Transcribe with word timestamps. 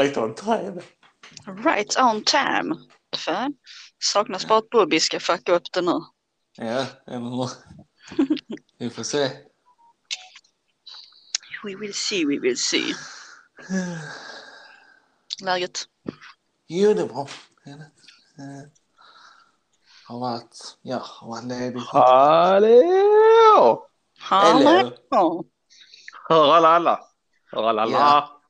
right 0.00 0.16
on 0.16 0.34
time. 0.34 0.80
Right 1.46 1.98
on 1.98 2.24
time. 2.24 2.74
Fan. 3.16 3.54
Saknas 4.04 4.48
bara 4.48 4.58
att 4.58 4.70
Bobby 4.70 5.00
ska 5.00 5.20
fucka 5.20 5.52
upp 5.52 5.72
det 5.72 5.82
nu. 5.82 6.00
Ja, 6.56 6.86
eller 7.06 7.20
hur? 7.20 7.50
Vi 8.78 8.90
får 8.90 9.02
se. 9.02 9.30
We 11.64 11.76
will 11.76 11.94
see, 11.94 12.24
we 12.24 12.38
will 12.38 12.56
see. 12.58 12.94
Läget? 15.42 15.84
Jo, 16.66 16.94
det 16.94 17.02
är 17.02 17.06
bra. 17.06 17.28
Har 20.08 20.20
varit, 20.20 20.78
ja, 20.82 20.98
har 21.04 21.28
varit 21.28 21.44
ledig. 21.44 21.80
Hallå! 21.80 23.88
Hallå! 24.18 25.44
Hör 26.28 26.54
alla 26.54 26.68
alla? 26.68 27.00
Hör 27.52 27.68
alla 27.68 27.82
alla? 27.82 27.92
Ja. 27.98 28.40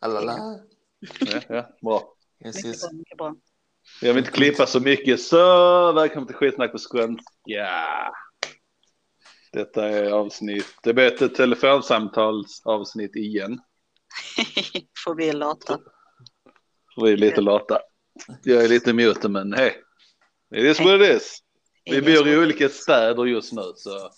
Alala. 0.00 0.58
Ja, 1.00 1.40
ja, 1.48 1.68
bra. 1.82 2.12
Yes, 2.44 2.56
Mycket 2.56 2.66
yes. 2.68 2.80
bra, 2.82 2.90
mycket 2.92 3.18
bra. 3.18 3.34
Jag 4.00 4.14
vill 4.14 4.24
inte 4.24 4.36
klippa 4.36 4.66
så 4.66 4.80
mycket 4.80 5.20
så 5.20 5.92
välkommen 5.92 6.26
till 6.26 6.36
skitsnack 6.36 6.72
på 6.72 6.78
skånska. 6.78 7.68
Detta 9.52 9.88
är 9.88 10.10
avsnitt, 10.10 10.66
det 10.82 10.94
blir 10.94 11.22
ett 11.22 11.34
telefonsamtalsavsnitt 11.34 13.16
igen. 13.16 13.60
Får 15.04 15.14
vi 15.14 15.32
lata. 15.32 15.78
Vi 16.96 17.12
är 17.12 17.16
lite 17.16 17.40
lata. 17.40 17.78
Jag 18.42 18.64
är 18.64 18.68
lite 18.68 18.92
mute 18.92 19.28
men 19.28 19.52
hej. 19.52 19.82
It 20.54 20.64
is 20.64 20.80
what 20.80 21.00
it 21.00 21.16
is. 21.16 21.38
Vi 21.84 22.02
bor 22.02 22.28
i 22.28 22.38
olika 22.38 22.68
städer 22.68 23.24
just 23.24 23.52
nu 23.52 23.62
så 23.76 24.10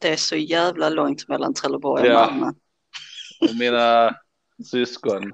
Det 0.00 0.08
är 0.12 0.16
så 0.16 0.36
jävla 0.36 0.88
långt 0.88 1.28
mellan 1.28 1.54
Trelleborg 1.54 2.02
och 2.02 2.08
Ja. 2.08 2.30
Malmö. 2.30 2.52
och 3.40 3.56
mina 3.58 4.14
syskon, 4.70 5.32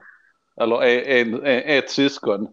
eller 0.61 0.83
en, 0.83 1.34
en, 1.34 1.45
ett 1.62 1.91
syskon 1.91 2.48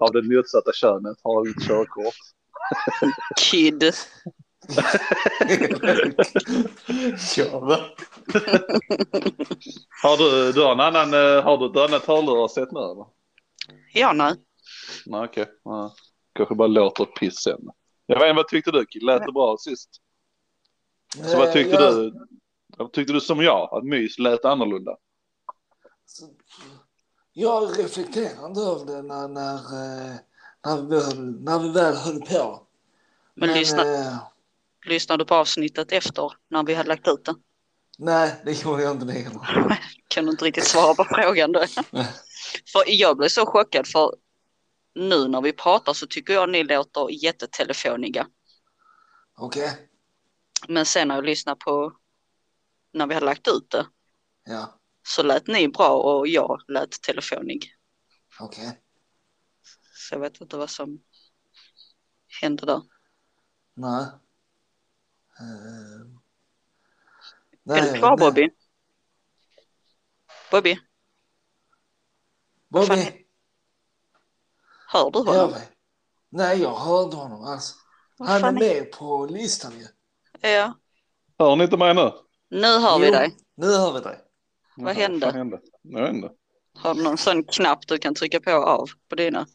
av 0.00 0.12
det 0.12 0.22
motsatta 0.22 0.72
könet 0.72 1.18
har 1.22 1.48
ett 1.48 1.66
körkort. 1.68 2.14
Kid. 3.40 3.82
Kör? 7.34 7.94
Har 10.02 10.16
du, 10.18 10.52
du 10.52 10.62
har 10.62 10.72
en 10.72 10.80
annan, 10.80 11.14
eh, 11.14 11.42
har 11.44 11.58
du 11.58 11.66
ett 11.66 11.90
annat 11.90 12.06
hörlurar 12.06 12.48
sett 12.48 12.72
nu 12.72 12.80
eller? 12.80 13.06
Ja, 13.94 14.12
nej. 14.12 14.34
Nej 15.06 15.24
okej. 15.24 15.46
Ja. 15.64 15.94
Kanske 16.34 16.54
bara 16.54 16.68
låter 16.68 17.04
piss 17.04 17.36
sen. 17.42 17.60
Jag 18.06 18.18
vet 18.18 18.28
inte, 18.28 18.36
vad 18.36 18.48
tyckte 18.48 18.70
du? 18.70 18.86
Lät 19.00 19.26
det 19.26 19.32
bra 19.32 19.56
sist? 19.58 19.90
Så 21.30 21.38
vad 21.38 21.46
Eh, 21.48 21.52
tyckte 21.52 21.74
jag- 21.74 21.94
du? 21.94 22.12
Vad 22.78 22.92
tyckte 22.92 23.12
du 23.12 23.20
som 23.20 23.42
jag? 23.42 23.68
Att 23.72 23.84
mys 23.84 24.18
lät 24.18 24.44
annorlunda? 24.44 24.96
Jag 27.36 27.78
reflekterade 27.78 28.60
över 28.60 28.84
det 28.86 29.02
när, 29.02 29.28
när, 29.28 29.54
eh, 29.54 30.14
när, 30.66 30.88
vi, 30.88 30.96
höll- 30.96 31.40
när 31.44 31.58
vi 31.58 31.68
väl 31.68 31.96
höll 31.96 32.20
på. 32.20 32.66
Men 33.34 33.52
lyssna. 33.52 33.94
eh, 33.94 34.16
Lyssnade 34.86 35.24
du 35.24 35.28
på 35.28 35.34
avsnittet 35.34 35.92
efter 35.92 36.32
när 36.48 36.62
vi 36.64 36.74
hade 36.74 36.88
lagt 36.88 37.08
ut 37.08 37.24
det? 37.24 37.34
nej, 37.98 38.40
det 38.44 38.62
gjorde 38.64 38.82
jag 38.82 38.92
inte 38.92 39.04
det 39.06 39.12
heller. 39.12 39.78
Kan 40.08 40.24
du 40.24 40.30
inte 40.30 40.44
riktigt 40.44 40.64
svara 40.66 40.94
på 40.94 41.04
frågan 41.04 41.52
då? 41.52 41.64
för 42.72 42.82
jag 42.86 43.16
blev 43.16 43.28
så 43.28 43.46
chockad 43.46 43.86
för 43.86 44.14
nu 44.94 45.28
när 45.28 45.40
vi 45.40 45.52
pratar 45.52 45.92
så 45.92 46.06
tycker 46.06 46.34
jag 46.34 46.50
ni 46.50 46.64
låter 46.64 47.24
jättetelefoniga. 47.24 48.26
Okej, 49.36 49.88
Men 50.68 50.86
sen 50.86 51.08
när 51.08 51.14
jag 51.14 51.24
lyssnade 51.24 51.56
på 51.64 51.92
när 52.92 53.06
vi 53.06 53.14
hade 53.14 53.26
lagt 53.26 53.48
ut 53.48 53.70
det 53.70 53.86
ja, 54.44 54.74
så 55.06 55.22
lät 55.22 55.46
ni 55.46 55.68
bra 55.68 55.88
och 56.02 56.28
jag 56.28 56.60
lät 56.68 56.90
telefonig. 57.02 57.74
okej. 58.40 58.80
Så 59.94 60.14
jag 60.14 60.20
vet 60.20 60.40
inte 60.40 60.56
vad 60.56 60.70
som 60.70 61.02
hände 62.40 62.66
där. 62.66 62.82
Nej. 63.74 64.06
Eh, 65.40 66.00
är 67.76 67.76
jag 67.86 67.94
du 67.94 67.98
kvar 67.98 68.12
inte. 68.12 68.24
Bobby? 68.24 68.50
Bobby, 70.50 70.78
Bobby, 72.68 73.26
hör 74.88 75.10
du 75.10 75.18
hör 75.18 75.40
honom? 75.42 75.54
vi? 75.54 75.60
Nej, 76.28 76.60
jag 76.62 76.74
hörde 76.74 77.16
honom 77.16 77.44
alls. 77.44 77.74
Han 78.18 78.44
är 78.44 78.52
med 78.52 78.92
på 78.92 79.26
listan 79.26 79.72
ju. 79.78 79.86
Ja, 80.40 80.78
Hör 81.38 81.56
ni 81.56 81.64
inte 81.64 81.76
mig 81.76 81.94
nu? 81.94 82.12
nu 82.48 82.66
hör 82.78 82.98
vi 82.98 83.06
Jo, 83.06 83.12
dig. 83.12 83.36
Nu 83.54 83.66
hör 83.66 83.92
vi 83.92 84.00
dig. 84.00 84.23
Vad 84.76 84.96
hände? 84.96 85.26
fan 85.26 85.34
hände? 85.34 85.60
Jag 85.82 86.10
inte. 86.10 86.30
Har 86.78 86.94
du 86.94 87.02
någon 87.02 87.18
sån 87.18 87.44
knapp 87.44 87.86
du 87.86 87.98
kan 87.98 88.14
trycka 88.14 88.40
på 88.40 88.50
av 88.50 88.90
på 89.08 89.14
dina? 89.14 89.46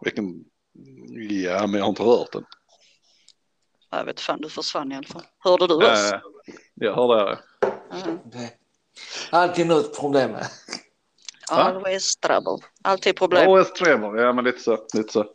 Vilken... 0.00 0.44
Ja, 1.44 1.66
men 1.66 1.74
jag 1.74 1.84
har 1.84 1.88
inte 1.88 2.02
rört 2.02 2.32
den. 2.32 2.44
Jag 3.90 4.04
vet 4.04 4.20
fan, 4.20 4.40
du 4.40 4.48
försvann 4.48 4.92
i 4.92 4.96
alla 4.96 5.06
fall. 5.06 5.22
Hörde 5.38 5.66
du 5.66 5.74
oss? 5.74 6.12
Äh, 6.12 6.20
jag 6.74 6.94
hörde 6.94 7.24
det. 7.24 7.38
Okej. 8.26 8.56
Alltid 9.30 9.66
något 9.66 9.98
problem 10.00 10.30
med. 10.30 10.46
Always 11.50 12.16
trouble. 12.16 12.66
Alltid 12.82 13.16
problem. 13.16 13.48
OS 13.48 13.72
Trevor, 13.72 14.20
ja 14.20 14.32
men 14.32 14.44
lite 14.44 14.60
så. 14.60 14.78
Lite 14.94 15.12
så. 15.12 15.26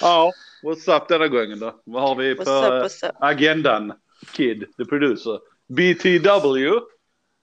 Ja, 0.00 0.32
what's 0.62 0.96
up 0.96 1.08
denna 1.08 1.28
gången 1.28 1.60
då? 1.60 1.80
Vad 1.84 2.02
har 2.02 2.14
vi 2.14 2.34
på 2.34 2.88
agendan? 3.20 3.92
Kid, 4.32 4.64
the 4.76 4.84
producer. 4.84 5.40
BTW. 5.68 6.80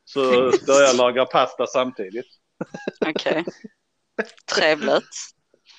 Så 0.08 0.20
börjar 0.68 0.82
jag 0.88 0.96
laga 0.96 1.26
pasta 1.26 1.68
samtidigt. 1.68 2.26
Okej. 3.06 3.46
Trevligt. 4.56 5.04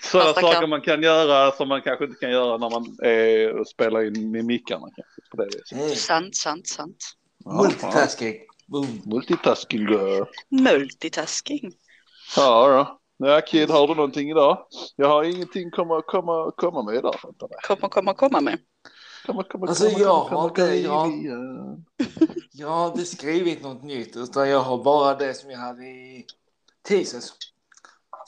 Sådana 0.02 0.32
saker 0.34 0.52
kan- 0.60 0.70
man 0.70 0.80
kan 0.80 1.02
göra 1.02 1.52
som 1.52 1.68
man 1.68 1.82
kanske 1.82 2.04
inte 2.04 2.16
kan 2.20 2.30
göra 2.30 2.56
när 2.56 2.70
man 2.70 2.96
är 3.02 3.52
och 3.60 3.68
spelar 3.68 4.04
in 4.04 4.30
mimickarna. 4.30 4.86
Kanske, 4.96 5.20
på 5.30 5.36
det 5.36 5.44
viset. 5.46 5.78
Hey. 5.78 5.96
Sant, 5.96 6.36
sant, 6.36 6.66
sant. 6.68 6.96
Ja, 7.44 7.52
Multitasking. 7.62 8.34
Ja. 8.66 8.84
Multitasking 9.04 9.80
girl. 9.80 10.24
Multitasking. 10.50 11.72
Ja, 12.36 12.68
då. 12.68 13.26
Ja, 13.28 13.40
Kid, 13.40 13.70
har 13.70 13.88
du 13.88 13.94
någonting 13.94 14.30
idag? 14.30 14.66
Jag 14.96 15.08
har 15.08 15.24
ingenting 15.24 15.70
komma, 15.70 16.02
komma, 16.06 16.52
komma 16.56 16.82
med 16.82 16.94
idag. 16.94 17.14
Komma, 17.66 17.88
komma, 17.88 18.14
komma 18.14 18.40
med. 18.40 18.58
Komma, 19.26 19.42
komma, 19.44 19.66
Alltså, 19.66 19.84
komma, 19.84 19.98
jag 19.98 20.28
komma, 20.28 20.40
har 20.40 20.48
komma, 20.48 20.66
det, 20.66 20.76
jag- 20.76 21.82
Jag 22.52 22.68
har 22.68 22.86
inte 22.86 23.04
skrivit 23.04 23.62
något 23.62 23.82
nytt 23.82 24.16
utan 24.16 24.48
jag 24.48 24.60
har 24.60 24.84
bara 24.84 25.14
det 25.14 25.34
som 25.34 25.50
jag 25.50 25.58
hade 25.58 25.84
i 25.86 26.26
tisdags. 26.82 27.32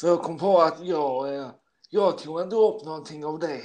För 0.00 0.08
jag 0.08 0.22
kom 0.22 0.38
på 0.38 0.60
att 0.60 0.84
jag, 0.86 1.34
eh, 1.34 1.50
jag 1.90 2.18
tog 2.18 2.40
inte 2.40 2.56
upp 2.56 2.84
någonting 2.84 3.24
av 3.24 3.38
det 3.38 3.60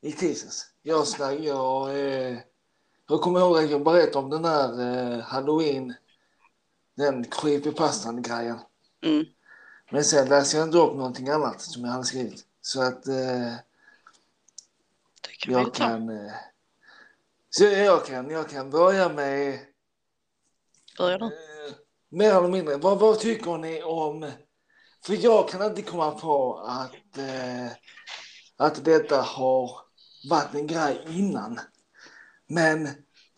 i 0.00 0.12
tisdags. 0.12 0.66
Jag 0.82 1.06
snack, 1.06 1.34
jag, 1.40 1.90
eh, 1.98 2.38
jag 3.08 3.20
kommer 3.20 3.40
ihåg 3.40 3.58
att 3.58 3.70
jag 3.70 3.84
berättade 3.84 4.18
om 4.18 4.30
den 4.30 4.44
här 4.44 4.80
eh, 4.80 5.20
halloween, 5.20 5.94
den 6.96 7.24
creepypastan 7.24 8.22
grejen. 8.22 8.58
Mm. 9.04 9.24
Men 9.90 10.04
sen 10.04 10.28
läste 10.28 10.56
jag 10.56 10.66
inte 10.66 10.78
upp 10.78 10.96
någonting 10.96 11.28
annat 11.28 11.60
som 11.60 11.84
jag 11.84 11.90
hade 11.90 12.04
skrivit. 12.04 12.44
Så 12.60 12.82
att 12.82 13.06
eh, 13.08 13.52
kan 15.38 15.54
jag 15.54 15.64
ta. 15.64 15.70
kan, 15.70 16.08
eh, 16.08 16.32
så 17.50 17.64
jag 17.64 18.06
kan, 18.06 18.30
jag 18.30 18.50
kan 18.50 18.70
börja 18.70 19.08
med 19.08 19.58
Börjar 20.98 21.18
du? 21.18 21.24
Eh, 21.26 21.74
mer 22.08 22.30
eller 22.34 22.48
mindre. 22.48 22.76
Vad, 22.76 22.98
vad 22.98 23.18
tycker 23.20 23.58
ni 23.58 23.82
om... 23.82 24.30
För 25.06 25.24
jag 25.24 25.48
kan 25.48 25.62
inte 25.62 25.82
komma 25.82 26.10
på 26.10 26.58
att, 26.58 27.18
eh, 27.18 27.66
att 28.56 28.84
detta 28.84 29.20
har 29.22 29.70
varit 30.30 30.54
en 30.54 30.66
grej 30.66 31.06
innan. 31.10 31.60
Men 32.46 32.88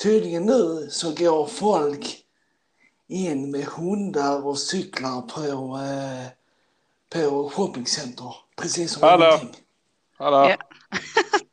tydligen 0.02 0.42
nu 0.42 0.88
så 0.90 1.14
går 1.14 1.46
folk 1.46 2.24
in 3.08 3.50
med 3.50 3.64
hundar 3.64 4.46
och 4.46 4.58
cyklar 4.58 5.20
på, 5.22 5.76
eh, 5.78 6.26
på 7.12 7.50
shoppingcenter. 7.50 8.34
Precis 8.56 8.92
som 8.92 9.02
Hallå. 9.02 9.26
ingenting. 9.26 9.62
Hallå, 10.18 10.36
Ja. 10.48 10.56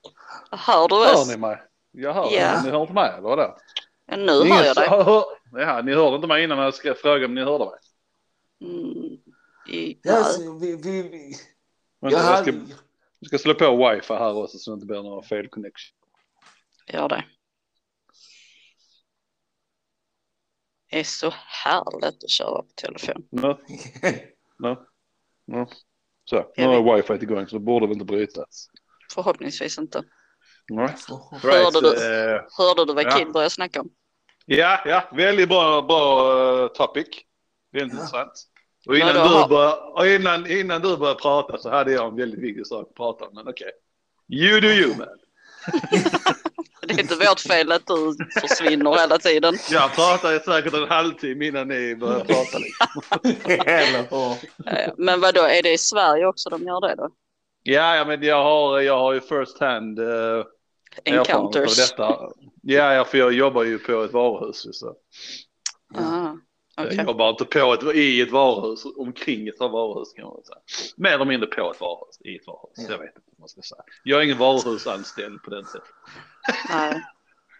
Hör 0.57 0.87
du 0.87 0.95
hör 0.95 1.13
oss? 1.13 1.29
ni 1.29 1.37
mig? 1.37 1.61
Jag 1.91 2.13
hör 2.13 2.31
Ja. 2.31 2.61
Ni 2.63 2.69
hör 2.69 2.81
inte 2.81 2.93
mig, 2.93 3.09
eller 3.09 3.21
vadå? 3.21 3.57
Ja, 4.05 4.17
nu 4.17 4.31
hör 4.31 4.63
jag 4.63 4.75
dig. 4.75 4.89
Hör, 4.89 5.03
hör, 5.03 5.25
ja, 5.51 5.81
ni 5.81 5.93
hörde 5.93 6.15
inte 6.15 6.27
mig 6.27 6.43
innan 6.43 6.57
jag 6.57 6.73
skrev 6.73 6.93
fråga 6.93 7.25
om 7.25 7.35
ni 7.35 7.43
hörde 7.43 7.65
mig. 7.65 7.79
Mm. 8.61 9.17
I, 9.67 9.99
Ja, 10.03 10.17
alltså, 10.17 10.53
vi, 10.53 10.75
vi, 10.75 11.01
vi, 11.01 11.35
Vänta, 12.01 12.17
jag 12.17 12.31
jag, 12.31 12.39
ska, 12.39 12.51
jag 13.19 13.27
ska 13.27 13.37
slå 13.37 13.53
på 13.53 13.89
wifi 13.89 14.13
här 14.13 14.35
också 14.35 14.57
så 14.57 14.71
det 14.71 14.73
inte 14.73 14.85
blir 14.85 15.03
några 15.03 15.21
fel 15.21 15.47
connection. 15.47 15.97
Gör 16.87 17.09
det. 17.09 17.25
Det 20.91 20.99
är 20.99 21.03
så 21.03 21.33
härligt 21.35 22.23
att 22.23 22.29
köra 22.29 22.61
på 22.61 22.71
telefon. 22.75 23.27
Nu, 23.31 23.57
nu, 24.57 24.75
nu. 25.45 25.65
Så, 26.25 26.35
nu 26.35 26.43
Jag 26.55 26.81
har 26.81 26.95
wifi 26.95 27.13
igång 27.13 27.47
så 27.47 27.55
det 27.55 27.59
borde 27.65 27.87
väl 27.87 27.93
inte 27.93 28.05
brytas. 28.05 28.69
Förhoppningsvis 29.13 29.77
inte. 29.77 30.03
Nej. 30.69 30.95
Hörde 31.41 31.81
du? 31.81 31.89
eh, 32.33 32.41
Hörde 32.57 32.85
du 32.85 32.93
vad 32.93 33.05
Ja. 33.05 33.11
Kid 33.11 33.31
började 33.31 33.49
snacka 33.49 33.81
om? 33.81 33.89
ja, 34.45 34.79
ja, 34.85 35.03
väldigt 35.11 35.49
bra, 35.49 35.81
bra 35.81 36.63
eh, 36.63 36.67
topic. 36.67 37.07
Väldigt 37.73 37.93
Ja. 37.93 38.01
intressant. 38.03 38.31
Och 38.87 38.97
innan, 38.97 39.15
Ja, 39.15 39.43
du 39.43 39.49
började, 39.49 39.75
och 39.81 40.07
innan, 40.07 40.47
innan 40.51 40.81
du 40.81 40.97
började 40.97 41.19
prata 41.19 41.57
så 41.57 41.69
hade 41.69 41.91
jag 41.91 42.07
en 42.07 42.15
väldigt 42.15 42.39
viktig 42.39 42.67
sak 42.67 42.87
att 42.89 42.95
prata 42.95 43.25
om. 43.25 43.31
Men 43.33 43.47
okej. 43.47 43.71
You 44.29 44.59
do 44.61 44.67
you 44.67 44.95
man. 44.97 45.07
Det 46.87 46.93
är 46.93 46.99
inte 46.99 47.15
vårt 47.15 47.39
fel 47.39 47.71
att 47.71 47.87
du 47.87 48.15
försvinner 48.41 48.95
hela 48.99 49.17
tiden. 49.17 49.55
Jag 49.71 49.93
pratade 49.95 50.39
säkert 50.39 50.73
en 50.73 50.87
halvtimme 50.87 51.45
innan 51.47 51.67
ni 51.67 51.95
började 51.95 52.25
prata. 52.25 52.57
Liksom. 52.59 52.87
Hur? 54.09 54.73
Eh, 54.73 54.93
Men 54.97 55.21
vad 55.21 55.33
då 55.35 55.41
är 55.41 55.63
det 55.63 55.73
i 55.73 55.77
Sverige 55.77 56.25
också 56.25 56.49
de 56.49 56.63
gör 56.63 56.81
det 56.81 56.95
då? 56.95 57.09
Ja, 57.67 57.95
ja, 57.95 58.05
men 58.05 58.23
jag 58.23 58.43
har, 58.43 58.79
jag 58.79 58.99
har 58.99 59.13
ju 59.13 59.21
first 59.21 59.59
hand 59.59 59.99
av 59.99 60.45
Encounters? 61.03 61.77
detta. 61.77 62.29
Ja, 62.61 62.93
ja, 62.93 63.05
för 63.05 63.17
jag 63.17 63.33
jobbar 63.33 63.63
ju 63.63 63.79
på 63.79 64.03
ett 64.03 64.13
varuhus. 64.13 64.67
Så. 64.71 64.95
Ah, 65.95 66.31
okej. 66.77 66.95
Jag 66.97 67.05
jobbar 67.05 67.29
inte 67.29 67.45
på 67.45 67.73
ett, 67.73 67.95
i 67.95 68.21
ett 68.21 68.31
varuhus, 68.31 68.85
omkring 68.97 69.47
ett 69.47 69.59
varuhus 69.59 70.13
kan 70.13 70.25
man 70.25 70.43
säga. 70.43 70.57
Mer 70.97 71.11
eller 71.11 71.25
mindre 71.25 71.47
på 71.47 71.71
ett 71.71 71.81
varuhus, 71.81 72.21
i 72.25 72.35
ett 72.35 72.47
varuhus. 72.47 72.75
Ja. 72.75 72.83
Jag 72.89 72.97
vet 72.97 73.15
inte 73.15 73.29
vad 73.31 73.39
man 73.39 73.49
ska 73.49 73.61
säga. 73.61 73.83
Jag 74.03 74.19
är 74.19 74.23
ingen 74.23 74.37
varuhusanställd 74.37 75.43
på 75.43 75.49
den 75.49 75.65
sättet. 75.65 75.89
Nej. 76.69 77.03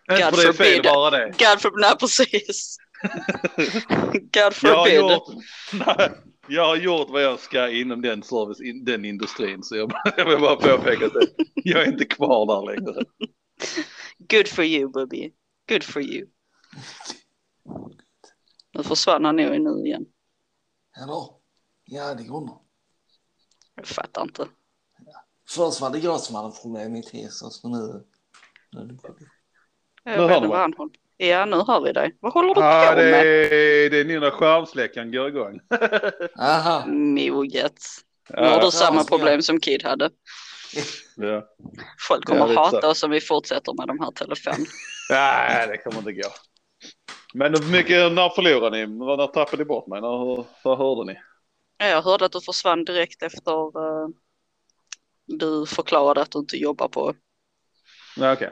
God 0.07 0.17
det 0.17 0.47
är 0.47 0.53
fel 0.53 0.83
bara 0.83 1.09
det. 1.09 1.25
God 1.27 1.61
forbid, 1.61 1.79
nej 1.81 1.95
precis. 1.99 2.77
God 4.11 4.29
Jag 4.33 4.43
har, 4.43 4.51
forbid. 4.51 4.95
gjort, 4.95 5.43
nej, 5.73 6.11
jag 6.47 6.65
har 6.65 6.75
gjort 6.75 7.09
vad 7.09 7.23
jag 7.23 7.39
ska 7.39 7.69
inom 7.69 8.01
den 8.01 8.23
service, 8.23 8.61
in, 8.61 8.85
den 8.85 9.05
industrin. 9.05 9.63
Så 9.63 9.75
jag, 9.75 9.91
jag 10.17 10.25
vill 10.29 10.39
bara 10.39 10.55
påpeka 10.55 11.05
att 11.05 11.13
det- 11.13 11.45
jag 11.55 11.81
är 11.81 11.91
inte 11.91 12.05
kvar 12.05 12.45
där 12.45 12.73
längre. 12.75 13.03
Good 14.17 14.47
for 14.47 14.63
you 14.65 14.89
Bubby. 14.91 15.31
Good 15.69 15.83
for 15.83 16.01
you. 16.01 16.27
Nu 18.73 18.83
försvann 18.83 19.25
han 19.25 19.35
nog 19.35 19.61
nu 19.61 19.85
igen. 19.87 20.05
Eller? 21.03 21.27
Ja, 21.85 22.13
det 22.13 22.23
går 22.23 22.41
nog. 22.41 22.61
Jag 23.75 23.87
fattar 23.87 24.21
inte. 24.21 24.47
Först 25.49 25.81
var 25.81 25.89
det 25.89 25.99
jag 25.99 26.19
som 26.19 26.35
hade 26.35 26.51
problem 26.61 26.91
med 26.93 27.03
Tesos, 27.03 27.63
men 27.63 27.71
nu... 27.71 28.03
nu 28.71 28.79
är 28.81 28.85
det 28.85 28.93
bra. 28.93 29.15
Jag 30.03 30.11
vet 30.11 30.19
hör 30.29 30.35
inte 30.35 30.45
du 30.45 30.47
vad 30.47 30.59
han 30.59 30.73
håller. 30.73 30.95
Ja, 31.17 31.45
nu 31.45 31.55
hör 31.55 31.81
vi 31.81 31.93
dig. 31.93 32.17
Vad 32.19 32.33
håller 32.33 32.47
du 32.49 32.53
på 32.53 32.61
det 33.01 33.11
med? 33.11 33.25
är, 33.25 33.89
det 33.89 33.99
är 33.99 34.05
nu 34.05 34.19
när 34.19 34.31
skärmsläckaren 34.31 35.11
går 35.11 35.27
igång. 35.27 35.59
Aha. 36.39 36.85
Moget. 36.87 37.77
Nu 38.29 38.47
har 38.47 38.61
du 38.61 38.71
samma 38.71 39.03
problem 39.03 39.41
som 39.41 39.59
Kid 39.59 39.83
hade. 39.83 40.09
ja. 41.15 41.43
Folk 42.07 42.25
kommer 42.25 42.53
Ja, 42.53 42.59
hata 42.63 42.81
så. 42.81 42.89
oss 42.89 43.03
om 43.03 43.11
vi 43.11 43.21
fortsätter 43.21 43.73
med 43.73 43.87
de 43.87 43.99
här 43.99 44.11
telefonerna. 44.11 44.65
Nej, 45.09 45.67
det 45.67 45.77
kommer 45.77 45.97
inte 45.97 46.11
gå. 46.13 46.29
Men 47.33 47.53
hur 47.53 47.71
mycket, 47.71 48.11
när 48.11 48.29
förlorade 48.29 48.77
ni? 48.77 48.87
När 48.87 49.27
tappade 49.27 49.57
ni 49.57 49.65
bort 49.65 49.87
mig? 49.87 50.01
När, 50.01 50.45
vad 50.63 50.77
hörde 50.77 51.13
ni? 51.13 51.19
Jag 51.77 52.01
hörde 52.01 52.25
att 52.25 52.31
du 52.31 52.41
försvann 52.41 52.85
direkt 52.85 53.23
efter 53.23 53.51
eh, 53.51 54.07
du 55.25 55.65
förklarade 55.65 56.21
att 56.21 56.31
du 56.31 56.39
inte 56.39 56.57
jobbar 56.57 56.87
på. 56.87 57.13
Nej, 58.17 58.33
okej. 58.33 58.49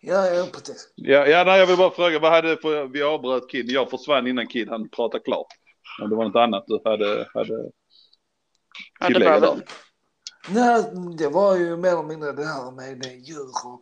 Ja, 0.00 0.26
ja, 0.26 0.46
precis. 0.52 0.92
Ja, 0.94 1.26
ja 1.26 1.44
nej, 1.44 1.58
jag 1.58 1.66
vill 1.66 1.76
bara 1.76 1.90
fråga, 1.90 2.18
vad 2.18 2.32
hade 2.32 2.56
för, 2.56 2.86
vi 2.86 3.02
avbröt 3.02 3.50
Kid, 3.50 3.70
jag 3.70 3.90
försvann 3.90 4.26
innan 4.26 4.46
Kid 4.46 4.68
han 4.68 4.88
pratade 4.88 5.24
klart. 5.24 5.46
Om 6.02 6.10
det 6.10 6.16
var 6.16 6.24
något 6.24 6.36
annat 6.36 6.64
du 6.66 6.80
hade, 6.84 7.28
hade 7.34 7.70
tillägga 9.06 9.40
var 9.40 9.56
där. 9.56 9.64
Nej, 10.48 10.84
det 11.18 11.28
var 11.28 11.56
ju 11.56 11.76
mer 11.76 11.88
eller 11.90 12.02
mindre 12.02 12.32
det 12.32 12.44
här 12.44 12.70
med 12.70 13.04
djur 13.20 13.48
och 13.66 13.80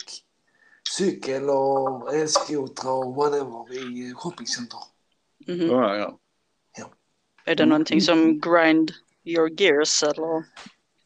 cykel 0.97 1.50
och 1.50 2.15
elskotrar 2.15 2.93
och 2.93 3.15
whatever 3.15 3.73
i 3.75 4.15
shoppingcenter. 4.15 4.79
Mhm. 5.47 5.67
Ja, 5.67 5.97
ja. 5.97 6.19
Är 7.44 7.55
det 7.55 7.67
någonting 7.67 8.00
som 8.00 8.41
grind 8.41 8.93
your 9.25 9.61
gears 9.61 10.03
eller? 10.03 10.44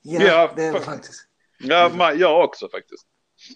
Ja, 0.02 0.22
Ja, 0.22 0.52
det 0.56 0.62
är 0.64 0.72
det 0.72 0.78
fa- 0.78 0.82
faktiskt. 0.82 1.26
ja 1.58 2.12
jag 2.12 2.44
också 2.44 2.68
faktiskt. 2.68 3.06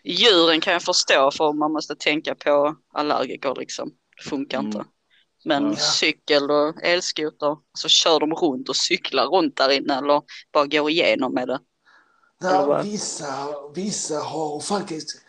Djuren 0.05 0.61
kan 0.61 0.73
jag 0.73 0.83
förstå 0.83 1.31
för 1.31 1.53
man 1.53 1.73
måste 1.73 1.97
tänka 1.97 2.35
på 2.35 2.77
allergiker 2.93 3.55
liksom. 3.59 3.91
Det 4.17 4.29
funkar 4.29 4.59
Mm. 4.59 4.67
inte. 4.67 4.85
Men 5.44 5.71
Ja. 5.71 5.77
cykel 5.77 6.50
och 6.50 6.83
elskoter, 6.83 7.56
så 7.79 7.88
kör 7.88 8.21
de 8.21 8.35
runt 8.35 8.69
och 8.69 8.77
cyklar 8.77 9.27
runt 9.27 9.56
där 9.56 9.71
inne 9.73 9.99
eller 9.99 10.23
bara 10.53 10.67
går 10.67 10.91
igenom 10.91 11.35
med 11.35 11.49
det. 11.49 11.61
Där 12.41 12.83
vissa, 12.83 13.27
vissa 13.75 14.19
har 14.19 14.61
faktiskt 14.61 15.23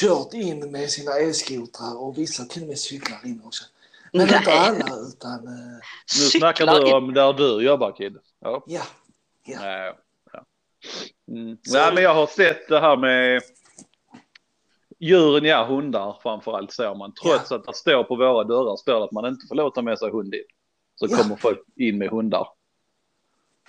kört 0.00 0.34
in 0.34 0.70
med 0.70 0.90
sina 0.90 1.12
elskotrar 1.12 1.96
och 2.02 2.18
vissa 2.18 2.44
till 2.44 2.62
och 2.62 2.68
med 2.68 2.78
cyklar 2.78 3.20
in 3.26 3.42
också. 3.44 3.64
Men 4.12 4.26
Nej. 4.26 4.36
inte 4.38 4.52
alla 4.52 4.96
utan 5.08 5.46
eh, 5.46 5.78
Nu 6.18 6.24
snackar 6.38 6.66
du 6.66 6.92
om 6.92 7.14
där 7.14 7.32
du 7.32 7.64
jobbar 7.64 7.96
Kid. 7.96 8.16
Ja. 8.40 8.64
ja. 8.66 8.82
ja. 9.44 9.58
Nej, 9.60 9.92
ja. 10.32 10.44
Mm. 11.28 11.56
Nej, 11.72 11.94
men 11.94 12.02
jag 12.02 12.14
har 12.14 12.26
sett 12.26 12.68
det 12.68 12.80
här 12.80 12.96
med 12.96 13.42
djuren, 15.06 15.44
ja 15.44 15.64
hundar 15.64 16.16
framförallt 16.22 16.72
ser 16.72 16.94
man. 16.94 17.12
Trots 17.14 17.52
att 17.52 17.64
det 17.64 17.74
står 17.74 18.04
på 18.04 18.16
våra 18.16 18.44
dörrar 18.44 18.76
står 18.76 18.98
det 18.98 19.04
att 19.04 19.12
man 19.12 19.26
inte 19.26 19.46
får 19.48 19.54
låta 19.54 19.82
med 19.82 19.98
sig 19.98 20.10
hund 20.10 20.30
dit. 20.30 20.46
Så 20.96 21.06
Ja. 21.10 21.16
kommer 21.16 21.36
folk 21.36 21.58
in 21.76 21.98
med 21.98 22.10
hundar. 22.10 22.46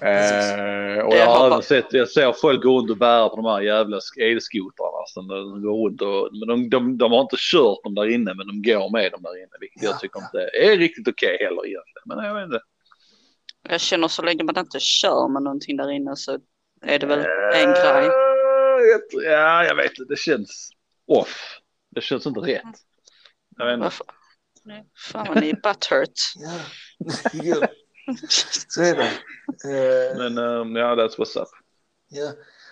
Eh, 0.02 1.06
och 1.06 1.16
jag 1.16 1.26
har 1.26 1.48
även 1.48 1.62
sett, 1.62 1.86
jag 1.94 2.10
ser 2.10 2.32
folk 2.34 2.64
gå 2.64 2.78
runt 2.80 2.92
och 2.92 2.98
bära 2.98 3.30
på 3.30 3.36
de 3.36 3.46
här 3.46 3.62
jävla 3.62 4.00
elskotrarna 4.22 5.04
som 5.06 5.28
de 5.28 5.62
går 5.62 5.86
runt 5.90 6.02
och, 6.02 6.30
men 6.34 6.48
de, 6.48 6.70
de, 6.70 6.98
de 6.98 7.12
har 7.12 7.22
inte 7.22 7.36
kört 7.40 7.84
dem 7.84 7.96
där 7.96 8.10
inne 8.10 8.34
men 8.34 8.48
de 8.48 8.62
går 8.72 8.92
med 8.92 9.12
dem 9.12 9.22
där 9.24 9.38
inne. 9.38 9.52
Vilket 9.60 9.84
Ja, 9.84 9.90
jag 9.90 10.00
tycker 10.00 10.20
ja. 10.20 10.26
inte 10.26 10.58
är 10.58 10.78
riktigt 10.78 11.08
okej 11.08 11.38
heller 11.40 11.66
egentligen. 11.68 12.04
Men 12.06 12.26
jag 12.26 12.36
vet 12.36 12.44
inte. 12.46 12.60
Jag 13.70 13.82
känner 13.82 14.08
så 14.08 14.22
länge 14.22 14.44
man 14.44 14.58
inte 14.58 14.80
kör 14.80 15.28
med 15.28 15.42
någonting 15.44 15.78
där 15.78 15.92
inne 15.92 16.16
så 16.16 16.38
är 16.82 17.00
det 17.00 17.06
väl 17.06 17.20
en 17.54 17.72
grej. 17.74 18.06
Eh, 18.06 18.84
jag 18.92 19.10
tror- 19.10 19.24
Ja, 19.24 19.64
jag 19.66 19.76
vet 19.76 19.92
inte. 20.00 20.14
Det 20.14 20.20
känns 20.20 20.70
off. 21.08 21.60
Det 21.96 22.02
känns 22.02 22.26
inte 22.26 22.40
rätt. 22.40 22.62
Jag 23.58 23.66
vet 23.66 23.74
inte. 23.74 23.84
Varför? 23.84 24.06
Nej, 24.64 24.86
Fan 24.98 25.28
vad 25.28 25.42
ni 25.42 25.50
är 25.50 25.56
butthurt. 25.56 26.20
ja. 27.34 27.68
Så 28.68 28.82
är 28.82 28.96
det. 28.96 29.12
Eh, 29.70 30.18
Men 30.18 30.38
um, 30.38 30.76
ja, 30.76 30.96
that's 30.96 31.18
what's 31.18 31.42
up. 31.42 31.48
Ja. 32.10 32.32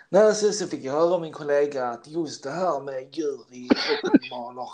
Nej, 0.09 0.35
sen 0.35 0.53
så 0.53 0.67
fick 0.67 0.83
jag 0.83 0.93
höra 0.93 1.13
av 1.13 1.21
min 1.21 1.33
kollega 1.33 1.85
att 1.85 2.07
just 2.07 2.43
det 2.43 2.51
här 2.51 2.79
med 2.81 3.15
djur 3.17 3.39
i 3.51 3.69
shoppingmaler, 3.75 4.69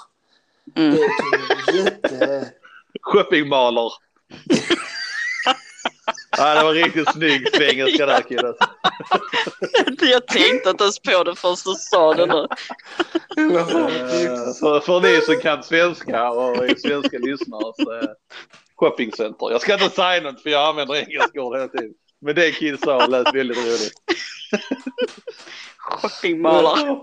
Mm. 0.76 0.96
det 0.96 1.02
är 1.02 1.74
ju 1.74 1.84
jätte... 1.84 2.54
Shoppingmaler. 3.02 3.92
ja, 6.38 6.56
det 6.56 6.64
var 6.64 6.74
riktigt 6.74 7.14
snygg 7.14 7.56
svengelska 7.56 8.06
där 8.06 8.22
killen. 8.22 8.54
Jag 10.02 10.28
tänkte 10.28 10.70
inte 10.70 10.84
ens 10.84 11.00
på 11.00 11.24
det 11.24 11.36
först 11.36 11.66
du 11.66 11.72
sa 11.74 12.14
det 12.14 12.26
nu. 12.26 12.48
Eh, 13.38 13.66
För, 14.60 14.80
för 14.80 15.00
ni 15.02 15.22
som 15.22 15.36
kan 15.42 15.64
svenska 15.64 16.30
och 16.30 16.58
är 16.66 16.76
svenska 16.76 17.18
lyssnare 17.18 17.74
så 17.78 17.92
är 17.92 18.10
shoppingcenter. 18.76 19.52
Jag 19.52 19.62
ska 19.62 19.74
inte 19.74 19.90
säga 19.90 20.22
något 20.22 20.42
för 20.42 20.50
jag 20.50 20.70
använder 20.70 20.96
engelska 20.96 21.42
ord 21.42 21.56
hela 21.56 21.68
tiden. 21.68 21.94
Men 22.22 22.36
det 22.36 22.52
Kid 22.52 22.80
sa 22.80 23.06
lät 23.08 23.36
väldigt 23.36 23.58
roligt. 23.58 23.94
Shoppingmalar. 25.78 27.02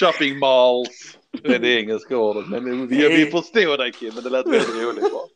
Shopping 0.00 0.38
malls. 0.38 1.18
Det 1.42 1.54
är 1.54 1.58
det 1.58 1.80
engelska 1.80 2.16
ordet. 2.16 2.46
Men 2.48 2.88
vi, 2.88 3.08
vi 3.08 3.30
förstod 3.30 3.78
dig 3.78 3.92
Kid, 3.92 4.14
men 4.14 4.24
det 4.24 4.30
lät 4.30 4.46
väldigt 4.46 4.82
roligt 4.82 5.12
bara. 5.12 5.28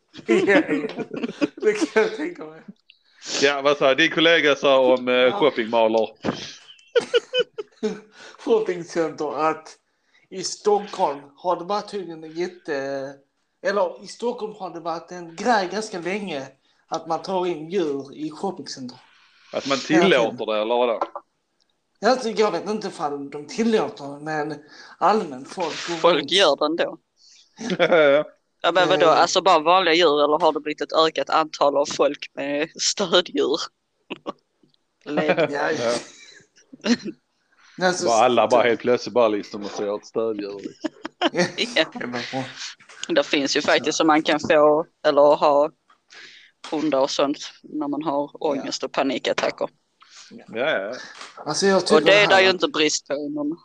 Det 1.55 1.71
kan 1.73 2.03
jag 2.03 2.15
tänka 2.15 2.45
mig. 2.45 2.61
Ja, 3.41 3.61
vad 3.61 3.77
sa 3.77 3.95
din 3.95 4.11
kollega 4.11 4.55
sa 4.55 4.93
om 4.93 5.07
eh, 5.07 5.39
shoppingmaler? 5.39 6.09
Shoppingcenter 8.39 9.49
att 9.49 9.75
i 10.29 10.43
Stockholm 10.43 11.19
har 11.35 11.55
det 11.55 11.63
varit 11.63 11.91
tydligen 11.91 12.23
en 12.23 12.31
jätte... 12.31 12.73
Eller 13.61 14.03
i 14.03 14.07
Stockholm 14.07 14.53
har 14.55 14.69
det 14.69 14.79
varit 14.79 15.11
en 15.11 15.35
grej 15.35 15.69
ganska 15.71 15.99
länge 15.99 16.47
att 16.87 17.07
man 17.07 17.21
tar 17.21 17.45
in 17.45 17.69
djur 17.69 18.15
i 18.15 18.31
shoppingcenter. 18.31 18.97
Att 19.53 19.67
man 19.67 19.77
tillåter 19.77 20.45
det 20.45 20.61
eller 20.61 20.75
vadå? 20.75 20.99
Alltså, 22.05 22.29
jag 22.29 22.51
vet 22.51 22.69
inte 22.69 22.87
ifall 22.87 23.29
de 23.29 23.47
tillåter 23.47 24.05
det, 24.13 24.19
men 24.23 24.55
allmänt 24.97 25.49
folk 25.49 25.73
Folk 25.73 26.19
runt. 26.19 26.31
gör 26.31 26.55
det 26.55 26.65
ändå. 26.65 26.97
Ja, 28.61 28.71
men 28.71 28.89
vadå, 28.89 29.05
Eh. 29.05 29.19
alltså 29.21 29.41
bara 29.41 29.59
vanliga 29.59 29.93
djur 29.93 30.23
eller 30.23 30.39
har 30.39 30.53
det 30.53 30.59
blivit 30.59 30.81
ett 30.81 30.93
ökat 30.93 31.29
antal 31.29 31.77
av 31.77 31.85
folk 31.85 32.31
med 32.33 32.69
stöddjur? 32.81 33.57
Le- 35.05 35.47
Ja, 35.51 35.71
Ja. 35.71 35.93
Alltså, 37.81 38.05
Bara 38.05 38.25
alla 38.25 38.47
bara 38.47 38.63
helt 38.63 38.79
plötsligt 38.79 39.13
bara 39.13 39.27
liksom 39.27 39.63
och 39.65 39.71
ser 39.71 39.95
ett 39.95 40.05
stödjur. 40.05 40.59
Liksom. 40.59 40.83
Ja, 43.07 43.13
det 43.13 43.23
finns 43.23 43.57
ju 43.57 43.61
faktiskt 43.61 43.97
som 43.97 44.07
man 44.07 44.21
kan 44.23 44.39
få 44.39 44.85
eller 45.07 45.21
ha 45.35 45.71
hundar 46.71 46.99
och 46.99 47.09
sånt 47.11 47.37
när 47.63 47.87
man 47.87 48.03
har 48.03 48.43
ångest 48.43 48.83
och 48.83 48.91
panikattacker. 48.91 49.69
Ja, 50.31 50.45
ja. 50.55 50.93
Alltså 51.45 51.75
Och 51.95 52.01
det 52.03 52.13
är 52.13 52.19
här- 52.19 52.27
det 52.27 52.41
ju 52.43 52.49
inte 52.49 52.67
brist 52.67 53.07
på 53.07 53.13
inom 53.13 53.57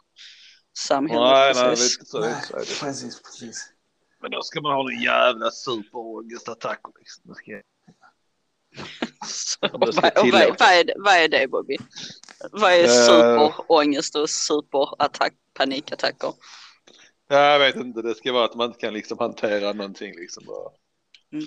samhället 0.79 1.23
Nej, 1.23 1.55
nej, 1.55 1.65
precis. 1.65 1.99
så. 2.11 2.21
Nej, 2.21 2.35
så 2.49 2.57
är 2.57 2.61
det. 2.61 2.81
precis, 2.81 3.23
precis. 3.23 3.69
Men 4.25 4.31
då 4.31 4.43
ska 4.43 4.61
man 4.61 4.73
ha 4.73 4.91
en 4.93 5.03
jävla 5.03 5.51
superångestattacker 5.51 6.93
liksom. 6.99 7.35
Ska- 9.27 9.69
vad, 9.73 9.95
vad, 9.95 10.13
vad, 10.15 10.69
är, 10.69 10.85
det- 10.85 10.95
vad 10.97 11.15
är 11.15 11.29
det 11.29 11.47
Bobby? 11.51 11.77
Vad 12.53 12.73
är 12.73 12.85
Eh. 12.85 12.89
superångest 12.91 14.17
och 14.17 14.31
superattack, 14.31 15.33
panikattacker? 15.55 16.33
Ja, 17.29 17.37
jag 17.53 17.59
vet 17.59 17.77
inte, 17.77 18.03
det 18.03 18.15
ska 18.15 18.33
vara 18.33 18.45
att 18.45 18.55
man 18.55 18.67
inte 18.67 18.81
kan 18.81 18.95
liksom 18.95 19.19
hantera 19.19 19.73
någonting 19.73 20.15
liksom. 20.17 20.45
Bara. 20.47 20.71
Mm. 21.33 21.45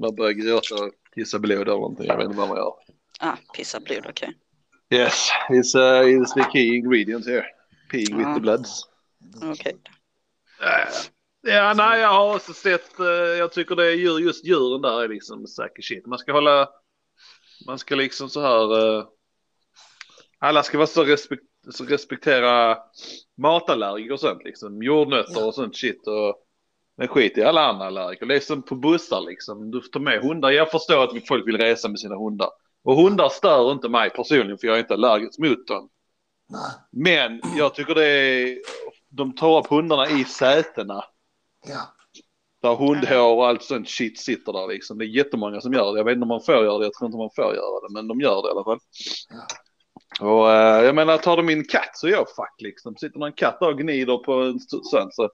Man 0.00 0.14
börjar 0.14 0.32
gråta 0.32 0.74
och 0.74 0.90
kissa 1.14 1.38
blod 1.38 1.60
eller 1.60 1.72
någonting, 1.72 2.06
jag 2.06 2.16
vet 2.16 2.24
inte 2.26 2.36
vad 2.36 2.48
man 2.48 2.56
gör. 2.58 2.74
Ah, 3.20 3.36
pissa 3.56 3.80
blod, 3.80 4.06
okej. 4.08 4.32
Yes, 4.90 5.28
it's, 5.48 5.76
uh, 5.78 6.06
it's 6.06 6.34
the 6.34 6.44
key 6.52 6.74
ingredient 6.76 7.26
here. 7.26 7.46
Peeing 7.90 8.16
with 8.16 8.28
Ja. 8.28 8.34
the 8.34 8.40
bloods. 8.40 8.82
Okej. 9.42 9.76
Eh, 10.62 10.88
Ja, 11.46 11.74
nej, 11.76 12.00
jag 12.00 12.08
har 12.08 12.34
också 12.36 12.52
sett, 12.52 12.98
eh, 13.00 13.06
jag 13.38 13.52
tycker 13.52 13.76
det 13.76 13.86
är 13.86 13.94
djur, 13.96 14.18
just 14.18 14.44
djuren 14.44 14.82
där 14.82 15.02
är 15.02 15.08
liksom 15.08 15.46
säker 15.46 15.82
shit. 15.82 16.06
Man 16.06 16.18
ska 16.18 16.32
hålla, 16.32 16.68
man 17.66 17.78
ska 17.78 17.94
liksom 17.94 18.28
så 18.28 18.40
här, 18.40 18.98
eh, 18.98 19.04
alla 20.38 20.62
ska 20.62 20.78
vara 20.78 20.86
så, 20.86 21.04
respekt, 21.04 21.42
så 21.70 21.84
respektera 21.84 22.78
matallergiker 23.36 24.12
och 24.12 24.20
sånt 24.20 24.44
liksom, 24.44 24.82
jordnötter 24.82 25.46
och 25.46 25.54
sånt 25.54 25.76
shit 25.76 26.06
och 26.06 26.42
men 26.96 27.08
skit 27.08 27.38
i 27.38 27.42
alla 27.42 27.60
andra 27.60 27.86
allergiker. 27.86 28.26
Det 28.26 28.36
är 28.36 28.40
som 28.40 28.62
på 28.62 28.74
bussar 28.74 29.20
liksom, 29.20 29.70
du 29.70 29.80
får 29.80 29.88
ta 29.88 29.98
med 29.98 30.22
hundar. 30.22 30.50
Jag 30.50 30.70
förstår 30.70 31.04
att 31.04 31.28
folk 31.28 31.46
vill 31.46 31.58
resa 31.58 31.88
med 31.88 32.00
sina 32.00 32.16
hundar. 32.16 32.48
Och 32.84 32.96
hundar 32.96 33.28
stör 33.28 33.72
inte 33.72 33.88
mig 33.88 34.10
personligen 34.10 34.58
för 34.58 34.66
jag 34.66 34.76
är 34.76 34.80
inte 34.80 34.94
allergisk 34.94 35.38
mot 35.38 35.66
dem. 35.66 35.88
Men 36.92 37.40
jag 37.56 37.74
tycker 37.74 37.94
det 37.94 38.06
är, 38.06 38.58
de 39.08 39.34
tar 39.34 39.58
upp 39.58 39.66
hundarna 39.66 40.08
i 40.08 40.24
sätena. 40.24 41.04
Ja. 41.68 41.94
Där 42.62 42.76
hundhår 42.76 43.34
och 43.34 43.48
allt 43.48 43.62
sånt 43.62 43.88
shit 43.88 44.20
sitter 44.20 44.52
där 44.52 44.68
liksom. 44.68 44.98
Det 44.98 45.04
är 45.04 45.06
jättemånga 45.06 45.60
som 45.60 45.72
gör 45.72 45.92
det. 45.92 45.98
Jag 45.98 46.04
vet 46.04 46.12
inte 46.12 46.22
om 46.22 46.28
man 46.28 46.42
får 46.42 46.54
göra 46.54 46.78
det, 46.78 46.84
jag 46.84 46.94
tror 46.94 47.06
inte 47.06 47.18
man 47.18 47.30
får 47.36 47.54
göra 47.54 47.80
det, 47.88 47.94
men 47.94 48.08
de 48.08 48.20
gör 48.20 48.42
det 48.42 48.48
i 48.48 48.50
alla 48.50 48.64
fall. 48.64 48.78
Ja. 49.28 49.46
Och 50.20 50.52
eh, 50.52 50.84
jag 50.84 50.94
menar, 50.94 51.18
tar 51.18 51.36
de 51.36 51.46
min 51.46 51.64
katt 51.64 51.90
så 51.94 52.06
är 52.06 52.10
jag 52.10 52.28
fuck 52.28 52.54
liksom. 52.58 52.96
Sitter 52.96 53.18
någon 53.18 53.32
katt 53.32 53.60
där 53.60 53.68
och 53.68 53.78
gnider 53.78 54.16
på 54.18 54.32
en 54.32 54.60
sån 54.60 55.12
så 55.12 55.30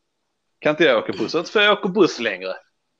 kan 0.58 0.70
inte 0.70 0.84
jag 0.84 0.98
åka 0.98 1.12
buss. 1.12 1.34
Inte 1.34 1.50
för 1.50 1.60
jag 1.60 1.78
åker 1.78 1.88
buss 1.88 2.20
längre. 2.20 2.54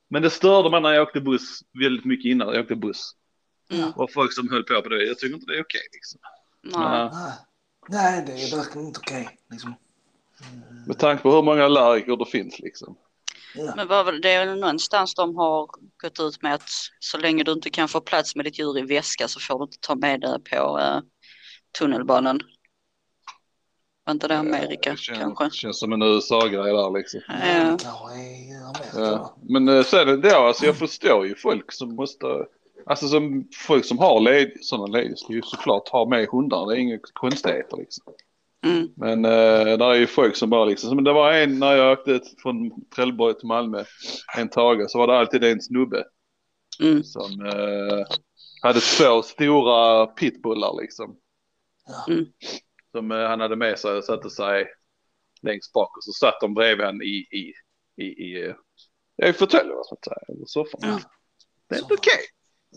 Men 0.09 0.21
det 0.21 0.29
störde 0.29 0.69
mig 0.69 0.81
när 0.81 0.93
jag 0.93 1.03
åkte 1.03 1.21
buss 1.21 1.59
väldigt 1.79 2.05
mycket 2.05 2.25
innan 2.25 2.47
jag 2.47 2.61
åkte 2.61 2.75
buss. 2.75 3.11
Mm. 3.71 3.91
Och 3.91 4.11
folk 4.11 4.33
som 4.33 4.49
höll 4.49 4.63
på 4.63 4.81
på 4.81 4.89
det. 4.89 5.05
Jag 5.05 5.17
tycker 5.19 5.35
inte 5.35 5.51
det 5.51 5.57
är 5.57 5.63
okej 5.63 5.81
liksom. 5.93 6.19
Nej. 6.61 7.09
Nej. 7.13 7.31
Nej, 7.89 8.23
det 8.25 8.31
är 8.31 8.57
verkligen 8.57 8.87
inte 8.87 8.99
okej. 8.99 9.29
Liksom. 9.51 9.73
Mm. 10.51 10.83
Med 10.87 10.99
tanke 10.99 11.23
på 11.23 11.31
hur 11.31 11.41
många 11.41 11.65
allergiker 11.65 12.17
det 12.17 12.25
finns 12.25 12.59
liksom. 12.59 12.97
Ja. 13.55 13.73
Men 13.75 13.87
vad 13.87 14.05
det, 14.05 14.19
det 14.19 14.29
är 14.29 14.45
väl 14.45 14.59
någonstans 14.59 15.15
de 15.15 15.35
har 15.35 15.69
gått 16.03 16.19
ut 16.19 16.41
med 16.41 16.53
att 16.53 16.69
så 16.99 17.17
länge 17.17 17.43
du 17.43 17.51
inte 17.51 17.69
kan 17.69 17.87
få 17.87 18.01
plats 18.01 18.35
med 18.35 18.45
ditt 18.45 18.59
djur 18.59 18.77
i 18.77 18.81
väska 18.81 19.27
så 19.27 19.39
får 19.39 19.59
du 19.59 19.63
inte 19.63 19.77
ta 19.79 19.95
med 19.95 20.21
det 20.21 20.39
på 20.49 20.79
eh, 20.79 20.99
tunnelbanan. 21.79 22.41
Var 24.05 24.11
inte 24.13 24.27
det 24.27 24.37
Amerika 24.37 24.91
Det 24.91 24.97
känns, 24.97 25.19
kanske? 25.19 25.49
känns 25.49 25.79
som 25.79 25.93
en 25.93 26.01
USA-grej 26.01 26.73
där 26.73 26.97
liksom. 26.97 27.21
Ja, 27.27 27.77
Ja. 28.95 29.37
Men 29.41 29.69
eh, 29.69 29.83
sen 29.83 30.09
är 30.09 30.17
det 30.17 30.37
alltså 30.37 30.65
jag 30.65 30.77
förstår 30.77 31.27
ju 31.27 31.35
folk 31.35 31.71
som 31.71 31.95
måste, 31.95 32.27
alltså 32.85 33.07
som 33.07 33.47
folk 33.67 33.85
som 33.85 33.97
har 33.97 34.19
led, 34.19 34.51
sådana 34.61 34.87
lediga 34.97 35.15
ska 35.15 35.33
ju 35.33 35.41
såklart 35.41 35.89
ha 35.89 36.05
med 36.05 36.27
hundar, 36.27 36.69
det 36.69 36.75
är 36.75 36.79
inga 36.79 36.99
konstigheter 37.13 37.77
liksom. 37.77 38.03
Mm. 38.63 38.87
Men 38.95 39.25
eh, 39.25 39.77
där 39.77 39.91
är 39.91 39.95
ju 39.95 40.07
folk 40.07 40.35
som 40.35 40.49
bara 40.49 40.65
liksom, 40.65 40.95
men 40.95 41.03
det 41.03 41.13
var 41.13 41.33
en 41.33 41.59
när 41.59 41.75
jag 41.75 41.91
åkte 41.99 42.21
från 42.43 42.85
Trelleborg 42.95 43.33
till 43.33 43.47
Malmö 43.47 43.83
en 44.37 44.49
tag 44.49 44.89
så 44.91 44.97
var 44.97 45.07
det 45.07 45.17
alltid 45.17 45.43
en 45.43 45.61
snubbe 45.61 46.03
Mm. 46.81 47.03
som 47.03 47.45
eh, 47.45 48.05
hade 48.61 48.79
två 48.79 49.21
stora 49.21 50.05
pitbullar 50.07 50.81
liksom. 50.81 51.17
Mm. 52.07 52.25
Som 52.91 53.11
eh, 53.11 53.27
han 53.27 53.39
hade 53.39 53.55
med 53.55 53.79
sig 53.79 53.97
och 53.97 54.03
satte 54.03 54.29
sig 54.29 54.67
längst 55.41 55.73
bak 55.73 55.97
och 55.97 56.03
så 56.03 56.11
satt 56.11 56.41
de 56.41 56.53
bredvid 56.53 56.85
han 56.85 57.01
i, 57.01 57.27
i, 57.31 57.53
i, 58.03 58.05
i, 58.05 58.45
eh, 58.45 58.55
ja, 59.15 59.27
i 59.27 59.33
fåtöljen 59.33 59.77
så 59.83 59.95
att 59.95 60.05
säga, 60.05 60.17
eller 60.27 60.45
soffan. 60.45 60.79
Ja. 60.81 60.99
Det 61.69 61.75
är 61.75 61.79
inte 61.79 61.93
okej. 61.93 62.19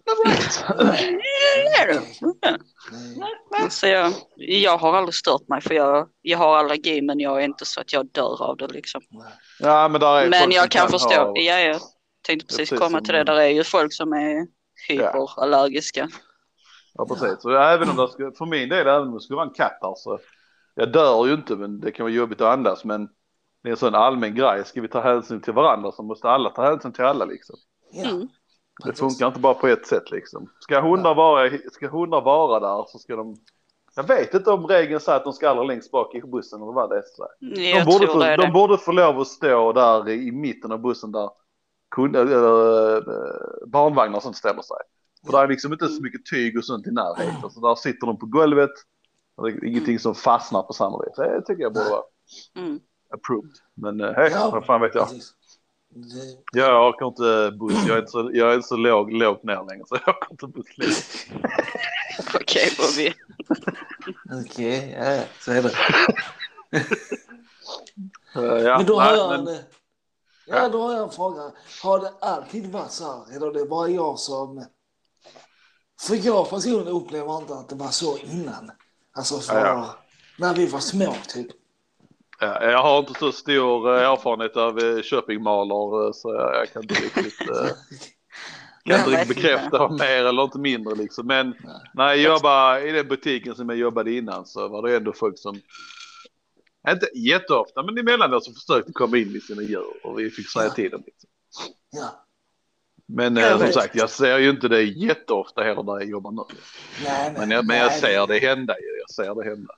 Det 0.04 0.10
är 1.56 1.86
det. 1.94 2.00
Alltså 3.62 3.86
jag, 3.86 4.12
jag 4.36 4.78
har 4.78 4.96
aldrig 4.96 5.14
stört 5.14 5.48
mig 5.48 5.60
för 5.60 5.74
jag, 5.74 6.08
jag 6.22 6.38
har 6.38 6.56
allergi 6.56 7.02
men 7.02 7.20
jag 7.20 7.40
är 7.40 7.44
inte 7.44 7.64
så 7.64 7.80
att 7.80 7.92
jag 7.92 8.06
dör 8.12 8.42
av 8.42 8.56
det 8.56 8.66
liksom. 8.68 9.00
Ja 9.60 9.88
men 9.88 10.00
där 10.00 10.16
är 10.20 10.28
Men 10.30 10.50
jag 10.50 10.62
som 10.62 10.68
kan 10.70 10.88
förstå, 10.88 11.08
ha- 11.14 11.32
ja 11.36 11.58
jag 11.60 11.80
tänkte 12.26 12.46
precis 12.46 12.58
precis 12.70 12.78
komma 12.78 12.98
som- 12.98 13.04
till 13.04 13.14
det, 13.14 13.24
där 13.24 13.36
är 13.36 13.48
ju 13.48 13.64
folk 13.64 13.92
som 13.92 14.12
är 14.12 14.46
hyperallergiska. 14.88 16.08
Ja 16.94 17.06
precis. 17.06 17.42
Så 17.42 17.50
även 17.56 17.90
om 17.90 17.96
det 17.96 18.08
skulle, 18.08 18.32
för 18.32 18.46
min 18.46 18.68
del 18.68 18.86
även 18.86 19.08
om 19.08 19.14
det 19.14 19.20
skulle 19.20 19.36
vara 19.36 19.46
en 19.48 19.54
katt 19.54 19.78
där 19.80 19.94
så. 19.96 20.18
Jag 20.74 20.92
dör 20.92 21.26
ju 21.26 21.34
inte 21.34 21.56
men 21.56 21.80
det 21.80 21.92
kan 21.92 22.04
vara 22.04 22.12
jobbigt 22.14 22.40
att 22.40 22.52
andas 22.52 22.84
men 22.84 23.08
det 23.62 23.68
är 23.68 23.70
en 23.70 23.76
sån 23.76 23.94
allmän 23.94 24.34
grej. 24.34 24.64
Ska 24.64 24.80
vi 24.80 24.88
ta 24.88 25.00
hänsyn 25.00 25.40
till 25.40 25.52
varandra 25.52 25.92
så 25.92 26.02
måste 26.02 26.28
alla 26.28 26.50
ta 26.50 26.62
hänsyn 26.64 26.92
till 26.92 27.04
alla 27.04 27.24
liksom. 27.24 27.56
Ja. 27.92 28.10
Mm. 28.10 28.28
Det 28.84 28.92
funkar 28.98 29.26
inte 29.26 29.40
bara 29.40 29.54
på 29.54 29.66
ett 29.66 29.86
sätt 29.86 30.10
liksom. 30.10 30.50
Ska 30.60 30.80
hundar 30.80 31.14
vara, 31.14 31.50
ska 31.72 31.88
hundar 31.88 32.20
vara 32.20 32.60
där 32.60 32.84
så 32.88 32.98
ska 32.98 33.16
de 33.16 33.36
jag 33.98 34.04
vet 34.08 34.34
inte 34.34 34.50
om 34.50 34.66
regeln 34.66 35.00
säger 35.00 35.18
att 35.18 35.24
de 35.24 35.32
ska 35.32 35.50
allra 35.50 35.62
längst 35.62 35.90
bak 35.90 36.14
i 36.14 36.20
bussen 36.20 36.62
eller 36.62 36.72
vad 36.72 36.90
det 36.90 36.96
är. 36.96 37.02
De, 37.78 37.84
borde 37.84 38.06
få, 38.06 38.18
det 38.18 38.36
de 38.36 38.52
borde 38.52 38.78
få 38.78 38.92
lov 38.92 39.20
att 39.20 39.26
stå 39.26 39.72
där 39.72 40.08
i 40.08 40.32
mitten 40.32 40.72
av 40.72 40.78
bussen 40.80 41.12
där 41.12 41.30
kund, 41.90 42.16
eller, 42.16 42.96
eh, 42.96 43.66
barnvagnar 43.66 44.16
och 44.16 44.22
sånt 44.22 44.36
ställer 44.36 44.62
sig. 44.62 44.76
För 45.26 45.32
det 45.32 45.38
är 45.38 45.48
liksom 45.48 45.72
inte 45.72 45.88
så 45.88 46.02
mycket 46.02 46.26
tyg 46.26 46.58
och 46.58 46.64
sånt 46.64 46.86
i 46.86 46.90
närheten. 46.90 47.50
Så 47.50 47.60
där 47.68 47.74
sitter 47.74 48.06
de 48.06 48.18
på 48.18 48.26
golvet. 48.26 48.70
Och 49.36 49.46
det 49.46 49.52
är 49.52 49.64
ingenting 49.64 49.98
som 49.98 50.14
fastnar 50.14 50.62
på 50.62 50.72
samma 50.72 50.98
vis. 50.98 51.16
Det 51.16 51.42
tycker 51.46 51.62
jag 51.62 51.72
borde 51.72 51.90
vara 51.90 52.02
Mm. 52.56 52.80
approved. 53.14 53.52
Men 53.74 54.00
eh, 54.00 54.12
hej, 54.12 54.30
Ja. 54.34 54.50
vad 54.52 54.64
fan 54.66 54.80
vet 54.80 54.94
jag. 54.94 55.04
Precis. 55.08 55.34
Det- 55.96 56.58
Jag 56.60 56.88
åker 56.88 57.06
inte 57.06 57.56
buss. 57.58 57.74
Jag 57.86 57.96
är 57.96 57.98
inte 57.98 58.10
så, 58.10 58.30
jag 58.32 58.50
är 58.50 58.54
inte 58.54 58.68
så 58.68 58.76
låg, 58.76 59.12
lågt 59.12 59.42
ner 59.44 59.66
längre. 59.70 59.84
Så 59.86 59.98
jag 60.06 60.16
åker 60.16 60.30
inte 60.30 60.46
buss 60.46 60.78
längre. 60.78 60.94
Okej 62.34 62.68
Bobby. 62.78 63.14
Okej, 64.44 64.96
ja, 65.00 65.22
så 65.40 65.52
är 65.52 65.62
det. 65.62 65.72
Eh, 68.36 68.42
ja, 68.42 68.76
Men 68.78 68.86
då 68.86 69.00
har 69.00 69.10
nej, 69.10 69.18
jag 69.20 69.44
men- 69.44 69.54
en, 69.54 69.62
ja, 70.46 70.68
då 70.68 70.82
har 70.82 70.92
jag 70.94 71.02
en 71.02 71.10
fråga. 71.10 71.50
Har 71.82 71.98
det 72.00 72.12
alltid 72.20 72.72
varit 72.72 72.90
så 72.92 73.04
här? 73.04 73.36
Eller 73.36 73.46
är 73.46 73.52
det 73.52 73.64
bara 73.64 73.88
jag 73.88 74.18
som... 74.18 74.66
För 76.00 76.14
jag 76.26 76.50
personligen 76.50 76.88
upplever 76.88 77.36
inte 77.38 77.54
att 77.54 77.68
det 77.68 77.74
var 77.74 77.88
så 77.88 78.18
innan. 78.18 78.70
Alltså 79.16 79.38
för 79.38 79.54
Ja, 79.54 79.66
ja. 79.66 79.96
när 80.38 80.54
vi 80.54 80.66
var 80.66 80.80
små 80.80 81.14
typ. 81.28 81.46
Ja, 82.38 82.70
jag 82.70 82.82
har 82.82 82.98
inte 82.98 83.14
så 83.18 83.32
stor 83.32 83.94
eh, 83.94 84.10
erfarenhet 84.10 84.56
av 84.56 84.78
eh, 84.78 85.02
shoppingmalor 85.02 86.06
eh, 86.06 86.12
så 86.12 86.34
jag, 86.34 86.72
kan 86.72 86.82
inte 86.82 86.94
riktigt, 86.94 87.40
eh, 87.40 87.46
kan 87.56 87.72
Jag 88.84 89.00
inte 89.00 89.10
riktigt 89.10 89.36
bekräfta 89.36 89.88
mer 89.88 90.24
eller 90.24 90.42
inte 90.42 90.58
mindre 90.58 90.94
liksom. 90.94 91.26
Men 91.26 91.46
Nej. 91.48 91.80
när 91.94 92.06
jag 92.06 92.18
jobbade 92.18 92.88
i 92.88 92.92
den 92.92 93.08
butiken 93.08 93.54
som 93.54 93.68
jag 93.68 93.78
jobbade 93.78 94.12
innan 94.12 94.46
så 94.46 94.68
var 94.68 94.82
det 94.82 94.96
ändå 94.96 95.12
folk 95.12 95.38
som, 95.38 95.60
inte 96.88 97.08
jätteofta 97.14 97.82
men 97.82 97.98
emellanåt 97.98 98.44
så 98.44 98.52
försökte 98.52 98.92
komma 98.92 99.18
in 99.18 99.32
med 99.32 99.42
sina 99.42 99.62
djur 99.62 100.06
och 100.06 100.18
vi 100.18 100.30
fick 100.30 100.50
säga 100.50 100.70
till 100.70 100.90
dem. 100.90 101.02
Liksom. 101.06 101.30
Men 103.08 103.36
Jag 103.36 103.52
eh, 103.52 103.58
som 103.58 103.72
sagt 103.72 103.94
jag 103.94 104.10
ser 104.10 104.38
ju 104.38 104.50
inte 104.50 104.68
det 104.68 104.82
jätteofta 104.82 105.62
heller 105.62 105.82
där 105.82 105.92
jag 105.92 106.04
jobbar 106.08 106.30
nu. 106.30 106.42
Men 107.38 107.50
jag, 107.50 107.66
men 107.66 107.76
jag 107.76 107.92
ser 107.92 108.26
det 108.26 108.38
hända 108.38 108.74
ju, 108.80 108.98
jag 108.98 109.10
ser 109.10 109.34
det 109.34 109.50
hända. 109.50 109.74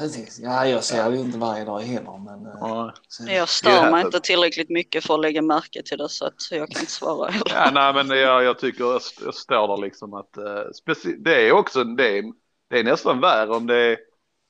Precis. 0.00 0.40
Ja, 0.42 0.66
jag 0.66 0.84
ser 0.84 1.10
det 1.10 1.16
ju 1.16 1.22
inte 1.22 1.38
varje 1.38 1.64
dag 1.64 1.80
heller. 1.80 2.18
Men, 2.18 2.46
eh, 2.46 2.52
Ja. 2.60 2.92
så, 3.08 3.22
Jag 3.28 3.42
Det 3.42 3.46
stör 3.46 3.70
är 3.86 3.90
mig 3.90 4.04
inte 4.04 4.20
tillräckligt 4.20 4.68
mycket 4.70 5.04
för 5.04 5.14
att 5.14 5.20
lägga 5.20 5.42
märke 5.42 5.82
till 5.82 5.98
det 5.98 6.08
så 6.08 6.26
att 6.26 6.34
jag 6.50 6.70
kan 6.70 6.80
inte 6.80 6.92
svara. 6.92 7.32
Ja, 7.46 7.70
nej, 7.72 7.94
men 7.94 8.18
jag, 8.18 8.44
jag 8.44 8.58
tycker 8.58 8.84
jag, 8.84 8.96
st- 8.96 9.24
jag 9.24 9.34
står 9.34 9.68
där 9.68 9.82
liksom 9.82 10.14
att 10.14 10.36
eh, 10.36 10.44
speci- 10.86 11.16
det 11.18 11.48
är 11.48 11.52
också 11.52 11.84
det 11.84 12.18
är, 12.18 12.24
det 12.70 12.78
är 12.78 12.84
nästan 12.84 13.20
värre 13.20 13.50
om 13.50 13.66
det 13.66 13.76
är 13.76 13.98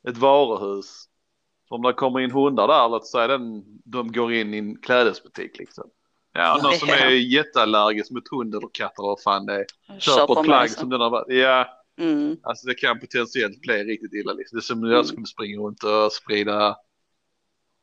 ett 0.08 0.16
varuhus. 0.16 1.04
För 1.68 1.76
om 1.76 1.82
det 1.82 1.92
kommer 1.92 2.20
in 2.20 2.30
hundar 2.30 2.68
där, 2.68 2.88
låt 2.88 3.06
säga 3.06 3.26
den, 3.26 3.62
de 3.84 4.12
går 4.12 4.32
in 4.32 4.54
i 4.54 4.58
en 4.58 4.76
klädesbutik 4.80 5.58
liksom. 5.58 5.84
Ja, 6.32 6.60
någon 6.62 6.72
som 6.72 6.88
är 6.88 7.10
jätteallergisk 7.10 8.10
mot 8.10 8.28
hund 8.30 8.54
eller 8.54 8.68
katt 8.72 8.98
eller 8.98 9.08
vad 9.08 9.22
fan 9.22 9.46
det 9.46 9.54
är. 9.54 9.66
Köper 9.98 10.22
ett 10.32 10.36
med 10.38 10.44
plagg 10.44 10.70
som 10.70 10.90
den 10.90 11.00
har 11.00 11.10
varit. 11.10 11.26
Ja, 11.28 11.68
Mm. 12.00 12.36
alltså 12.42 12.66
det 12.66 12.74
kan 12.74 13.00
potentiellt 13.00 13.60
bli 13.60 13.84
riktigt 13.84 14.12
illa 14.12 14.32
liksom. 14.32 14.56
Det 14.56 14.60
är 14.60 14.62
som 14.62 14.84
om 14.84 14.90
jag 14.90 15.06
skulle 15.06 15.26
springa 15.26 15.60
runt 15.60 15.82
och 15.82 16.12
sprida 16.12 16.76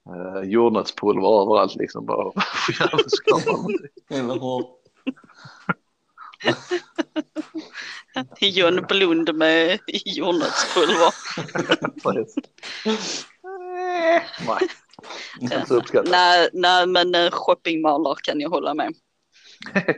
eh, 0.10 0.50
jordnötspulver 0.50 1.42
överallt 1.42 1.76
liksom. 1.76 2.06
Bara. 2.06 2.32
Eller 4.10 4.34
hur? 4.34 4.78
John 8.40 8.86
Blund 8.88 9.36
med 9.36 9.80
jordnötspulver. 10.06 11.14
Nej, 16.10 16.10
nej, 16.10 16.50
nej, 16.54 16.88
men 16.88 17.16
eh, 17.16 17.32
shoppingmalor 17.32 18.18
kan 18.24 18.40
jag 18.40 18.50
hålla 18.50 18.74
med. 18.74 18.94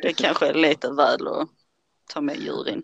Det 0.02 0.14
kanske 0.14 0.48
är 0.48 0.54
lite 0.54 0.92
väl 0.92 1.28
och 1.28 1.50
ta 2.14 2.22
med 2.22 2.38
djur 2.38 2.70
in. 2.70 2.84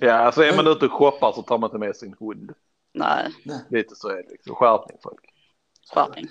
Ja, 0.00 0.12
alltså 0.12 0.42
är 0.42 0.56
man 0.56 0.66
ute 0.66 0.86
och 0.86 0.92
shoppar 0.92 1.32
så 1.32 1.42
tar 1.42 1.58
man 1.58 1.68
inte 1.70 1.78
med 1.78 1.96
sin 1.96 2.14
hund. 2.20 2.52
Nej, 2.94 3.32
Lite 3.70 3.96
så 3.96 4.08
är 4.08 4.16
det 4.16 4.30
liksom. 4.30 4.54
Skärpning 4.54 4.98
folk. 5.02 5.20
skärpning. 5.94 6.26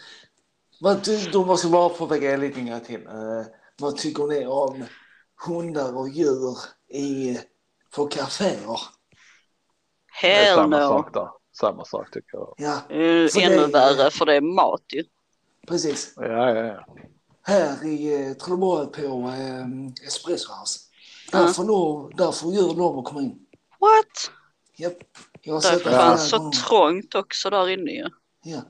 Vad, 0.81 1.03
ty- 1.03 1.29
då 1.31 1.45
måste 1.45 1.67
jag 1.67 1.72
bara 1.72 1.89
påpeka 1.89 2.38
lite 2.38 2.62
grann 2.62 2.81
till. 2.81 3.07
Uh, 3.07 3.43
vad 3.79 3.98
tycker 3.98 4.24
ni 4.27 4.45
om 4.48 4.84
hundar 5.48 5.98
och 5.98 6.10
djur 6.10 6.57
i, 6.93 7.39
på 7.95 8.05
kaféer? 8.07 8.79
Det 10.22 10.27
är 10.34 10.45
Hell 10.45 10.55
samma 10.55 10.77
no. 10.79 10.88
sak 10.88 11.13
där. 11.13 11.29
Samma 11.60 11.86
sak 11.86 12.12
tycker 12.12 12.38
jag. 12.38 12.53
Ja, 12.57 12.74
Uh, 12.95 13.27
För 13.29 13.41
ännu 13.41 13.55
det- 13.57 13.67
värre 13.67 14.12
för 14.12 14.25
det 14.25 14.36
är 14.36 14.41
mat 14.41 14.84
ju. 14.93 15.03
precis. 15.67 16.13
Ja, 16.15 16.24
ja, 16.27 16.55
ja. 16.65 16.86
Här 17.41 17.86
i 17.88 18.27
uh, 18.29 18.34
Trelleborg 18.34 18.88
på 18.91 19.01
um, 19.01 19.93
Espresso 20.07 20.53
House. 20.53 20.79
Där 21.31 21.41
Ja. 21.41 21.48
får, 21.48 21.63
lov, 21.63 22.12
där 22.15 22.31
får 22.31 22.53
djur 22.53 22.75
lov 22.75 23.00
att 23.00 23.05
komma 23.05 23.22
in. 23.22 23.44
What? 23.86 24.32
Japp. 24.77 24.94
Jag 25.42 25.54
har 25.54 25.62
Det 25.62 25.68
sett 25.68 25.84
det 25.84 25.89
fanns 25.89 26.30
så 26.30 26.51
trångt 26.51 27.15
också 27.15 27.50
där 27.50 27.70
inne 27.70 27.92
ju. 27.92 28.08
Ja. 28.44 28.62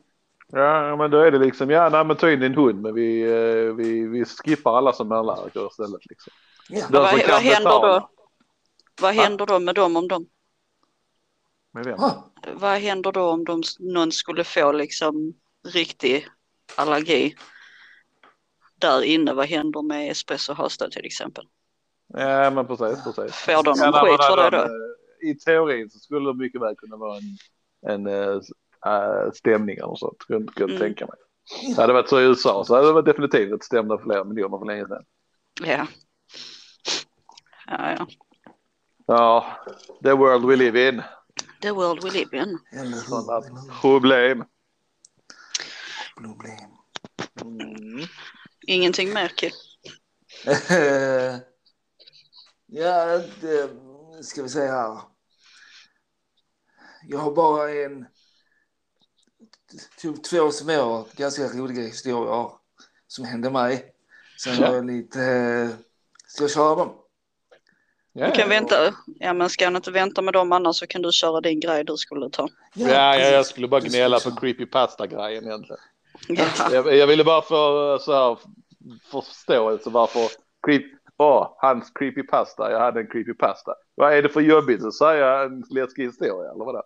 Ja, 0.47 0.95
men 0.95 1.11
då 1.11 1.17
är 1.19 1.31
det 1.31 1.39
liksom, 1.39 1.69
ja, 1.69 1.89
nej 1.89 2.05
men 2.05 2.17
ta 2.17 2.31
in 2.31 2.39
din 2.39 2.55
hund, 2.55 2.81
men 2.81 2.93
vi, 2.93 3.21
eh, 3.21 3.73
vi, 3.73 4.07
vi 4.07 4.25
skippar 4.25 4.77
alla 4.77 4.93
som 4.93 5.07
mellanlärare 5.07 5.67
istället 5.69 6.05
liksom. 6.05 6.33
Ja. 6.69 6.85
Vad- 6.89 7.01
vad 7.03 7.41
händer 7.41 7.59
betala. 7.59 7.99
då? 7.99 8.09
Vad 9.01 9.15
Va? 9.15 9.21
händer 9.23 9.45
då 9.45 9.59
med 9.59 9.75
dem 9.75 9.95
om 9.97 10.07
de 10.07 10.25
Med 11.73 11.85
vem? 11.85 11.99
Ah, 11.99 12.31
vad 12.53 12.77
händer 12.79 13.11
då 13.11 13.29
om 13.29 13.43
de, 13.45 13.61
någon 13.79 14.11
skulle 14.11 14.43
få 14.43 14.71
liksom 14.71 15.33
riktig 15.67 16.27
allergi 16.75 17.35
där 18.79 19.01
inne? 19.03 19.33
Vad 19.33 19.45
händer 19.45 19.81
med 19.81 20.11
espresso 20.11 20.55
då 20.79 20.89
till 20.89 21.05
exempel? 21.05 21.45
Ja, 22.07 22.49
men 22.49 22.67
precis, 22.67 23.03
precis. 23.03 23.35
Får 23.35 23.63
de 23.63 23.75
Ja, 23.77 24.05
skit 24.05 24.23
för 24.25 24.51
det 24.51 24.57
då? 24.57 24.67
I 25.29 25.35
teorin 25.35 25.89
så 25.89 25.99
skulle 25.99 26.29
det 26.29 26.37
mycket 26.37 26.61
väl 26.61 26.75
kunna 26.75 26.97
vara 26.97 27.17
en, 27.17 27.37
en 27.91 28.07
äh, 28.07 29.31
stämning 29.33 29.77
eller 29.77 29.95
sånt, 29.95 30.17
kunde, 30.27 30.53
kunde 30.53 30.73
Mm. 30.73 30.87
tänka 30.87 31.05
mig. 31.05 31.15
Det 31.75 31.81
hade 31.81 31.93
varit 31.93 32.09
så 32.09 32.21
i 32.21 32.23
USA 32.23 32.65
så 32.65 32.75
hade 32.75 32.87
det 32.87 32.93
varit 32.93 33.05
definitivt 33.05 33.53
ett 33.53 33.63
stämda 33.63 33.97
flera 33.97 34.23
miljoner 34.23 34.57
för 34.57 34.65
länge 34.65 34.87
sedan. 34.87 35.05
Ja. 35.61 35.87
Ja, 37.67 37.91
ja. 37.91 38.07
Ja, 39.07 39.45
the 40.03 40.13
world 40.13 40.45
we 40.45 40.55
live 40.55 40.89
in. 40.89 41.01
The 41.61 41.71
world 41.71 42.03
we 42.03 42.09
live 42.09 42.37
in. 42.37 42.59
Sådana 42.95 43.41
problem. 43.81 44.43
Problem. 46.17 46.69
Mm. 47.41 48.05
Ingenting 48.67 49.13
mer 49.13 49.27
Kid. 49.27 49.51
ja, 52.65 53.05
det 53.41 53.69
ska 54.23 54.43
vi 54.43 54.49
säga 54.49 54.71
här. 54.71 55.01
Jag 57.07 57.19
har 57.19 57.31
bara 57.31 57.71
en, 57.71 58.05
typ 60.01 60.23
två 60.23 60.51
små 60.51 61.07
ganska 61.15 61.43
roliga 61.47 61.81
historier 61.83 62.49
som 63.07 63.25
hände 63.25 63.49
mig. 63.49 63.85
Sen 64.39 64.53
Ja. 64.61 64.67
har 64.67 64.75
jag 64.75 64.85
lite, 64.85 65.21
eh, 65.23 65.69
ska 66.27 66.43
jag 66.43 66.51
köra 66.51 66.75
dem? 66.75 66.95
Du 68.13 68.31
kan 68.31 68.49
vänta. 68.49 68.93
Ja 69.05 69.33
men 69.33 69.49
ska 69.49 69.65
han 69.65 69.75
inte 69.75 69.91
vänta 69.91 70.21
med 70.21 70.33
dem 70.33 70.51
annars 70.51 70.75
så 70.75 70.87
kan 70.87 71.01
du 71.01 71.11
köra 71.11 71.41
din 71.41 71.59
grej 71.59 71.83
du 71.83 71.97
skulle 71.97 72.29
ta. 72.29 72.47
Ja, 72.73 72.87
ja, 72.89 73.15
jag 73.19 73.45
skulle 73.45 73.67
bara 73.67 73.81
gnälla 73.81 74.15
på 74.17 74.21
köra. 74.29 74.35
creepypasta-grejen 74.35 75.45
egentligen. 75.45 75.81
Ja. 76.27 76.45
Jag, 76.71 76.95
jag 76.95 77.07
ville 77.07 77.23
bara 77.23 77.41
få 77.41 77.97
så 78.01 78.13
här 78.13 78.37
förståelse 79.11 79.89
varför 79.89 80.21
creep, 80.67 80.83
åh, 81.17 81.55
hans 81.57 81.91
creepypasta, 81.95 82.71
jag 82.71 82.79
hade 82.79 82.99
en 82.99 83.07
creepypasta. 83.07 83.73
Vad 83.95 84.13
är 84.13 84.21
det 84.21 84.29
för 84.29 84.41
jobbigt 84.41 84.83
att 84.83 84.93
säga 84.95 85.43
en 85.43 85.63
läskig 85.69 86.05
historia 86.05 86.51
eller 86.51 86.65
vadå? 86.65 86.83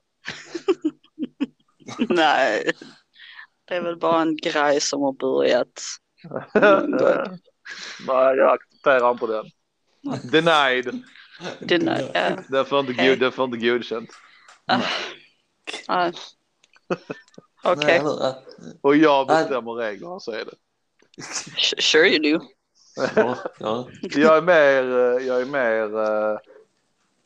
Nej. 2.10 2.72
Det 3.66 3.76
är 3.76 3.82
väl 3.82 3.98
bara 3.98 4.22
en 4.22 4.36
grej 4.38 4.82
som 4.82 5.02
har 5.02 5.14
börjat. 5.14 5.82
Nej, 8.08 8.36
jag 8.38 8.54
accepterar 8.54 9.12
inte 9.12 9.28
den. 9.28 9.46
Denied. 10.32 11.04
Den, 11.60 11.88
ja. 12.14 12.38
Den 12.48 12.66
får 12.66 12.80
inte, 12.80 12.94
god, 12.94 13.20
den 13.20 13.32
får 13.32 13.46
inte 13.46 13.58
godkänt. 13.58 14.10
Nej, 15.88 16.14
Okej, 17.64 18.00
hur? 18.00 18.34
Och 18.82 18.96
jag 18.96 19.28
bestämmer 19.28 19.72
reglerna 19.72 20.20
så 20.20 20.32
är 20.32 20.46
det. 20.46 20.56
Sure 21.82 22.08
you 22.08 22.40
do. 22.40 22.46
Ja, 23.16 23.38
ja. 23.60 23.88
Jag 24.02 24.38
är 24.38 24.42
mer, 24.42 24.84
eh, 24.84 25.28
jag 25.28 25.42
är 25.42 25.46
mer, 25.46 26.00
eh, 26.00 26.38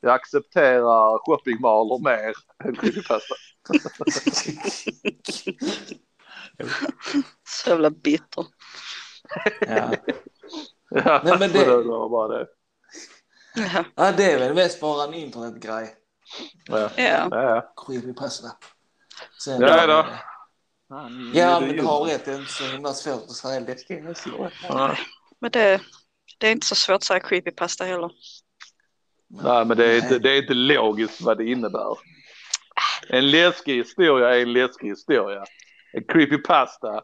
jag 0.03 0.13
accepterar 0.13 1.25
shoppingmalor 1.25 1.99
mer 2.03 2.33
än 2.65 2.75
creepypasta. 2.75 3.35
Så 7.47 7.69
jävla 7.69 7.89
bitter. 7.89 8.45
ja. 9.67 9.91
Ja, 10.89 11.21
Nej, 11.23 11.39
men 11.39 11.51
det- 11.51 11.65
det 11.65 11.83
var 11.83 12.09
bara 12.09 12.37
det. 12.37 12.47
Ja. 13.55 13.83
ja, 13.95 14.11
det 14.11 14.31
är 14.31 14.39
väl 14.39 14.53
mest 14.55 14.81
bara 14.81 15.03
en 15.03 15.13
internetgrej. 15.13 15.95
Ja. 16.65 16.89
Ja. 16.97 17.27
Ja, 17.31 17.73
Creepypasta. 17.85 18.47
Sen, 19.43 19.61
Ja, 19.61 19.87
då. 19.87 20.05
Ja, 21.33 21.59
men 21.59 21.75
du 21.77 21.83
har 21.83 22.03
rätt. 22.05 22.25
Det 22.25 22.31
är 22.31 22.39
inte 22.39 22.51
så 22.51 22.63
himla 22.63 22.93
svårt 22.93 23.23
att 23.23 23.31
säga. 23.31 23.75
Ja. 24.69 24.97
Men 25.39 25.51
det, 25.51 25.81
det 26.39 26.47
är 26.47 26.51
inte 26.51 26.67
så 26.67 26.75
svårt 26.75 26.95
att 26.95 27.03
säga 27.03 27.19
creepypasta 27.19 27.85
heller. 27.85 28.11
Nej, 29.43 29.65
men 29.65 29.77
det 29.77 29.85
är, 29.85 29.95
inte, 29.95 30.19
det 30.19 30.31
är 30.31 30.37
inte 30.41 30.53
logiskt 30.53 31.21
vad 31.21 31.37
det 31.37 31.45
innebär. 31.45 31.97
En 33.09 33.31
läskig 33.31 33.75
historia 33.75 34.35
är 34.35 34.41
en 34.41 34.53
läskig 34.53 34.87
historia. 34.87 35.43
En 35.93 36.03
creepypasta, 36.03 37.01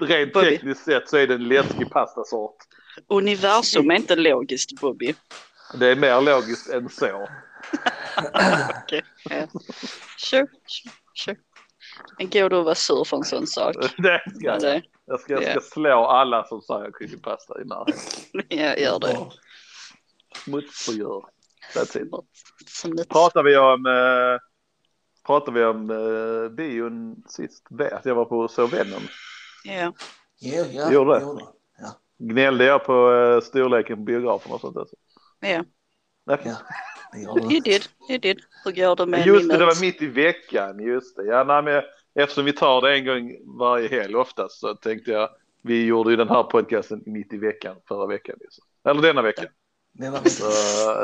rent 0.00 0.32
Bobby. 0.32 0.50
tekniskt 0.50 0.84
sett 0.84 1.08
så 1.08 1.16
är 1.16 1.26
det 1.26 1.34
en 1.34 1.48
läskig 1.48 1.90
pastasort. 1.90 2.56
Universum 3.08 3.90
är 3.90 3.94
inte 3.96 4.16
logiskt 4.16 4.80
Bobby. 4.80 5.14
Det 5.80 5.86
är 5.86 5.96
mer 5.96 6.20
logiskt 6.20 6.70
än 6.70 6.88
så. 6.88 7.28
Okej. 8.84 9.02
Ja. 9.30 9.46
Sure, 10.18 10.46
sure, 10.66 10.92
sure. 11.14 11.36
Men 12.18 12.30
går 12.30 12.50
du 12.50 12.56
att 12.56 12.64
vara 12.64 12.74
sur 12.74 13.04
för 13.04 13.16
en 13.16 13.24
sån 13.24 13.46
sak? 13.46 13.74
Det 13.96 14.20
ska 14.34 14.40
Ja, 14.40 14.58
jag. 14.62 14.82
Jag 15.06 15.20
ska, 15.20 15.42
jag 15.42 15.50
ska 15.50 15.60
slå 15.60 16.06
alla 16.06 16.44
som 16.44 16.60
säger 16.60 16.90
creepypasta 16.98 17.60
i 17.60 17.64
närheten. 17.64 18.42
ja, 18.48 18.76
gör 18.76 18.98
det. 18.98 19.16
Smutsförgör. 20.44 21.24
That's 21.74 22.02
it. 22.02 22.10
Som. 22.66 22.96
Pratar 23.08 23.42
vi 23.42 23.56
om, 23.56 23.86
eh, 23.86 24.40
pratar 25.26 25.52
vi 25.52 25.64
om 25.64 25.90
eh, 25.90 26.48
bion 26.56 27.22
sist? 27.28 27.66
Vet 27.70 28.04
jag 28.04 28.14
var 28.14 28.24
på 28.24 28.38
och 28.38 28.50
såg 28.50 28.70
Venom. 28.70 29.02
Ja. 29.64 29.92
Ja, 30.38 30.64
ja, 30.72 30.92
Gjorde 30.92 31.18
det? 31.18 31.40
Gnällde 32.18 32.64
jag 32.64 32.84
på 32.84 33.12
eh, 33.12 33.40
storleken 33.40 33.96
på 33.96 34.02
biografen 34.02 34.52
och 34.52 34.60
sånt? 34.60 34.76
Alltså. 34.76 34.96
ja, 35.40 35.64
Ja, 36.24 36.56
det 37.12 37.20
gjorde 37.20 37.40
you 37.40 37.60
did, 37.60 37.88
you 38.08 38.18
did. 38.18 38.40
Hur 38.64 38.72
går 38.72 38.96
det 38.96 39.06
med 39.06 39.26
Just 39.26 39.50
det, 39.50 39.58
det 39.58 39.66
var 39.66 39.80
mitt 39.80 40.02
i 40.02 40.06
veckan. 40.06 40.80
Just 40.80 41.16
det. 41.16 41.24
Ja, 41.24 41.44
nej, 41.44 41.62
men 41.62 41.82
eftersom 42.14 42.44
vi 42.44 42.52
tar 42.52 42.80
det 42.80 42.94
en 42.94 43.04
gång 43.04 43.36
varje 43.58 43.88
helg 43.88 44.16
oftast 44.16 44.60
så 44.60 44.74
tänkte 44.74 45.10
jag 45.10 45.28
vi 45.62 45.84
gjorde 45.84 46.10
ju 46.10 46.16
den 46.16 46.28
här 46.28 46.42
podcasten 46.42 47.02
mitt 47.06 47.32
i 47.32 47.36
veckan 47.36 47.76
förra 47.88 48.06
veckan. 48.06 48.36
Liksom. 48.40 48.64
Eller 48.88 49.02
denna 49.02 49.22
veckan. 49.22 49.46
Så, 50.30 50.44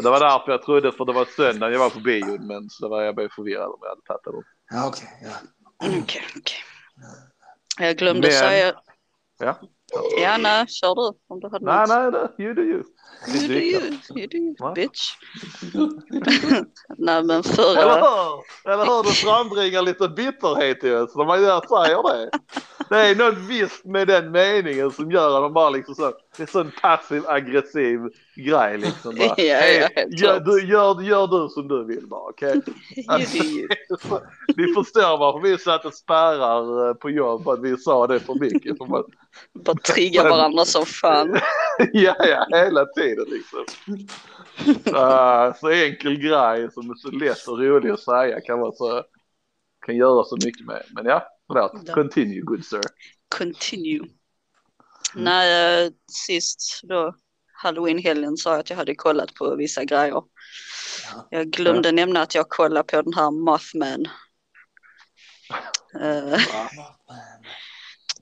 det 0.01 0.11
var 0.11 0.21
därför 0.21 0.53
jag 0.53 0.63
trodde 0.63 0.93
för 0.93 1.05
det 1.05 1.13
var 1.13 1.25
söndag 1.25 1.71
jag 1.71 1.79
var 1.79 1.91
på 1.91 2.01
bion 2.01 2.47
men 2.47 2.71
så 2.71 2.89
var 2.89 3.03
jag 3.03 3.15
bara 3.17 3.29
förvirrad 3.29 3.67
om 3.67 3.79
jag 3.81 3.89
hade 3.89 4.03
tagit 4.03 4.25
det. 4.25 4.31
Ja, 4.77 4.89
okej. 4.89 5.09
ja. 5.23 5.31
Okej, 6.03 6.23
okej. 6.37 6.57
Jag 7.79 7.97
glömde 7.97 8.29
Men- 8.29 8.33
säga... 8.39 8.75
Ja. 9.39 9.61
Ja, 10.23 10.37
nej, 10.37 10.67
kör 10.69 10.95
du 10.95 11.19
om 11.29 11.41
du 11.41 11.49
hade 11.49 11.65
Nej, 11.65 11.79
något. 11.79 12.15
nej, 12.15 12.31
det, 12.37 12.43
you 12.45 12.55
do 12.55 12.63
you. 12.63 12.83
You 13.35 13.49
do 13.49 13.55
you, 13.55 13.81
you 14.17 14.27
do 14.27 14.37
you, 14.37 14.75
bitch. 14.75 15.13
Nej, 16.99 17.23
men 17.23 17.31
Eller 17.31 17.43
förra... 17.43 17.95
hur? 17.95 18.73
Eller 18.73 18.85
hur? 18.85 19.03
Det 19.03 19.11
frambringar 19.11 19.83
lite 19.83 20.09
bitterhet 20.09 20.85
i 20.85 20.91
oss 20.95 21.17
när 21.17 21.25
man 21.25 21.43
gör, 21.43 21.61
säger 21.85 22.03
det. 22.03 22.31
Det 22.89 22.99
är 22.99 23.15
något 23.17 23.39
visst 23.39 23.85
med 23.85 24.09
den 24.09 24.31
meningen 24.31 24.91
som 24.91 25.11
gör 25.11 25.37
att 25.37 25.43
man 25.43 25.53
bara 25.53 25.71
liksom 25.71 25.95
så, 25.95 26.13
det 26.37 26.43
är 26.43 26.47
sån 26.47 26.73
passiv 26.83 27.23
aggressiv 27.27 28.01
grej 28.37 28.79
liksom. 28.79 29.15
Bara, 29.15 29.25
Ja, 29.39 29.45
ja, 29.45 29.57
"Hej, 29.57 29.89
helt 29.97 30.21
gör, 30.21 30.41
du, 30.41 30.67
gör, 30.67 31.03
gör 31.03 31.27
du 31.27 31.49
som 31.49 31.69
du 31.69 31.85
vill 31.85 32.07
bara, 32.07 32.31
okej? 32.31 32.55
Do 32.65 33.45
you. 33.45 33.69
Ni 34.57 34.75
förstår 34.75 35.19
varför 35.19 35.49
vi 35.49 35.59
satte 35.59 35.91
spärrar 35.91 36.89
eh, 36.89 36.95
på 36.95 37.11
jobb 37.11 37.49
att 37.49 37.61
vi 37.63 37.77
sa 37.77 38.07
det 38.07 38.21
för 38.21 38.35
mycket. 38.35 38.79
För 38.79 38.87
man, 38.87 39.05
Bara 39.53 39.77
trigga 39.77 40.23
varandra 40.23 40.65
som 40.65 40.87
fan. 40.87 41.39
ja, 41.93 42.17
ja, 42.19 42.47
hela 42.59 42.87
tiden 42.87 43.27
liksom. 43.29 43.65
Ah, 44.95 45.55
så 45.55 45.69
enkel 45.71 46.17
grej 46.19 46.73
som 46.73 46.91
är 46.91 46.95
så 46.95 47.11
lätt 47.11 47.49
och 47.49 47.59
rolig 47.59 47.91
att 47.91 48.01
säga 48.01 48.41
kan 48.41 48.59
vara 48.61 48.73
så, 48.73 49.03
kan 49.87 49.97
göra 49.97 50.25
så 50.25 50.37
mycket 50.45 50.67
med. 50.67 50.83
Men 50.91 51.07
ja, 51.07 51.27
förlåt. 51.47 51.93
Continue 51.95 52.41
good 52.41 52.65
sir. 52.65 52.81
Continue. 53.39 54.01
Nej, 55.15 55.85
eh, 55.85 55.91
sist 56.13 56.81
då 56.83 57.15
halloween-helgen 57.63 58.37
sa 58.37 58.51
jag 58.51 58.61
att 58.61 58.71
jag 58.71 58.77
hade 58.77 58.95
kollat 58.95 59.35
på 59.35 59.57
vissa 59.57 59.85
grejer. 59.85 60.23
Ja. 61.13 61.29
Jag 61.31 61.51
glömde 61.51 61.93
nämna 61.93 62.23
att 62.23 62.35
jag 62.35 62.49
kollade 62.49 62.83
på 62.85 63.03
den 63.03 63.13
här 63.15 63.31
Mothman. 63.31 64.07
Eh, 66.01 66.41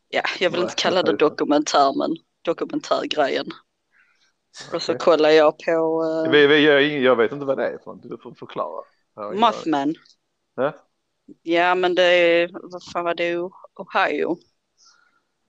ja, 0.08 0.22
jag 0.40 0.50
vill 0.50 0.60
inte 0.60 0.74
kalla 0.74 1.02
det 1.02 1.16
dokumentär, 1.16 1.98
men 1.98 2.16
dokumentärgrejen. 2.42 3.46
Och 4.72 4.82
så 4.82 4.94
kollar 4.94 5.30
jag 5.30 5.58
på 5.58 6.04
eh, 6.26 6.30
Vi, 6.32 6.46
vi, 6.46 6.66
jag, 6.66 6.82
jag 6.82 7.16
vet 7.16 7.32
inte 7.32 7.44
vad 7.44 7.58
det 7.58 7.66
är 7.66 7.78
för. 7.84 7.98
Du 8.02 8.18
får 8.22 8.34
förklara. 8.34 8.84
Mothman. 9.34 9.94
Ja. 10.54 10.74
Ja, 11.42 11.74
men 11.74 11.94
det 11.94 12.02
är, 12.02 12.50
vad 12.52 12.84
fan 12.92 13.04
var 13.04 13.14
det, 13.14 13.36
Ohio? 13.36 14.38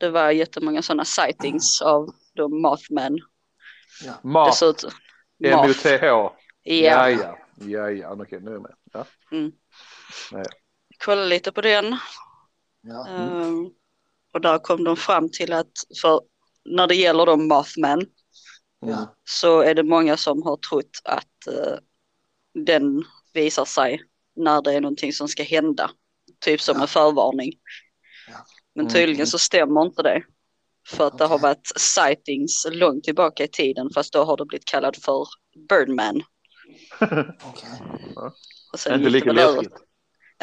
Det 0.02 0.10
var 0.10 0.32
jättemånga 0.32 0.82
sådana 0.82 1.06
sightings 1.06 1.82
av 1.82 2.10
de 2.36 2.62
Mothman. 2.62 3.20
Ja. 4.06 4.14
Moth. 4.24 4.50
Dessutom. 4.50 4.92
M-O-T-H. 5.44 6.06
Ja, 6.08 6.34
Ja, 6.64 7.10
ja. 7.10 7.38
Ja, 7.56 7.90
ja. 7.90 8.14
Okej, 8.14 8.40
nu 8.42 8.50
är 8.50 8.54
jag 8.54 8.62
med. 8.62 8.76
Ja. 8.94 9.06
kolla 11.06 11.26
lite 11.26 11.52
på 11.52 11.62
den. 11.62 11.98
Ja. 12.82 13.08
Ehm, 13.08 13.70
och 14.34 14.42
där 14.42 14.58
kom 14.60 14.84
de 14.84 14.98
fram 14.98 15.32
till 15.32 15.54
att 15.54 15.72
för 16.02 16.22
när 16.66 16.88
det 16.88 16.96
gäller 16.96 17.26
de 17.26 17.48
Mothman 17.48 18.06
Ja. 18.80 19.16
så 19.24 19.62
är 19.62 19.76
det 19.76 19.84
många 19.84 20.18
som 20.18 20.44
har 20.44 20.58
trott 20.58 21.02
att 21.04 21.48
eh, 21.48 21.78
den 22.66 23.04
visar 23.34 23.66
sig 23.66 24.02
när 24.36 24.62
det 24.62 24.74
är 24.74 24.82
någonting 24.82 25.14
som 25.14 25.28
ska 25.28 25.44
hända. 25.44 25.92
Typ 26.40 26.62
som 26.62 26.76
Ja. 26.78 26.82
en 26.82 26.88
förvarning. 26.88 27.52
Men 28.76 28.86
Mm. 28.86 28.94
tydligen 28.94 29.28
så 29.28 29.40
stämmer 29.40 29.82
inte 29.82 30.02
det. 30.04 30.24
För 30.88 31.08
att 31.08 31.18
det 31.18 31.26
har 31.26 31.40
varit 31.40 31.72
sightings 31.76 32.68
långt 32.72 33.04
tillbaka 33.04 33.44
i 33.44 33.48
tiden 33.48 33.90
fast 33.96 34.14
då 34.14 34.24
har 34.24 34.38
det 34.38 34.46
blivit 34.46 34.66
kallat 34.66 34.98
för 34.98 35.28
Birdman. 35.70 36.22
Sen 38.78 38.94
Inte 39.00 39.10
lika 39.10 39.34
det 39.34 39.34
läskigt. 39.34 39.74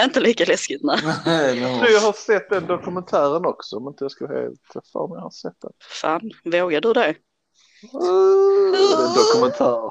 Inte 0.00 0.20
lika 0.20 0.44
läskigt 0.44 0.80
nej. 0.82 0.98
Du, 1.84 1.92
jag 1.92 2.00
har 2.00 2.12
sett 2.12 2.50
den 2.50 2.66
dokumentären 2.66 3.46
också 3.46 3.76
om 3.76 3.88
inte 3.88 4.04
jag 4.04 4.10
ska 4.10 4.26
vara 4.26 4.40
helt 4.40 4.60
för 4.92 5.08
mig. 5.08 5.16
Jag 5.16 5.22
har 5.22 5.30
sett 5.30 5.60
den. 5.60 5.72
Fan, 5.80 6.30
vågar 6.44 6.80
du 6.80 6.92
det? 6.92 7.14
Uh, 7.94 9.04
en 9.08 9.14
dokumentär. 9.14 9.90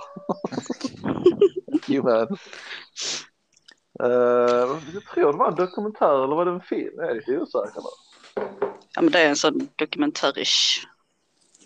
Jajamän. 1.88 2.28
Uh, 4.04 4.80
jag 4.93 5.04
tror 5.13 5.32
det 5.32 5.38
var 5.38 5.47
en 5.47 5.56
dokumentär 5.56 6.23
eller 6.23 6.36
var 6.36 6.45
det 6.45 6.52
en 6.52 6.62
film? 6.62 6.93
Jag 6.95 7.10
är 7.10 7.15
lite 7.15 7.39
osäker. 7.39 7.82
Ja 8.98 9.02
men 9.02 9.12
det 9.12 9.20
är 9.20 9.30
en 9.30 9.36
sån 9.36 9.70
dokumentärisk 9.76 10.84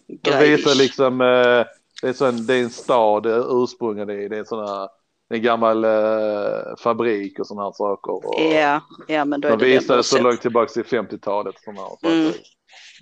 De 0.08 0.30
grej. 0.32 0.56
visar 0.58 0.76
liksom, 0.76 1.22
eh, 1.22 1.66
det, 2.02 2.08
är 2.10 2.14
sån, 2.14 2.46
det 2.46 2.54
är 2.56 2.64
en 2.64 2.70
stad 2.70 3.26
ursprungen 3.50 4.10
i, 4.10 4.28
det 4.28 4.36
är 4.36 4.40
en 4.40 4.46
sån 4.46 4.68
här, 4.68 4.90
en 5.30 5.42
gammal 5.42 5.84
eh, 5.84 6.76
fabrik 6.80 7.40
och 7.40 7.48
sådana 7.48 7.64
här 7.64 7.72
saker. 7.72 8.12
Och 8.12 8.42
Ja, 8.42 8.82
ja 9.08 9.26
men 9.26 9.42
då 9.42 9.48
är 9.48 9.52
de 9.52 9.58
det 9.58 9.66
det 9.66 9.80
visade 9.80 10.00
du 10.00 10.04
så 10.04 10.18
har 10.18 10.24
långt 10.24 10.42
tillbaka 10.42 10.74
till 10.74 10.84
50-talet. 10.84 11.56
Såna 11.64 11.82
här 11.82 11.90
saker. 11.90 12.08
Mm. 12.10 12.34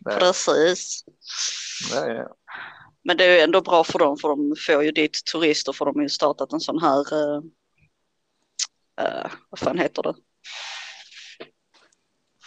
Ja, 0.06 0.12
Precis. 0.20 1.04
ja, 1.94 2.08
ja. 2.08 2.28
Men 3.04 3.18
det 3.18 3.26
är 3.26 3.36
ju 3.36 3.40
ändå 3.40 3.62
bra 3.62 3.84
för 3.84 4.00
dem 4.00 4.18
för 4.18 4.28
de 4.30 4.56
får 4.68 4.84
ju 4.84 4.92
dit 4.92 5.18
turister 5.32 5.74
för 5.74 5.86
de 5.86 5.96
har 5.96 6.04
ju 6.04 6.10
startat 6.10 6.54
en 6.54 6.60
sån 6.60 6.80
här, 6.82 7.14
eh, 7.14 7.42
eh, 9.02 9.32
vad 9.50 9.60
fan 9.60 9.80
heter 9.80 10.04
det? 10.04 10.14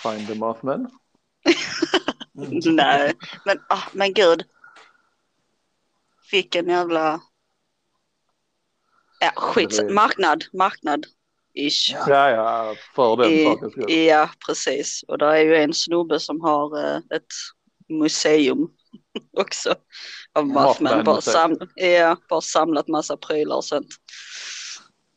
Find 0.02 0.28
the 0.28 0.34
Mothman. 0.34 0.90
Nej, 2.64 3.12
men, 3.44 3.60
ah, 3.68 3.82
men 3.92 4.12
gud. 4.12 4.44
Vilken 6.30 6.68
jävla, 6.68 7.20
ja 9.20 9.32
skit, 9.36 9.90
marknad, 9.90 10.44
marknad. 10.52 11.06
Ish. 11.54 11.92
Ja. 11.92 12.04
Ja, 12.08 12.30
ja, 12.30 12.74
för 12.94 13.16
den 13.16 13.30
I, 13.30 13.44
sakens 13.44 13.72
skull. 13.72 13.90
ja, 13.90 14.30
precis. 14.46 15.04
Och 15.08 15.18
där 15.18 15.32
är 15.32 15.44
ju 15.44 15.56
en 15.56 15.74
snubbe 15.74 16.20
som 16.20 16.40
har 16.40 16.84
eh, 16.84 16.96
ett 16.96 17.32
museum 17.88 18.68
också 19.36 19.74
av 20.32 20.46
Mothman. 20.46 20.64
Mothman 20.64 21.04
Bara, 21.04 21.20
sam 21.20 21.56
ja, 21.74 22.16
bara 22.28 22.40
samlat 22.40 22.88
massa 22.88 23.16
prylar 23.16 23.56
och 23.56 23.64
sånt. 23.64 23.88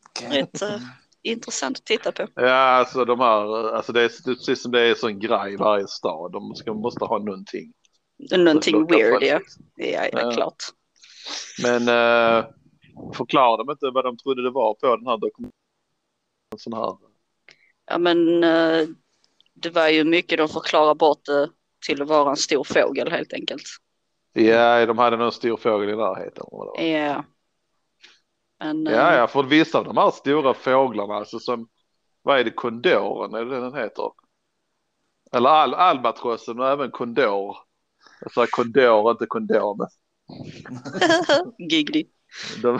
Okej. 0.10 0.41
Rätt 0.41 0.62
eh, 0.62 0.80
intressant 1.25 1.77
att 1.77 1.85
titta 1.85 2.11
på. 2.11 2.27
Ja, 2.35 2.53
alltså 2.53 3.05
de 3.05 3.19
här, 3.19 3.73
alltså 3.73 3.93
det 3.93 4.01
är 4.01 4.35
precis 4.35 4.61
som 4.61 4.71
det 4.71 4.81
är 4.81 4.89
en 4.89 4.95
sån 4.95 5.19
grej 5.19 5.53
i 5.53 5.57
varje 5.57 5.88
stad. 5.88 6.31
De 6.31 6.55
ska, 6.55 6.73
måste 6.73 7.05
ha 7.05 7.17
någonting. 7.17 7.73
Någonting 8.38 8.85
weird 8.85 9.23
ja. 9.23 9.39
Ja, 9.75 10.07
ja, 10.11 10.31
klart. 10.31 10.63
Men 11.63 11.81
eh, 11.81 12.45
förklarar 13.13 13.57
de 13.57 13.71
inte 13.71 13.89
vad 13.93 14.05
de 14.05 14.17
trodde 14.17 14.43
det 14.43 14.51
var 14.51 14.73
på 14.73 14.95
den 14.95 15.07
här 15.07 15.17
dokumentationen? 15.17 15.51
Ja 17.91 17.97
men 17.97 18.43
eh, 18.43 18.88
det 19.53 19.69
var 19.69 19.88
ju 19.88 20.03
mycket 20.03 20.38
de 20.38 20.49
förklarar 20.49 20.95
bort 20.95 21.25
det 21.25 21.49
till 21.85 22.01
att 22.01 22.07
vara 22.07 22.29
en 22.29 22.35
stor 22.35 22.63
fågel 22.63 23.11
helt 23.11 23.33
enkelt. 23.33 23.63
Ja, 24.33 24.85
de 24.85 24.97
hade 24.97 25.17
någon 25.17 25.31
stor 25.31 25.57
fågel 25.57 25.89
i 25.89 25.95
närheten. 25.95 26.45
Ja. 26.77 27.23
Men, 28.59 28.87
eh, 28.87 28.93
Ja, 28.93 29.15
ja, 29.15 29.27
för 29.27 29.43
vissa 29.43 29.77
av 29.77 29.85
de 29.85 29.97
här 29.97 30.11
stora 30.11 30.53
fåglarna, 30.53 31.13
alltså 31.13 31.39
som, 31.39 31.67
vad 32.21 32.39
är 32.39 32.43
det, 32.43 32.51
kondoren, 32.51 33.33
är 33.33 33.45
det 33.45 33.59
den 33.59 33.75
heter? 33.75 34.11
Eller 35.31 35.49
al 35.49 35.73
albatrossen 35.73 36.59
och 36.59 36.67
även 36.67 36.91
kondor. 36.91 37.57
Alltså 38.21 38.45
kondor, 38.49 39.11
inte 39.11 39.25
kondom. 39.25 39.87
Giggly. 41.57 42.05
De, 42.61 42.79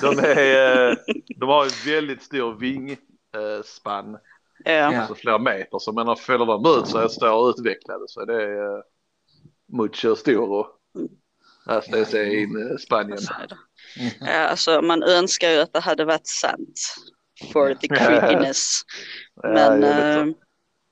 de, 0.00 0.18
är, 0.18 0.90
eh, 0.90 0.96
de 1.36 1.48
har 1.48 1.64
en 1.64 1.92
väldigt 1.92 2.22
stor 2.22 2.54
vingspann, 2.54 4.18
Ja. 4.64 4.72
Ja. 4.72 4.98
alltså 4.98 5.14
flera 5.14 5.38
meter. 5.38 5.78
Så 5.78 5.92
menar, 5.92 6.16
fäller 6.16 6.46
de 6.46 6.78
ut 6.78 6.88
sig 6.88 7.04
och 7.04 7.12
står 7.12 7.50
utvecklade 7.50 8.04
så 8.08 8.20
är 8.20 8.26
det 8.26 8.46
uh, 8.46 8.82
mucho 9.72 10.16
storo. 10.16 10.66
Alltså 11.70 11.90
det 11.90 12.12
är 12.18 12.38
in 12.42 12.70
eh, 12.70 12.76
Spanien. 12.76 13.18
Så 13.18 13.32
är 13.32 13.46
det. 13.48 13.56
Ja, 14.20 14.32
alltså 14.32 14.82
man 14.82 15.02
önskar 15.02 15.50
ju 15.50 15.58
att 15.58 15.72
det 15.72 15.80
hade 15.80 16.04
varit 16.04 16.26
sant. 16.26 16.80
For 17.52 17.74
the 17.74 17.88
creepiness. 17.88 18.80
Men 19.42 19.82
Ja, 19.82 19.88
vet 19.88 20.16
eh, 20.16 20.34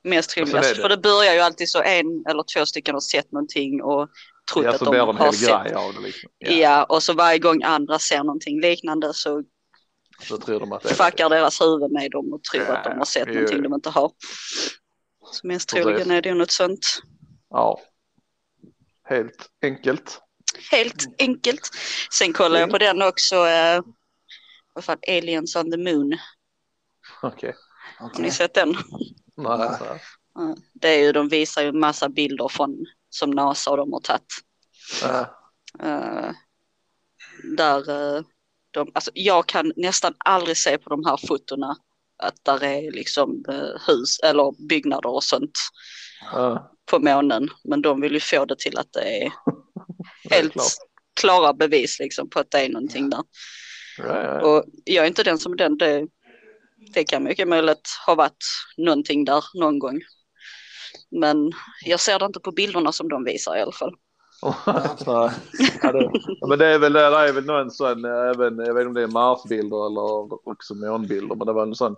mest 0.05 0.31
troligt, 0.31 0.55
alltså, 0.55 0.75
det. 0.75 0.81
för 0.81 0.89
det 0.89 0.97
börjar 0.97 1.35
ju 1.35 1.41
alltid 1.41 1.69
så 1.69 1.83
en 1.83 2.25
eller 2.31 2.45
två 2.55 2.67
stycken 2.67 2.95
har 2.95 3.01
sett 3.01 3.33
någonting 3.33 3.83
och 3.83 4.09
trott 4.53 4.65
ja, 4.65 4.71
att 4.75 4.79
de 4.81 4.97
har 4.97 5.25
hel 5.25 5.35
sett. 5.35 5.49
grej 5.49 5.75
av 5.75 5.95
det 5.95 6.01
liksom. 6.01 6.31
Ja. 6.39 6.85
och 6.85 7.03
så 7.03 7.13
varje 7.13 7.39
gång 7.39 7.63
andra 7.63 7.99
ser 7.99 8.19
någonting 8.19 8.61
liknande 8.61 9.15
så 9.15 9.43
Så 10.21 10.39
tror 10.39 10.61
de 10.61 10.73
att 10.73 10.83
det 10.83 10.89
fuckar 10.95 11.29
deras 11.29 11.61
huvud 11.61 11.93
med 11.93 12.11
dem 12.11 12.33
och 12.33 12.43
tror 12.43 12.65
Ja, 12.65 12.77
att 12.77 12.85
de 12.85 12.99
har 12.99 13.05
sett 13.05 13.29
jo, 13.29 13.35
någonting 13.35 13.63
de 13.63 13.75
inte 13.75 13.91
har. 13.91 14.13
Så 15.33 15.47
mest 15.47 15.69
troligen 15.69 16.11
är 16.11 16.23
det 16.23 16.29
ju 16.29 16.35
något 16.35 16.51
sånt. 16.51 16.87
Ja. 17.51 17.81
Helt 19.05 19.49
enkelt. 19.63 20.21
Helt 20.71 21.07
enkelt. 21.19 21.71
Sen 22.13 22.33
kollar 22.33 22.61
jag 22.61 22.71
på 22.71 22.79
den 22.79 23.03
också. 23.03 23.37
Eh, 23.47 23.83
vad 24.75 24.85
fan, 24.85 24.99
Aliens 25.09 25.57
on 25.57 25.71
the 25.71 25.77
Moon. 25.77 26.19
Okej. 27.23 27.55
Har 27.99 28.23
ni 28.23 28.31
sett 28.31 28.55
den? 28.55 28.77
Nej, 29.37 30.01
Det 30.75 30.89
är 30.89 30.99
ju, 30.99 31.13
de 31.13 31.29
visar 31.29 31.63
ju 31.63 31.73
massa 31.73 32.09
bilder 32.09 32.49
från 32.49 32.87
som 33.11 33.31
NASA 33.31 33.71
och 33.71 33.77
de 33.77 33.93
har 33.93 34.01
tagit. 34.01 34.35
Eh, 35.81 36.31
där 37.57 37.91
eh, 37.91 38.23
de, 38.71 38.91
alltså 38.95 39.11
jag 39.15 39.47
kan 39.47 39.73
nästan 39.77 40.15
aldrig 40.19 40.57
se 40.57 40.79
på 40.79 40.91
de 40.91 41.05
här 41.05 41.17
fotona 41.27 41.77
att 42.23 42.45
där 42.45 42.65
är 42.65 42.91
liksom 42.93 43.45
eh, 43.49 43.81
hus 43.87 44.19
eller 44.21 44.69
byggnader 44.69 45.11
och 45.11 45.25
sånt 45.25 45.59
Ja, 46.33 46.73
på 46.91 46.99
månen. 46.99 47.49
Men 47.65 47.83
de 47.83 48.01
vill 48.01 48.13
ju 48.13 48.21
få 48.21 48.45
det 48.45 48.59
till 48.59 48.79
att 48.79 48.93
det 48.93 49.23
är 49.25 49.33
helt 50.31 50.55
klara 51.21 51.53
bevis 51.53 51.99
liksom 51.99 52.31
på 52.31 52.41
att 52.41 52.51
det 52.51 52.59
är 52.59 52.69
någonting 52.69 53.11
där. 53.11 53.23
Ja, 53.99 54.05
ja, 54.07 54.41
ja. 54.41 54.47
Och 54.47 54.65
jag 54.85 55.05
är 55.05 55.09
inte 55.09 55.23
den 55.23 55.39
som 55.39 55.57
den. 55.57 55.79
Det, 55.79 56.07
det 56.95 57.05
kan 57.05 57.23
mycket 57.23 57.49
möjligt 57.49 57.89
ha 58.07 58.15
varit 58.15 58.45
någonting 58.77 59.25
där 59.25 59.45
någon 59.55 59.79
gång. 59.79 60.01
Men 61.11 61.53
jag 61.85 62.01
ser 62.01 62.19
det 62.19 62.25
inte 62.25 62.41
på 62.41 62.53
bilderna 62.53 62.93
som 62.93 63.09
de 63.09 63.25
visar 63.25 63.57
i 63.57 63.61
alla 63.61 63.73
fall. 63.73 63.95
Ja, 64.41 65.33
det, 65.83 66.11
men 66.49 66.59
det 66.59 66.67
är 66.67 66.79
väl, 66.79 66.93
det 66.93 67.01
är 67.01 67.33
väl 67.33 67.45
någon 67.45 67.71
sån, 67.71 68.05
eh, 68.05 68.11
även, 68.11 68.59
jag 68.59 68.75
vet 68.75 68.81
inte 68.81 68.89
om 68.89 68.95
det 68.95 69.03
är 69.03 69.07
Marsbilder 69.07 69.87
eller 69.87 70.49
också 70.49 70.75
månbilder, 70.75 71.37
men 71.37 71.47
det 71.47 71.53
var 71.53 71.63
en 71.63 71.75
sån, 71.75 71.93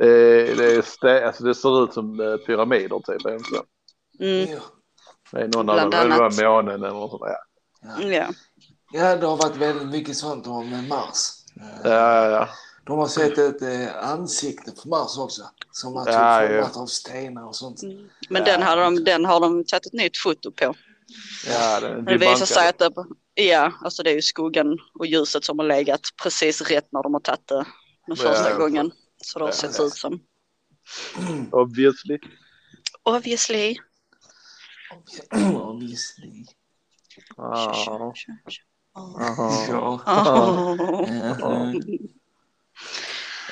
eh, 0.00 0.56
det, 0.56 0.76
är 0.76 0.82
stä, 0.82 1.26
alltså 1.26 1.44
det 1.44 1.54
ser 1.54 1.84
ut 1.84 1.92
som 1.92 2.20
eh, 2.20 2.36
pyramider 2.36 2.98
typ. 2.98 3.26
är 3.26 3.30
det 3.30 3.36
inte? 3.36 3.62
Mm. 4.20 4.60
Det 5.32 5.40
är 5.40 5.48
någon 5.48 5.68
av 5.68 5.74
Bland 5.74 5.92
dem, 5.92 6.10
det 6.10 6.18
var 6.18 6.24
annat. 6.24 6.42
månen 6.42 6.74
eller 6.74 6.94
något 6.94 7.10
sånt. 7.10 7.22
Ja. 7.24 7.47
Ja. 7.98 8.32
ja, 8.92 9.16
det 9.16 9.26
har 9.26 9.36
varit 9.36 9.56
väldigt 9.56 9.88
mycket 9.88 10.16
sånt 10.16 10.46
om 10.46 10.88
Mars. 10.88 11.30
Ja, 11.84 12.28
ja. 12.28 12.48
De 12.84 12.98
har 12.98 13.08
sett 13.08 13.38
ett 13.38 13.62
eh, 13.62 14.08
ansikte 14.10 14.70
på 14.70 14.88
Mars 14.88 15.18
också. 15.18 15.42
Som 15.72 16.04
typ 16.04 16.14
Ja, 16.14 16.42
ja. 16.42 16.48
format 16.48 16.76
av 16.76 16.86
stenar 16.86 17.46
och 17.46 17.56
sånt. 17.56 17.82
Mm. 17.82 18.08
Men 18.28 18.42
Ja. 18.46 18.52
den, 18.52 18.62
har 18.62 18.76
de, 18.76 19.04
den 19.04 19.24
har 19.24 19.40
de 19.40 19.64
tagit 19.64 19.86
ett 19.86 19.92
nytt 19.92 20.18
foto 20.18 20.50
på. 20.52 20.74
ja 21.46 21.80
det, 21.80 22.02
Det 22.02 22.16
visar 22.18 22.46
sig 22.46 22.68
att 22.68 22.78
det, 22.78 22.90
Ja, 23.34 23.72
alltså 23.84 24.02
det 24.02 24.10
är 24.10 24.14
ju 24.14 24.22
skuggan 24.22 24.78
och 24.98 25.06
ljuset 25.06 25.44
som 25.44 25.58
har 25.58 25.66
legat 25.66 26.00
precis 26.22 26.60
rätt 26.62 26.88
när 26.92 27.02
de 27.02 27.14
har 27.14 27.20
tagit 27.20 27.46
det 27.48 27.66
den 28.06 28.16
första 28.16 28.50
ja. 28.50 28.56
gången. 28.58 28.90
Så 29.24 29.38
det 29.38 29.44
har 29.44 29.48
Ja. 29.48 29.52
sett 29.54 29.80
ut 29.80 29.94
som. 29.94 30.20
Obviously. 31.52 32.18
Obviously. 33.02 33.76
Obviously. 35.54 36.44
Oh. 37.36 37.72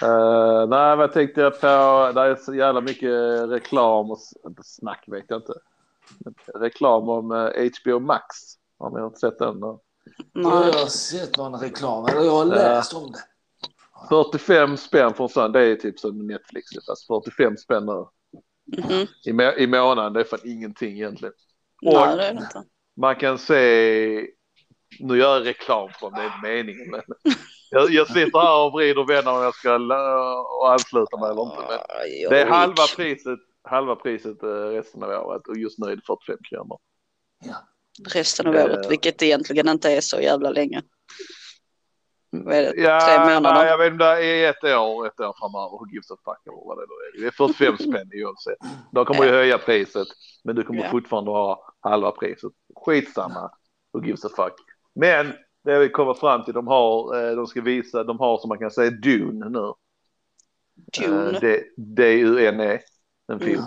Eh, 0.03 0.67
nej, 0.69 0.97
vad 0.97 1.13
tänkte 1.13 1.41
jag 1.41 1.61
på? 1.61 1.67
Det 2.15 2.21
är 2.21 2.37
så 2.37 2.55
jävla 2.55 2.81
mycket 2.81 3.11
reklam 3.49 4.11
och 4.11 4.19
snack 4.65 5.05
vet 5.07 5.25
jag 5.29 5.39
inte. 5.39 5.53
Reklam 6.55 7.09
om 7.09 7.33
eh, 7.33 7.71
HBO 7.83 7.99
Max. 7.99 8.25
Har 8.79 8.91
ni 9.01 9.05
inte 9.07 9.19
sett 9.19 9.39
den? 9.39 9.61
då? 9.61 9.81
Jag 10.33 10.43
Nej. 10.45 10.53
har 10.53 10.87
sett 10.87 11.37
någon 11.37 11.61
reklam, 11.61 12.07
eller 12.07 12.21
jag 12.23 12.33
har 12.37 12.45
läst 12.45 12.95
om 12.95 13.13
det. 13.13 13.19
45 14.09 14.77
spänn 14.77 15.15
för 15.15 15.25
en 15.25 15.29
sån, 15.31 15.53
det 15.53 15.61
är 15.65 15.77
typ 15.77 15.99
som 15.99 16.27
Netflix. 16.27 16.71
Fast 16.87 17.07
45 17.07 17.57
spänn 17.57 17.87
nu 17.87 18.07
Mhm. 18.79 19.07
i, 19.25 19.33
må- 19.33 19.53
i 19.59 19.67
månaden, 19.67 20.13
det 20.13 20.21
är 20.21 20.25
fan 20.25 20.39
ingenting 20.45 20.93
egentligen. 20.97 21.35
Nej, 21.83 22.17
det 22.17 22.27
är 22.27 22.35
det 22.35 22.41
inte. 22.41 22.63
Man 22.97 23.17
kan 23.17 23.39
se, 23.39 23.55
nu 25.01 25.19
gör 25.19 25.37
jag 25.37 25.47
reklam 25.47 25.91
för 26.01 26.11
det 26.11 26.23
är 26.23 26.43
meningen. 26.43 26.91
Men 26.91 27.03
jag, 27.71 27.91
jag 27.91 28.07
sitter 28.07 28.39
här 28.39 28.65
och 28.65 28.73
vrider 28.73 28.99
och 28.99 29.11
vänder 29.11 29.33
om 29.33 29.43
jag 29.43 29.55
ska 29.55 29.75
och 30.61 30.73
ansluta 30.73 31.17
mig 31.17 31.31
eller 31.31 31.43
inte. 31.43 31.57
Men 32.23 32.31
det 32.31 32.41
är 32.41 32.47
halva 32.47 32.87
priset, 32.97 33.39
halva 33.69 33.97
priset 33.97 34.43
eh, 34.43 34.49
resten 34.49 35.03
av 35.03 35.11
året 35.11 35.49
och 35.49 35.57
just 35.57 35.79
nu 35.79 35.87
är 35.87 35.97
det 35.97 36.03
45 36.07 36.37
kronor. 36.51 36.79
Ja. 37.45 37.55
Resten 38.15 38.47
av 38.47 38.55
året, 38.55 38.91
vilket 38.91 39.23
egentligen 39.23 39.69
inte 39.69 39.91
är 39.91 40.01
så 40.01 40.21
jävla 40.21 40.51
länge. 40.51 40.83
Det? 42.31 42.73
Ja, 42.77 43.01
Tre 43.01 43.35
månader? 43.35 43.55
Nej, 43.55 43.67
jag 43.67 43.79
vet 43.79 43.93
inte, 43.93 44.15
det 44.17 44.25
är 44.45 44.51
ett 44.51 44.65
år, 44.65 45.07
ett 45.07 45.21
år 45.21 45.35
framöver. 45.41 45.79
Who 45.79 45.87
gives 45.93 46.11
a 46.11 46.17
fuck 46.25 46.47
eller 46.47 46.67
vad 46.67 46.79
det 46.79 46.83
är. 46.83 47.21
Det 47.21 47.27
är 47.27 47.31
45 47.31 47.77
spänn 47.79 48.11
oavsett. 48.25 48.59
De 48.93 49.05
kommer 49.05 49.25
ju 49.25 49.31
höja 49.31 49.59
priset, 49.59 50.07
men 50.45 50.57
du 50.57 50.63
kommer 50.63 50.83
Ja. 50.85 50.91
fortfarande 50.91 51.31
ha 51.31 51.75
halva 51.81 52.11
priset. 52.11 52.53
Skitsamma. 52.85 53.51
Who 53.93 54.05
gives 54.05 54.25
a 54.25 54.29
fuck. 54.37 54.53
Men 54.95 55.33
det 55.65 55.79
vi 55.79 55.89
kommer 55.89 56.15
fram 56.15 56.45
till, 56.45 56.55
de 56.55 56.67
har, 56.67 57.17
eh, 57.31 57.37
de 57.37 57.47
ska 57.47 57.61
visa, 57.61 58.05
de 58.05 58.19
har 58.19 58.39
som 58.39 58.49
man 58.49 58.59
kan 58.59 58.71
säga 58.71 58.91
Dune 58.91 59.49
nu. 59.49 59.73
Dune. 61.01 61.31
Eh, 61.37 61.41
D- 61.41 61.63
D-U-N-E. 61.77 62.79
En 63.33 63.41
film. 63.41 63.63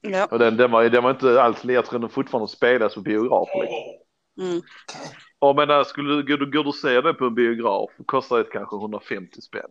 Ja. 0.00 0.26
Och 0.30 0.38
den, 0.38 0.56
den, 0.56 0.70
var, 0.70 0.84
den 0.84 1.02
var 1.02 1.10
inte 1.10 1.42
alls, 1.42 1.64
jag 1.64 1.86
tror 1.86 1.98
den 2.00 2.08
fortfarande 2.08 2.48
spelas 2.48 2.94
på. 2.94 3.00
Liksom. 3.00 3.38
Mm. 4.40 4.62
Okej. 5.44 5.50
Och 5.50 5.56
men 5.56 5.68
där 5.68 5.84
skulle 5.84 6.22
du, 6.22 6.50
går 6.50 6.64
du, 6.64 6.72
se 6.72 7.00
det 7.00 7.14
på 7.14 7.24
en 7.24 7.34
biograf, 7.34 7.90
kostar 8.06 8.38
det 8.38 8.44
kanske 8.44 8.76
150 8.76 9.40
spänn. 9.40 9.70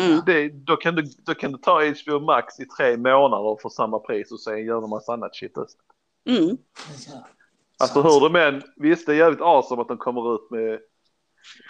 Mm. 0.00 0.20
Det, 0.26 0.48
då, 0.48 0.76
kan 0.76 0.94
du, 0.94 1.02
då 1.26 1.34
kan 1.34 1.52
du 1.52 1.58
ta 1.58 1.80
HBO 1.80 2.20
Max 2.20 2.60
i 2.60 2.66
tre 2.66 2.96
månader 2.96 3.58
för 3.62 3.68
samma 3.68 3.98
pris 3.98 4.32
och 4.32 4.40
sen 4.40 4.64
göra 4.64 4.84
en 4.84 4.90
massa 4.90 5.12
annat 5.12 5.36
shit. 5.36 5.54
Mm. 6.28 6.56
Alltså 7.78 8.02
hur 8.02 8.20
det 8.20 8.30
men, 8.30 8.62
visst 8.76 9.06
det 9.06 9.12
är 9.12 9.16
jävligt 9.16 9.40
awesome 9.40 9.82
att 9.82 9.88
de 9.88 9.98
kommer 9.98 10.34
ut 10.34 10.50
med 10.50 10.78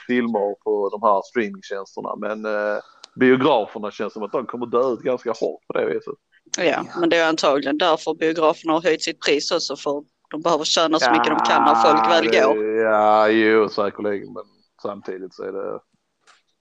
filmer 0.06 0.54
på 0.64 0.88
de 0.88 1.02
här 1.02 1.22
streamingtjänsterna 1.22 2.16
men 2.16 2.44
eh, 2.44 2.78
biograferna 3.14 3.90
känns 3.90 4.12
som 4.12 4.22
att 4.22 4.32
de 4.32 4.46
kommer 4.46 4.66
dö 4.66 4.92
ut 4.92 5.00
ganska 5.00 5.30
hårt 5.30 5.66
på 5.66 5.72
det 5.72 5.86
viset. 5.86 6.14
Ja, 6.58 6.84
men 7.00 7.08
det 7.08 7.16
är 7.16 7.28
antagligen 7.28 7.78
därför 7.78 8.14
biograferna 8.14 8.72
har 8.72 8.82
höjt 8.82 9.02
sitt 9.02 9.20
pris 9.20 9.50
också 9.50 9.76
för 9.76 10.04
de 10.30 10.40
behöver 10.42 10.64
tjäna 10.64 10.98
så 10.98 11.10
mycket 11.10 11.26
de 11.26 11.38
kan 11.38 11.64
när 11.64 11.74
folk 11.74 12.10
väl 12.10 12.24
det- 12.30 12.40
går. 12.40 12.64
Ja, 12.76 13.28
jo 13.28 13.68
säkerligen 13.68 14.32
men 14.32 14.44
samtidigt 14.82 15.34
så 15.34 15.42
är 15.42 15.52
det, 15.52 15.80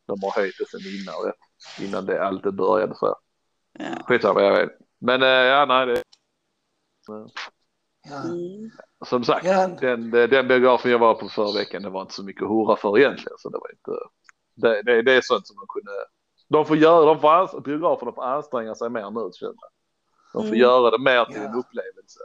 de 0.07 0.19
har 0.23 0.31
höjt 0.41 0.55
det 0.59 0.65
sen 0.69 0.79
innan, 0.79 1.33
innan 1.89 2.05
det 2.05 2.23
allt 2.27 2.43
det 2.43 2.51
började 2.51 2.95
så. 2.95 3.15
Ja. 3.79 3.85
Skitsamma, 4.05 4.41
jag 4.41 4.51
vet. 4.55 4.69
Men 5.01 5.21
eh, 5.23 5.27
ja, 5.27 5.65
nej, 5.65 5.85
det, 5.85 6.03
Ja. 7.07 7.27
Mm. 8.23 8.69
som 9.05 9.23
sagt. 9.23 9.45
Ja. 9.45 9.67
Den, 9.67 10.11
den 10.11 10.47
biografen 10.47 10.91
jag 10.91 10.99
var 10.99 11.13
på 11.15 11.29
förra 11.29 11.51
veckan, 11.59 11.81
det 11.83 11.89
var 11.89 12.01
inte 12.01 12.13
så 12.13 12.23
mycket 12.23 12.47
hurra 12.47 12.75
för 12.75 12.97
egentligen. 12.99 13.37
Så 13.37 13.49
det 13.49 13.57
var 13.57 13.71
inte, 13.71 13.91
det, 14.55 14.81
det, 14.81 15.01
det 15.01 15.13
är 15.13 15.21
sånt 15.21 15.47
som 15.47 15.55
man 15.55 15.65
kunde, 15.69 15.91
de 16.49 16.65
får 16.65 16.77
göra, 16.77 17.05
de 17.05 17.19
får, 17.19 17.61
biograferna 17.61 18.11
får 18.11 18.23
anstränga 18.23 18.75
sig 18.75 18.89
mer 18.89 19.11
nu 19.11 19.31
känner. 19.33 19.53
De 20.33 20.41
får 20.41 20.47
Mm. 20.47 20.59
göra 20.59 20.91
det 20.91 20.99
mer 21.03 21.25
till 21.25 21.35
Ja. 21.35 21.41
en 21.49 21.55
upplevelse. 21.55 22.19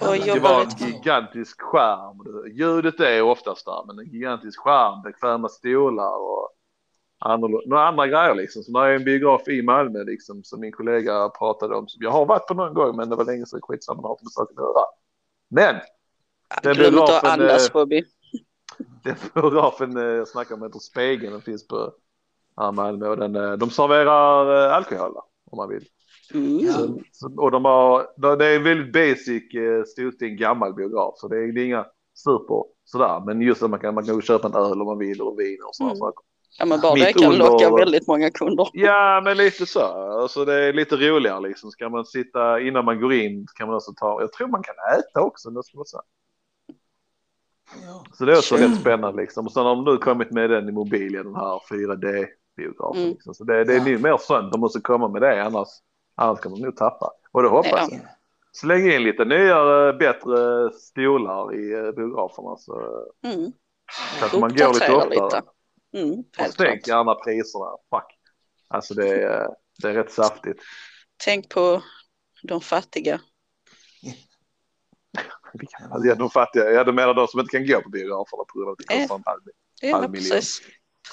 Det 0.00 0.40
var 0.40 0.62
en 0.62 0.92
gigantisk 0.92 1.60
skärm. 1.60 2.18
Det- 2.24 2.50
Ljudet 2.50 3.00
är 3.00 3.22
oftast 3.22 3.66
där, 3.66 3.86
men 3.86 3.98
en 3.98 4.06
gigantisk 4.12 4.60
skärm, 4.60 5.02
bekväma 5.02 5.48
stolar 5.48 6.16
och 6.16 6.50
några 7.66 7.88
andra 7.88 8.06
grejer 8.06 8.34
liksom. 8.34 8.62
Så 8.62 8.72
när 8.72 8.80
jag 8.80 8.90
är 8.90 8.94
en 8.94 9.04
biograf 9.04 9.48
i 9.48 9.62
Malmö 9.62 10.04
liksom, 10.04 10.44
som 10.44 10.60
min 10.60 10.72
kollega 10.72 11.28
pratade 11.28 11.76
om. 11.76 11.88
Som 11.88 12.02
jag 12.02 12.10
har 12.10 12.26
varit 12.26 12.46
på 12.46 12.54
någon 12.54 12.74
gång, 12.74 12.96
men 12.96 13.10
det 13.10 13.16
var 13.16 13.24
länge 13.24 13.46
sedan 13.46 13.60
skitsamma, 13.62 14.02
det 14.02 14.08
har 14.08 14.42
att 14.42 14.56
göra. 14.56 14.84
Men 15.48 15.76
den 16.62 16.74
Glöm 16.74 16.94
inte 16.94 17.16
att 17.16 17.24
andas 17.24 17.68
eh, 17.68 17.72
Bobby. 17.72 18.04
den 19.02 19.14
biografen 19.34 19.96
eh, 19.96 20.02
jag 20.02 20.28
snackar 20.28 20.54
om 20.54 20.62
heter 20.62 20.78
Spegeln. 20.78 21.32
Den 21.32 21.42
finns 21.42 21.68
på 21.68 21.92
här 22.56 22.68
i 22.68 22.72
Malmö 22.72 23.08
och 23.08 23.16
den, 23.16 23.36
eh, 23.36 23.52
de 23.52 23.70
serverar 23.70 24.68
alkohol 24.68 25.12
om 25.50 25.56
man 25.56 25.68
vill. 25.68 25.84
Mm. 26.34 26.60
Så, 26.72 26.98
så, 27.12 27.32
och 27.42 27.50
de 27.50 27.64
har, 27.64 28.06
det 28.36 28.46
är 28.46 28.56
en 28.56 28.62
väldigt 28.64 28.92
basic, 28.92 29.54
eh, 29.54 29.84
stor, 29.84 30.12
det 30.18 30.24
är 30.24 30.28
en 30.30 30.36
gammal 30.36 30.74
biograf 30.74 31.14
så 31.18 31.28
det 31.28 31.36
är, 31.36 31.52
det 31.52 31.60
är 31.60 31.64
inga 31.66 31.86
super 32.14 32.64
sådär. 32.84 33.22
Men 33.26 33.40
just 33.40 33.62
att 33.62 33.70
man 33.70 33.80
kan, 33.80 33.94
man 33.94 34.04
kan 34.06 34.22
köpa 34.22 34.48
en 34.48 34.54
öl 34.54 34.80
om 34.80 34.86
man 34.86 34.98
vill 34.98 35.20
och 35.22 35.38
vin 35.40 35.58
och 35.68 35.74
sådana 35.74 35.90
Mm. 35.92 35.98
saker. 35.98 36.24
Ja 36.58 36.66
men 36.66 36.80
bara 36.80 36.94
Mitt 36.94 37.04
det 37.04 37.12
kan 37.12 37.32
under- 37.32 37.38
locka 37.50 37.70
väldigt 37.74 38.06
många 38.06 38.30
kunder. 38.30 38.68
Ja 38.72 39.20
men 39.24 39.36
lite 39.36 39.66
så, 39.66 39.80
alltså 39.80 40.44
det 40.44 40.54
är 40.54 40.72
lite 40.72 40.96
roligare 40.96 41.40
liksom. 41.40 41.70
Ska 41.70 41.88
man 41.88 42.04
sitta 42.06 42.60
innan 42.60 42.84
man 42.84 43.00
går 43.00 43.12
in 43.12 43.46
kan 43.54 43.66
man 43.66 43.76
också 43.76 43.92
ta, 43.96 44.20
jag 44.20 44.32
tror 44.32 44.48
man 44.48 44.62
kan 44.62 44.74
äta 44.98 45.20
också. 45.20 45.50
Det 45.50 45.62
ska 45.62 45.76
man 45.78 45.86
säga. 45.86 46.02
Ja. 47.86 48.04
Så 48.12 48.24
det 48.24 48.32
är 48.32 48.36
också 48.38 48.56
Mm. 48.56 48.70
rätt 48.70 48.80
spännande 48.80 49.22
liksom. 49.22 49.46
Och 49.46 49.52
sen 49.52 49.62
har 49.66 49.76
de 49.76 49.84
nu 49.84 49.96
kommit 49.96 50.30
med 50.30 50.50
den 50.50 50.68
i 50.68 50.72
mobilen, 50.72 51.24
den 51.24 51.34
här 51.36 51.60
4D-biografen. 51.70 53.00
Mm. 53.02 53.10
Liksom. 53.10 53.34
Så 53.34 53.44
det, 53.44 53.64
det 53.64 53.72
är 53.74 53.78
Ja. 53.78 53.84
nu 53.84 53.98
mer 53.98 54.16
sånt, 54.20 54.52
de 54.52 54.60
måste 54.60 54.80
komma 54.80 55.08
med 55.08 55.22
det 55.22 55.44
annars, 55.44 55.68
annars 56.16 56.40
kan 56.40 56.52
de 56.54 56.60
nog 56.60 56.76
tappa. 56.76 57.12
Och 57.32 57.42
det 57.42 57.48
hoppas 57.48 57.72
Ja. 57.72 57.88
jag. 57.90 58.00
Släng 58.52 58.90
in 58.92 59.02
lite 59.02 59.24
nyare, 59.24 59.92
bättre 59.92 60.70
stolar 60.72 61.54
i 61.54 61.72
eh, 61.72 61.90
biograferna 61.92 62.56
så 62.56 63.04
Mm. 63.24 63.52
kanske 64.20 64.38
man 64.38 64.54
går 64.56 64.72
lite 64.74 64.92
oftare. 64.92 65.08
lite. 65.10 65.42
Mm, 65.94 66.24
Och 66.38 66.54
sänk 66.54 66.86
gärna 66.88 67.14
priserna. 67.14 67.70
Fuck. 67.94 68.18
Alltså 68.68 68.94
det 68.94 69.08
är, 69.22 69.48
det 69.82 69.88
är 69.88 69.94
rätt 69.94 70.12
saftigt. 70.12 70.62
Tänk 71.24 71.48
på 71.54 71.82
de 72.42 72.60
fattiga. 72.60 73.20
Alltså, 75.90 76.08
ja, 76.08 76.14
de 76.14 76.30
fattiga, 76.30 76.70
ja 76.70 76.84
du 76.84 76.92
menar 76.92 77.14
de 77.14 77.28
som 77.28 77.40
inte 77.40 77.58
kan 77.58 77.66
gå 77.66 77.80
på 77.82 77.88
biograferna 77.88 78.44
på 78.44 78.58
grund 78.58 78.68
av 78.68 78.72
att 78.72 78.78
det 78.78 78.84
kostar 79.00 79.14
en 79.16 79.22
halv 79.26 79.40
Ja, 79.80 79.96
Halv 79.96 80.10
miljon. 80.10 80.30
precis. 80.30 80.60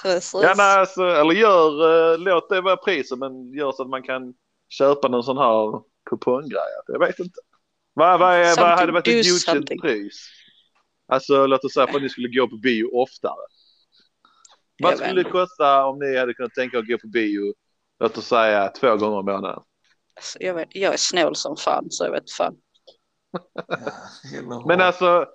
Precis. 0.02 0.40
Ja, 0.42 0.54
nej, 0.56 0.78
alltså, 0.78 1.02
eller 1.02 1.32
gör, 1.32 1.68
eh, 2.12 2.18
låt 2.18 2.48
det 2.48 2.60
vara 2.60 2.76
priset 2.76 3.18
men 3.18 3.52
gör 3.52 3.72
så 3.72 3.82
att 3.82 3.88
man 3.88 4.02
kan 4.02 4.34
köpa 4.68 5.08
någon 5.08 5.22
sån 5.24 5.38
här 5.38 5.82
kuponggrej. 6.10 6.60
Jag 6.86 6.98
vet 6.98 7.18
inte. 7.18 7.40
Vad, 7.94 8.20
vad, 8.20 8.34
är, 8.34 8.56
vad 8.60 8.78
hade 8.78 8.92
varit 8.92 9.08
ett 9.08 9.14
godkänt 9.30 9.80
pris? 9.82 10.28
Alltså 11.08 11.46
låt 11.46 11.64
oss 11.64 11.72
säga 11.74 11.86
för 11.86 11.96
att 11.96 12.02
ni 12.02 12.08
skulle 12.08 12.28
gå 12.28 12.48
på 12.48 12.56
bio 12.56 12.84
oftare. 13.02 13.34
Vad 14.82 14.92
Jag 14.92 14.98
skulle 14.98 15.22
det 15.22 15.30
kosta 15.30 15.86
om 15.86 15.98
ni 15.98 16.16
hade 16.16 16.34
kunnat 16.34 16.54
tänka 16.54 16.78
att 16.78 16.86
gå 16.88 16.98
på 16.98 17.06
bio, 17.08 17.54
låt 18.00 18.18
oss 18.18 18.26
säga 18.26 18.68
två 18.68 18.96
gånger 18.96 19.20
i 19.20 19.22
månaden? 19.34 19.62
Alltså, 20.16 20.38
jag, 20.42 20.54
vet, 20.54 20.68
jag 20.76 20.92
är 20.92 20.98
snål 20.98 21.36
som 21.36 21.56
fan 21.56 21.86
så 21.90 22.04
jag 22.04 22.10
vet 22.10 22.30
fan. 22.30 22.56
Eller- 24.38 24.66
Men 24.66 24.80
alltså, 24.80 25.26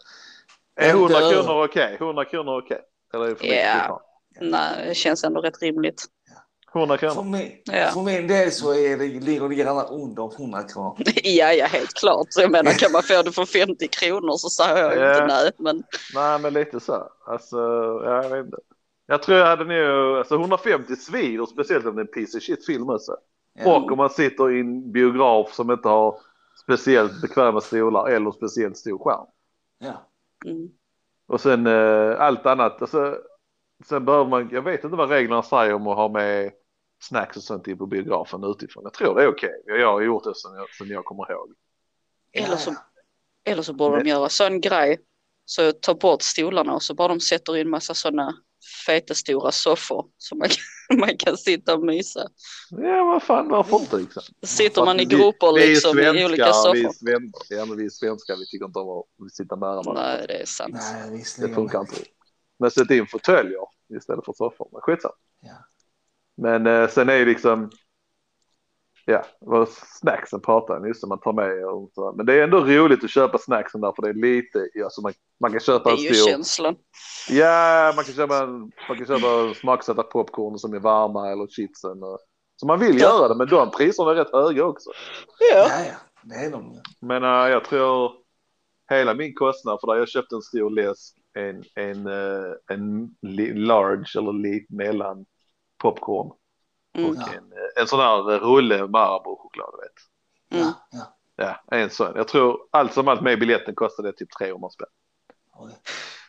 är 0.75 0.85
Inte 0.85 0.97
100 0.99 1.17
över. 1.17 1.31
kronor 1.43 1.65
okej? 1.65 1.95
100 1.99 2.25
kronor 2.25 2.57
okej? 2.57 2.81
Eller 3.13 3.25
är 3.25 3.29
det 3.29 3.35
för 3.35 3.43
mycket 3.43 3.57
Ja. 3.65 3.73
fortfarande? 3.73 4.57
Nej, 4.57 4.87
det 4.87 4.95
känns 4.95 5.23
ändå 5.23 5.41
rätt 5.41 5.61
rimligt. 5.61 6.05
100 6.75 6.97
För 6.97 7.10
kronor? 7.10 7.23
min, 7.23 7.51
Ja. 7.65 7.88
för 7.93 8.01
min 8.01 8.27
del 8.27 8.51
så 8.51 8.73
är 8.73 8.97
det, 8.97 9.05
ligger 9.19 9.49
det 9.49 9.55
gärna 9.55 9.84
under 9.84 10.36
100 10.36 10.63
kronor. 10.63 10.95
ja, 11.23 11.53
ja, 11.53 11.65
helt 11.65 11.93
klart. 11.93 12.27
Så 12.29 12.41
jag 12.41 12.51
menar, 12.51 12.71
kan 12.71 12.91
man 12.91 13.03
få 13.03 13.21
det 13.21 13.32
för 13.32 13.45
50 13.45 13.88
kronor 13.88 14.38
så 14.38 14.49
säger 14.49 14.77
jag 14.77 14.97
Ja. 14.97 15.12
inte 15.13 15.25
nej. 15.27 15.51
Men 15.58 15.84
Nej, 16.15 16.39
men 16.39 16.53
lite 16.53 16.79
så. 16.79 17.08
Alltså, 17.27 17.58
ja, 18.05 18.23
jag 18.23 18.29
vet 18.29 18.45
inte. 18.45 18.58
Jag 19.08 19.23
tror 19.23 19.38
jag 19.38 19.45
hade 19.45 19.63
nog, 19.63 20.17
alltså 20.17 20.36
150 20.36 20.95
svider, 20.95 21.45
speciellt 21.45 21.86
om 21.86 21.95
det 21.95 21.99
är 22.01 22.05
en 22.05 22.12
piece 22.12 22.38
of 22.38 22.43
shit 22.43 22.65
film 22.65 22.89
också. 22.89 23.15
Ja. 23.60 23.75
Och 23.77 23.91
om 23.91 23.97
man 23.97 24.10
sitter 24.10 24.51
i 24.51 24.60
en 24.60 24.91
biograf 24.91 25.53
som 25.53 25.71
inte 25.71 25.88
har 25.89 26.15
speciellt 26.63 27.21
bekväma 27.21 27.62
stolar 27.62 28.10
eller 28.10 28.32
speciellt 28.32 28.77
stor 28.77 28.97
skärm. 29.03 29.25
Ja. 29.79 30.08
mm, 30.45 30.69
Och 31.27 31.41
sen 31.41 31.67
eh, 31.67 32.21
allt 32.21 32.45
annat, 32.45 32.82
alltså, 32.82 33.15
sen 33.85 34.05
behöver 34.05 34.25
man, 34.29 34.49
jag 34.51 34.61
vet 34.61 34.83
inte 34.83 34.95
vad 34.97 35.09
reglerna 35.09 35.43
säger 35.43 35.73
om 35.73 35.87
att 35.87 35.95
ha 35.97 36.09
med 36.09 36.51
snacks 37.01 37.37
och 37.37 37.43
sånt 37.43 37.67
in 37.67 37.77
på 37.77 37.85
biografen 37.85 38.43
utifrån. 38.43 38.83
Jag 38.83 38.93
tror 38.93 39.15
det 39.15 39.23
är 39.23 39.27
okej. 39.27 39.61
Jag 39.65 39.91
har 39.93 40.01
gjort 40.01 40.23
det 40.23 40.35
sen 40.35 40.51
jag, 40.55 40.69
sen 40.77 40.87
jag 40.89 41.05
kommer 41.05 41.31
ihåg. 41.31 41.53
eller, 42.33 42.57
så, 42.57 42.75
eller 43.45 43.61
så 43.61 43.73
borde 43.73 44.03
de 44.03 44.09
göra 44.09 44.29
sån 44.29 44.61
grej 44.61 44.97
Så 45.45 45.71
ta 45.71 45.93
bort 45.93 46.21
stolarna 46.21 46.73
och 46.73 46.83
så 46.83 46.93
bara 46.93 47.07
de 47.07 47.19
sätter 47.19 47.57
in 47.57 47.69
massa 47.69 47.93
sådana 47.93 48.33
feta 48.85 49.13
stora 49.13 49.51
soffor 49.51 50.05
som 50.17 50.37
man, 50.37 50.47
kan- 50.49 50.99
man 50.99 51.17
kan 51.17 51.37
sitta 51.37 51.73
och 51.73 51.85
mysa. 51.85 52.27
Ja, 52.69 53.03
vad 53.03 53.23
fan, 53.23 53.49
varför 53.49 53.79
inte 53.79 53.97
liksom? 53.97 54.23
Sitter 54.43 54.85
man 54.85 54.99
i 54.99 55.05
Vi- 55.05 55.15
grupper 55.15 55.53
vi 55.55 55.67
liksom 55.67 55.99
i 55.99 56.25
olika 56.25 56.53
svenskar, 56.53 56.73
Vi 56.73 56.79
är, 56.79 56.83
soffor. 56.83 56.93
sven... 56.93 57.31
ja, 57.49 57.65
men 57.65 57.77
vi 57.77 57.85
är 57.85 57.89
svenskar, 57.89 58.35
vi 58.35 58.45
tycker 58.45 58.65
inte 58.65 58.79
om 58.79 59.03
att 59.25 59.31
sitta 59.33 59.55
nära 59.55 59.81
varandra. 59.81 59.93
Nej, 60.17 60.25
det 60.27 60.33
är 60.41 60.45
sant. 60.45 60.75
Nej, 60.93 61.17
visst. 61.17 61.41
Det 61.41 61.49
funkar 61.49 61.79
inte. 61.79 61.95
Men 62.59 62.71
sätt 62.71 62.91
in 62.91 63.07
fåtöljer 63.07 63.61
istället 63.97 64.25
för 64.25 64.33
soffor. 64.33 64.69
Men 64.71 64.81
skitsamma. 64.81 65.13
Ja. 65.41 65.51
Men 66.37 66.67
eh, 66.67 66.87
sen 66.89 67.09
är 67.09 67.15
ju 67.15 67.25
liksom. 67.25 67.69
Ja, 69.05 69.25
vad 69.39 69.69
snacksen 69.69 70.41
pratar 70.41 70.77
om. 70.77 70.87
Just 70.87 71.01
det, 71.01 71.07
man 71.07 71.19
tar 71.19 71.33
med 71.33 71.65
och 71.65 71.91
så. 71.95 72.13
Men 72.17 72.25
det 72.25 72.33
är 72.33 72.43
ändå 72.43 72.59
roligt 72.59 73.03
att 73.03 73.09
köpa 73.09 73.37
snacksen 73.37 73.81
där 73.81 73.93
för 73.95 74.01
det 74.01 74.09
är 74.09 74.13
lite. 74.13 74.69
Alltså 74.83 75.01
man, 75.01 75.13
man 75.39 75.51
kan 75.51 75.57
Det 75.57 75.63
köpa 75.63 75.91
en 75.91 75.97
är 75.97 76.01
ju 76.01 76.13
stor. 76.13 76.29
känslan. 76.31 76.75
Ja, 77.29 77.93
man 77.95 78.05
kan 78.05 78.13
köpa 78.13 78.37
en, 78.37 78.71
man 78.87 78.97
kan 78.97 79.05
köpa 79.05 79.53
smaksatta 79.53 80.03
popcorn 80.03 80.57
som 80.59 80.73
är 80.73 80.79
varma 80.79 81.31
eller 81.31 81.47
chipsen. 81.47 82.03
Och, 82.03 82.19
så 82.55 82.65
man 82.65 82.79
vill 82.79 82.99
göra 83.01 83.27
det, 83.27 83.35
men 83.35 83.47
de 83.47 83.71
priserna 83.71 84.11
är 84.11 84.15
rätt 84.15 84.31
höga 84.33 84.65
också. 84.65 84.89
Ja. 85.53 85.67
Ja, 85.69 85.85
ja. 85.85 85.95
Det 86.23 86.35
är 86.35 86.51
de. 86.51 86.81
Men 87.01 87.23
eh, 87.23 87.29
jag 87.51 87.65
tror 87.65 88.11
hela 88.89 89.13
min 89.13 89.35
kostnad 89.35 89.79
för 89.81 89.93
det 89.93 89.99
jag 89.99 90.09
köpte 90.09 90.35
en 90.35 90.41
stor 90.41 90.69
läsk, 90.69 91.15
en, 91.33 91.63
en, 91.75 92.07
eh, 92.07 92.53
en 92.71 93.15
large 93.55 94.19
eller 94.19 94.33
lite 94.33 94.73
mellan 94.73 95.25
popcorn 95.81 96.31
Mm. 96.97 97.09
och 97.09 97.15
Ja. 97.15 97.27
en, 97.27 97.51
eh, 97.51 97.81
en 97.81 97.87
sån 97.87 97.99
här 97.99 98.39
rulle 98.39 98.87
Marabou-choklad. 98.87 99.71
du 99.71 99.77
Vet. 99.81 100.61
Mm. 100.63 100.73
Ja, 100.91 101.15
ja. 101.69 101.77
En 101.77 101.89
sån. 101.89 102.11
Jag 102.15 102.27
tror 102.27 102.59
allt 102.71 102.93
som 102.93 103.07
allt 103.07 103.21
med 103.21 103.39
biljetten 103.39 103.75
kostade 103.75 104.13
typ 104.13 104.29
300 104.39 104.69
spänn. 104.69 104.87
Oj. 105.53 105.71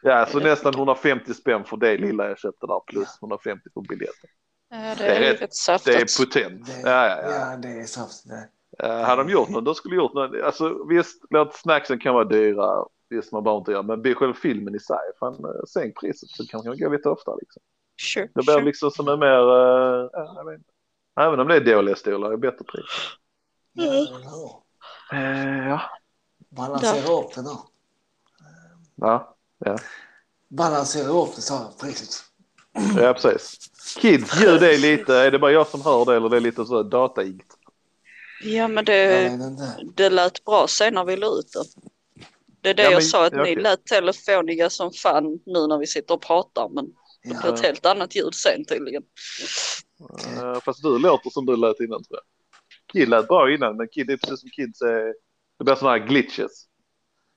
Ja, 0.02 0.26
så 0.26 0.38
nästan 0.40 0.74
150 0.74 1.34
spänn 1.34 1.64
för 1.64 1.76
det 1.76 1.96
lilla 1.98 2.28
jag 2.28 2.38
köpte 2.38 2.66
där 2.66 2.80
plus 2.86 3.18
150 3.22 3.70
på 3.74 3.80
biljetten. 3.80 4.30
Ja, 4.70 4.76
det 4.76 4.94
Det 4.98 5.04
är 5.06 5.20
är 5.20 5.32
rätt- 5.32 5.40
Det 5.40 5.54
saftigt. 5.54 5.96
är 6.20 6.24
potent. 6.24 6.66
Det, 6.66 6.80
Ja, 6.90 7.06
ja, 7.08 7.22
ja. 7.22 7.30
ja, 7.50 7.56
det 7.56 7.68
är 7.68 7.84
saft. 7.84 8.24
Det. 8.28 8.48
Eh, 8.86 9.00
hade 9.02 9.22
de 9.24 9.30
gjort 9.32 9.48
något, 9.48 9.64
då 9.64 9.74
skulle 9.74 9.94
de 9.96 10.02
gjort 10.02 10.14
något. 10.14 10.40
Alltså 10.44 10.84
visst, 10.88 11.22
snacksen 11.52 11.98
kan 11.98 12.14
vara 12.14 12.24
dyra. 12.24 12.84
Visst, 13.10 13.32
man 13.32 13.44
behöver 13.44 13.58
inte 13.58 13.72
göra. 13.72 13.82
Men 13.82 14.14
själva 14.14 14.34
filmen 14.34 14.74
i 14.74 14.80
sig, 14.80 14.96
fan 15.20 15.44
eh, 15.44 15.64
sänk 15.68 16.00
priset 16.00 16.28
så 16.30 16.46
kan 16.46 16.62
man 16.64 16.78
gå 16.78 16.88
lite 16.88 17.08
oftare 17.08 17.36
liksom. 17.40 17.62
Sure, 18.02 18.26
Det 18.26 18.42
blir 18.42 18.54
sure. 18.54 18.64
liksom 18.64 18.90
som 18.90 19.08
en 19.08 19.18
mer, 19.18 19.42
uh, 19.42 20.54
inte. 20.54 20.72
Även 21.20 21.40
om 21.40 21.48
det 21.48 21.56
är 21.56 21.60
dåliga 21.60 21.96
stolar, 21.96 22.28
det 22.28 22.34
är 22.34 22.38
bättre 22.38 22.64
pris. 22.64 22.84
Ja, 23.72 23.84
eller 23.84 24.30
hur? 24.30 24.50
Eh, 25.12 25.68
ja. 25.68 25.80
Balansera 26.48 27.12
upp 27.12 27.34
det 27.34 27.42
då. 27.42 27.66
Ja, 28.94 29.36
Balansera 30.48 31.08
upp 31.08 31.36
det, 31.36 31.42
sa 31.42 31.54
jag, 31.54 31.78
priset. 31.80 32.24
ja, 32.96 33.14
precis. 33.14 33.70
Kids, 34.00 34.42
ljud 34.42 34.62
är 34.62 34.78
lite, 34.78 35.14
är 35.14 35.30
det 35.30 35.38
bara 35.38 35.52
jag 35.52 35.66
som 35.66 35.82
hör 35.82 36.04
det 36.04 36.16
eller 36.16 36.28
det 36.28 36.36
är 36.36 36.40
lite 36.40 36.64
så 36.64 36.82
dataigt? 36.82 37.56
Ja, 38.42 38.68
men 38.68 38.84
det, 38.84 39.38
det 39.94 40.10
lät 40.10 40.44
bra 40.44 40.66
sen 40.68 40.94
när 40.94 41.04
vi 41.04 41.16
la 41.16 41.26
ut 41.26 41.52
det. 41.52 41.89
Det 42.60 42.70
är 42.70 42.74
det 42.74 42.82
Ja, 42.82 42.90
jag 42.90 42.96
men- 42.96 43.02
sa, 43.02 43.26
att 43.26 43.32
ja, 43.32 43.42
ni 43.42 43.56
lät 43.56 43.84
telefoniga 43.86 44.70
som 44.70 44.92
fan 44.92 45.24
nu 45.46 45.66
när 45.66 45.78
vi 45.78 45.86
sitter 45.86 46.14
och 46.14 46.22
pratar, 46.22 46.68
men 46.68 46.84
det 46.86 46.92
Ja. 47.22 47.40
blir 47.42 47.52
ett 47.54 47.60
helt 47.60 47.86
annat 47.86 48.16
ljud 48.16 48.34
sen 48.34 48.64
tydligen. 48.64 49.02
Eh, 50.36 50.60
fast 50.60 50.82
du 50.82 50.98
låter 50.98 51.30
som 51.30 51.46
du 51.46 51.56
lät 51.56 51.80
innan 51.80 52.04
tror 52.04 52.18
jag. 52.18 52.22
Kid 52.92 53.08
lät 53.08 53.28
bra 53.28 53.52
innan, 53.54 53.76
men 53.76 53.88
Kid 53.88 54.10
är 54.10 54.16
precis 54.16 54.40
som 54.40 54.50
Kids 54.50 54.80
är, 54.82 55.14
det 55.58 55.64
blir 55.64 55.74
sådana 55.74 55.98
här 55.98 56.06
glitches. 56.06 56.64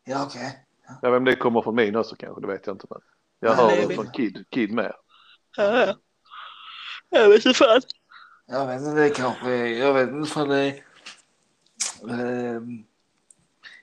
Ja, 0.06 0.26
okej. 0.26 0.66
Jag 1.02 1.12
vet 1.12 1.18
inte 1.18 1.18
om 1.18 1.26
det 1.26 1.36
kommer 1.36 1.62
från 1.62 1.76
min 1.76 1.96
också 1.96 2.16
kanske, 2.16 2.42
det 2.42 2.48
vet 2.48 2.68
jag 2.68 2.74
inte. 2.76 2.88
Men 2.90 3.00
jag 3.40 3.54
hör 3.54 3.88
det 3.88 3.96
från 3.96 4.12
Kid, 4.12 4.46
Kid 4.52 4.72
med. 4.72 4.94
Ja, 5.58 5.86
ja. 5.88 5.96
Jag 7.10 7.30
vet 7.30 7.46
inte 7.46 7.58
fan. 7.58 7.82
Jag 8.48 8.68
vet 8.68 8.82
inte, 8.82 8.92
det 9.02 9.10
kanske 9.10 9.68
Jag 9.68 9.94
vet 9.94 10.10
inte 10.10 10.30
för 10.32 10.48
det 10.48 10.58
är... 10.60 10.84
ehm, 12.10 12.84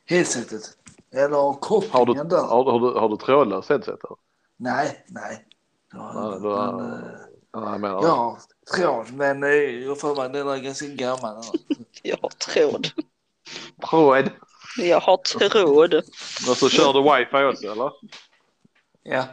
headsetet. 0.05 0.63
Eller 1.13 1.37
Har 1.37 1.53
du, 1.53 1.59
kopplingen 1.61 2.29
där. 2.29 2.37
har, 2.43 2.65
du- 2.65 2.71
har 2.71 2.81
du, 2.81 2.99
har 3.01 3.09
du 3.09 3.17
trådlös 3.17 3.69
headset? 3.69 4.05
Eller? 4.05 4.17
Nej, 4.57 5.05
nej. 5.09 5.47
Ja, 5.93 6.13
Nej, 6.31 6.41
då, 6.41 6.73
men, 6.73 6.93
eh, 6.93 7.11
ja, 7.53 7.73
jag 7.73 7.81
menar, 7.81 8.03
ja, 8.03 8.39
tråd. 8.77 9.13
Men 9.13 9.43
eh, 9.43 9.51
jag 9.51 10.01
får 10.01 10.17
mig 10.17 10.29
den 10.29 10.49
är 10.49 10.57
ganska 10.57 10.87
gammal. 10.87 11.45
Jag 12.03 12.17
har 12.23 12.29
tråd. 12.29 12.89
Tråd. 13.91 14.31
Jag 14.79 15.01
har 15.01 15.17
tråd. 15.17 15.95
Och 16.49 16.57
så 16.57 16.69
kör 16.69 16.93
du 16.93 17.03
wifi 17.03 17.45
också 17.55 17.73
eller? 17.73 17.93
Ja. 19.03 19.25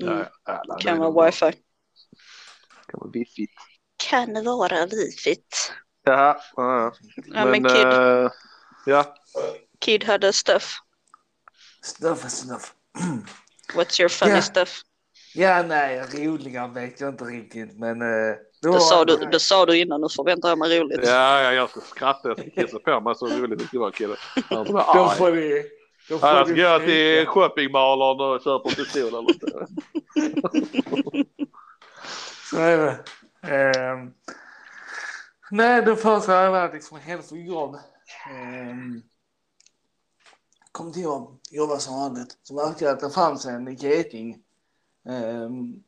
Mm. 0.00 0.24
Ja, 0.46 0.64
Kan 0.80 0.98
vara 0.98 1.26
wifi. 1.26 1.52
Kan 2.86 3.00
vara 3.00 3.10
biffigt. 3.10 3.52
Kan 4.10 4.44
vara. 4.44 4.86
Jaha, 6.04 6.36
ja, 6.56 6.80
ja. 6.80 6.92
Ja, 7.34 7.44
men 7.44 7.64
Kid, 7.64 7.86
eh, 7.86 8.30
ja, 8.86 9.14
Kid 9.80 10.04
hade 10.04 10.32
stuff. 10.32 10.74
Stuff 11.82 12.24
is 12.26 12.32
stuff. 12.32 12.74
What's 13.74 14.00
your 14.00 14.08
funny 14.08 14.32
Ja. 14.34 14.42
stuff? 14.42 14.80
Ja, 15.34 15.62
nej, 15.62 16.02
roliga 16.14 16.66
vet 16.66 17.00
jag 17.00 17.08
inte 17.08 17.24
riktigt, 17.24 17.78
men... 17.78 18.02
eh, 18.02 18.34
Det 18.62 18.80
sa, 18.80 19.04
du, 19.04 19.16
det 19.16 19.40
sa 19.40 19.66
du 19.66 19.78
innan, 19.78 20.00
nu 20.00 20.08
förväntar 20.08 20.48
jag 20.48 20.58
mig 20.58 20.80
roligt. 20.80 21.00
ja, 21.02 21.42
ja, 21.42 21.52
jag 21.52 21.70
ska 21.70 21.80
skratta, 21.80 22.28
jag 22.28 22.38
ska 22.38 22.50
kissa 22.50 22.78
på 22.78 23.00
mig 23.00 23.14
så 23.14 23.26
roligt 23.26 23.58
det 23.58 23.64
ska 23.66 23.78
vara 23.78 23.90
kille. 23.92 24.16
Jag 24.50 24.66
Då 24.94 25.08
får 25.18 25.30
vi... 25.30 25.64
Då 26.08 26.18
får 26.18 26.26
Annars 26.26 26.48
går 26.48 26.58
jag 26.58 26.80
till 26.84 27.16
tänka. 27.16 27.30
shoppingmalaren 27.30 28.34
och 28.34 28.42
köper 28.44 28.68
en 28.70 28.74
pistol 28.74 29.02
eller 29.02 29.22
något. 29.22 29.36
Så 32.50 32.56
är 32.58 32.76
det. 32.78 33.04
Ehm, 33.54 34.12
nej, 35.50 35.82
det 35.82 35.96
första 35.96 36.32
har 36.32 36.50
varit 36.50 36.72
liksom 36.74 36.98
jobb. 37.46 37.76
Um, 38.30 39.02
kom 40.76 40.92
till 40.92 41.02
jobb, 41.02 41.38
jobba 41.50 41.78
som 41.78 41.94
vanligt. 41.94 42.38
Så 42.42 42.54
märkte 42.54 42.84
jag 42.84 42.92
att 42.92 43.00
det 43.00 43.10
fanns 43.10 43.46
en 43.46 43.74
geting 43.74 44.42
ehm, 45.08 45.82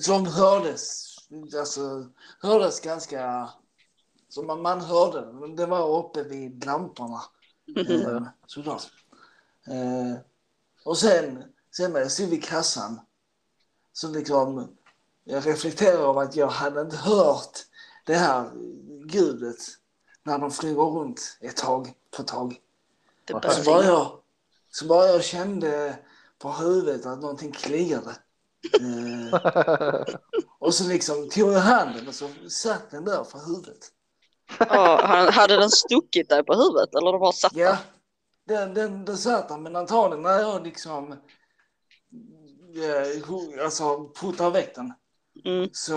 som 0.00 0.26
hördes, 0.26 1.16
alltså 1.58 2.06
hördes 2.40 2.80
ganska, 2.80 3.50
som 4.28 4.46
man, 4.46 4.62
man 4.62 4.80
hörde 4.80 5.32
men 5.32 5.56
det 5.56 5.66
var 5.66 5.98
uppe 5.98 6.22
vid 6.22 6.64
lamporna. 6.64 7.22
Ehm, 7.76 8.26
såklart. 8.46 8.82
Ehm, 9.66 10.16
och 10.84 10.98
sen, 10.98 11.44
sen 11.76 11.92
när 11.92 12.00
jag 12.00 12.12
stod 12.12 12.28
vid 12.28 12.44
kassan 12.44 13.00
så 13.92 14.08
liksom 14.08 14.76
jag 15.24 15.46
reflekterar 15.46 15.98
över 16.10 16.22
att 16.22 16.36
jag 16.36 16.48
hade 16.48 16.80
inte 16.80 16.96
hört 16.96 17.58
det 18.06 18.14
här 18.14 18.50
ljudet 19.12 19.58
när 20.22 20.38
de 20.38 20.50
flyger 20.50 20.82
runt 20.82 21.38
ett 21.40 21.56
tag 21.56 21.92
på 22.16 22.22
ett 22.22 22.28
tag. 22.28 22.60
Det 23.24 23.32
Så 23.32 23.38
börjar 23.40 23.52
Så 23.52 23.64
bara 23.70 23.84
jag, 23.84 24.18
så 24.70 24.86
bara 24.86 25.06
jag 25.06 25.24
kände 25.24 25.98
på 26.38 26.50
huvudet 26.52 27.06
att 27.06 27.20
någonting 27.20 27.52
kliade. 27.52 28.16
Eh, 28.80 29.38
och 30.58 30.74
så 30.74 30.88
liksom 30.88 31.28
tog 31.30 31.52
jag 31.52 31.60
handen 31.60 32.08
och 32.08 32.14
så 32.14 32.28
satt 32.48 32.90
den 32.90 33.04
där 33.04 33.24
för 33.24 33.38
huvudet. 33.46 33.88
Ja, 34.58 35.00
han- 35.04 35.32
hade 35.32 35.56
den 35.56 35.70
stuckit 35.70 36.28
dig 36.28 36.44
på 36.44 36.54
huvudet 36.54 36.94
eller 36.94 37.12
de 37.12 37.20
bara 37.20 37.32
satt 37.32 37.52
Ja, 37.56 37.78
den, 38.46 38.74
den, 38.74 39.04
den 39.04 39.18
satt 39.18 39.48
där 39.48 39.58
men 39.58 39.76
antagligen 39.76 40.22
när 40.22 40.40
jag 40.40 40.64
liksom 40.64 41.12
eh, 41.12 41.18
alltså 43.64 44.08
puttade 44.20 44.50
väck 44.50 44.74
den. 44.74 44.92
Mm. 45.44 45.68
Så 45.72 45.94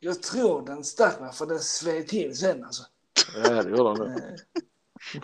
jag 0.00 0.22
tror 0.22 0.66
den 0.66 0.84
stack 0.84 1.20
mig 1.20 1.32
för 1.32 1.46
den 1.46 1.60
sved 1.60 2.08
till 2.08 2.36
sen 2.36 2.64
alltså. 2.64 2.82
Ja, 3.44 3.62
det 3.62 3.70
gjorde. 3.70 4.04
Eh, 4.04 4.14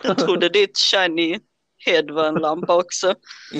Jag 0.02 0.18
trodde 0.18 0.48
ditt 0.48 0.78
shiny 0.78 1.40
head 1.86 2.10
var 2.10 2.24
en 2.24 2.34
lampa 2.34 2.76
också. 2.76 3.14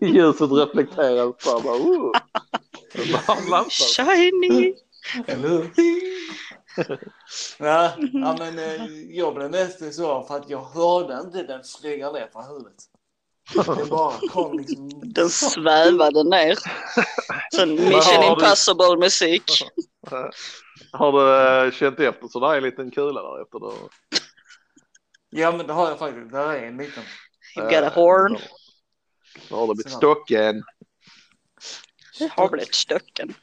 Ljuset 0.00 0.50
reflekterar 0.52 1.32
så 1.38 1.60
bara, 1.60 1.76
oh. 1.76 2.12
Lampa. 2.94 3.64
Shiny! 3.70 4.74
Eller 5.26 5.48
hur? 5.48 5.70
ja, 7.58 7.92
ja, 8.12 8.36
men 8.38 8.58
eh, 8.58 8.84
jag 9.10 9.34
blev 9.34 9.50
nästan 9.50 9.92
så 9.92 10.22
för 10.22 10.36
att 10.36 10.50
jag 10.50 10.64
hörde 10.64 11.20
inte 11.20 11.42
den 11.42 11.60
flyga 11.80 12.12
ner 12.12 12.26
på 12.26 12.42
huvudet. 12.42 12.74
Det 13.54 13.90
bara 13.90 14.12
kom 14.28 14.58
liksom. 14.58 14.90
Den 15.04 15.30
svävade 15.30 16.24
ner. 16.24 16.58
Sen 17.54 17.74
Mission 17.74 18.24
Impossible 18.24 18.96
musik. 18.98 19.42
Har 20.92 21.12
du 21.12 21.66
eh, 21.66 21.72
känt 21.72 22.00
efter 22.00 22.28
så 22.28 22.40
där 22.40 22.52
är 22.52 22.56
en 22.56 22.62
liten 22.62 22.90
kula 22.90 23.22
där 23.22 23.42
efter 23.42 23.58
då? 23.58 23.72
Ja, 25.30 25.52
men 25.52 25.66
det 25.66 25.72
har 25.72 25.88
jag 25.88 25.98
faktiskt. 25.98 26.32
Där 26.32 26.48
är 26.48 26.66
en 26.66 26.76
liten. 26.76 27.02
You 27.56 27.68
got 27.68 27.82
a 27.82 27.92
horn. 27.94 28.38
Då 29.48 29.56
har 29.56 29.66
det 29.66 29.74
blivit 29.74 29.92
stocken. 29.92 30.62
Har 32.30 32.48
blivit 32.48 32.74
stöcken. 32.74 33.34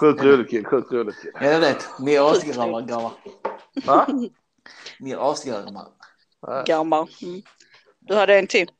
Sjukt 0.00 0.22
roligt 0.22 0.50
kid, 0.50 0.66
sjukt 0.66 0.92
roligt. 0.92 1.16
Ja, 1.34 1.46
jag 1.46 1.60
vet. 1.60 1.88
Ni 2.00 2.14
är 2.14 2.30
asgamla 2.32 2.80
grabbar. 2.80 3.12
Va? 3.86 4.06
Ni 4.98 5.12
är. 5.12 5.86
Nej. 6.46 6.64
Gammal. 6.66 7.08
Mm. 7.22 7.42
Du 7.98 8.14
hade 8.14 8.38
en 8.38 8.46
till. 8.46 8.70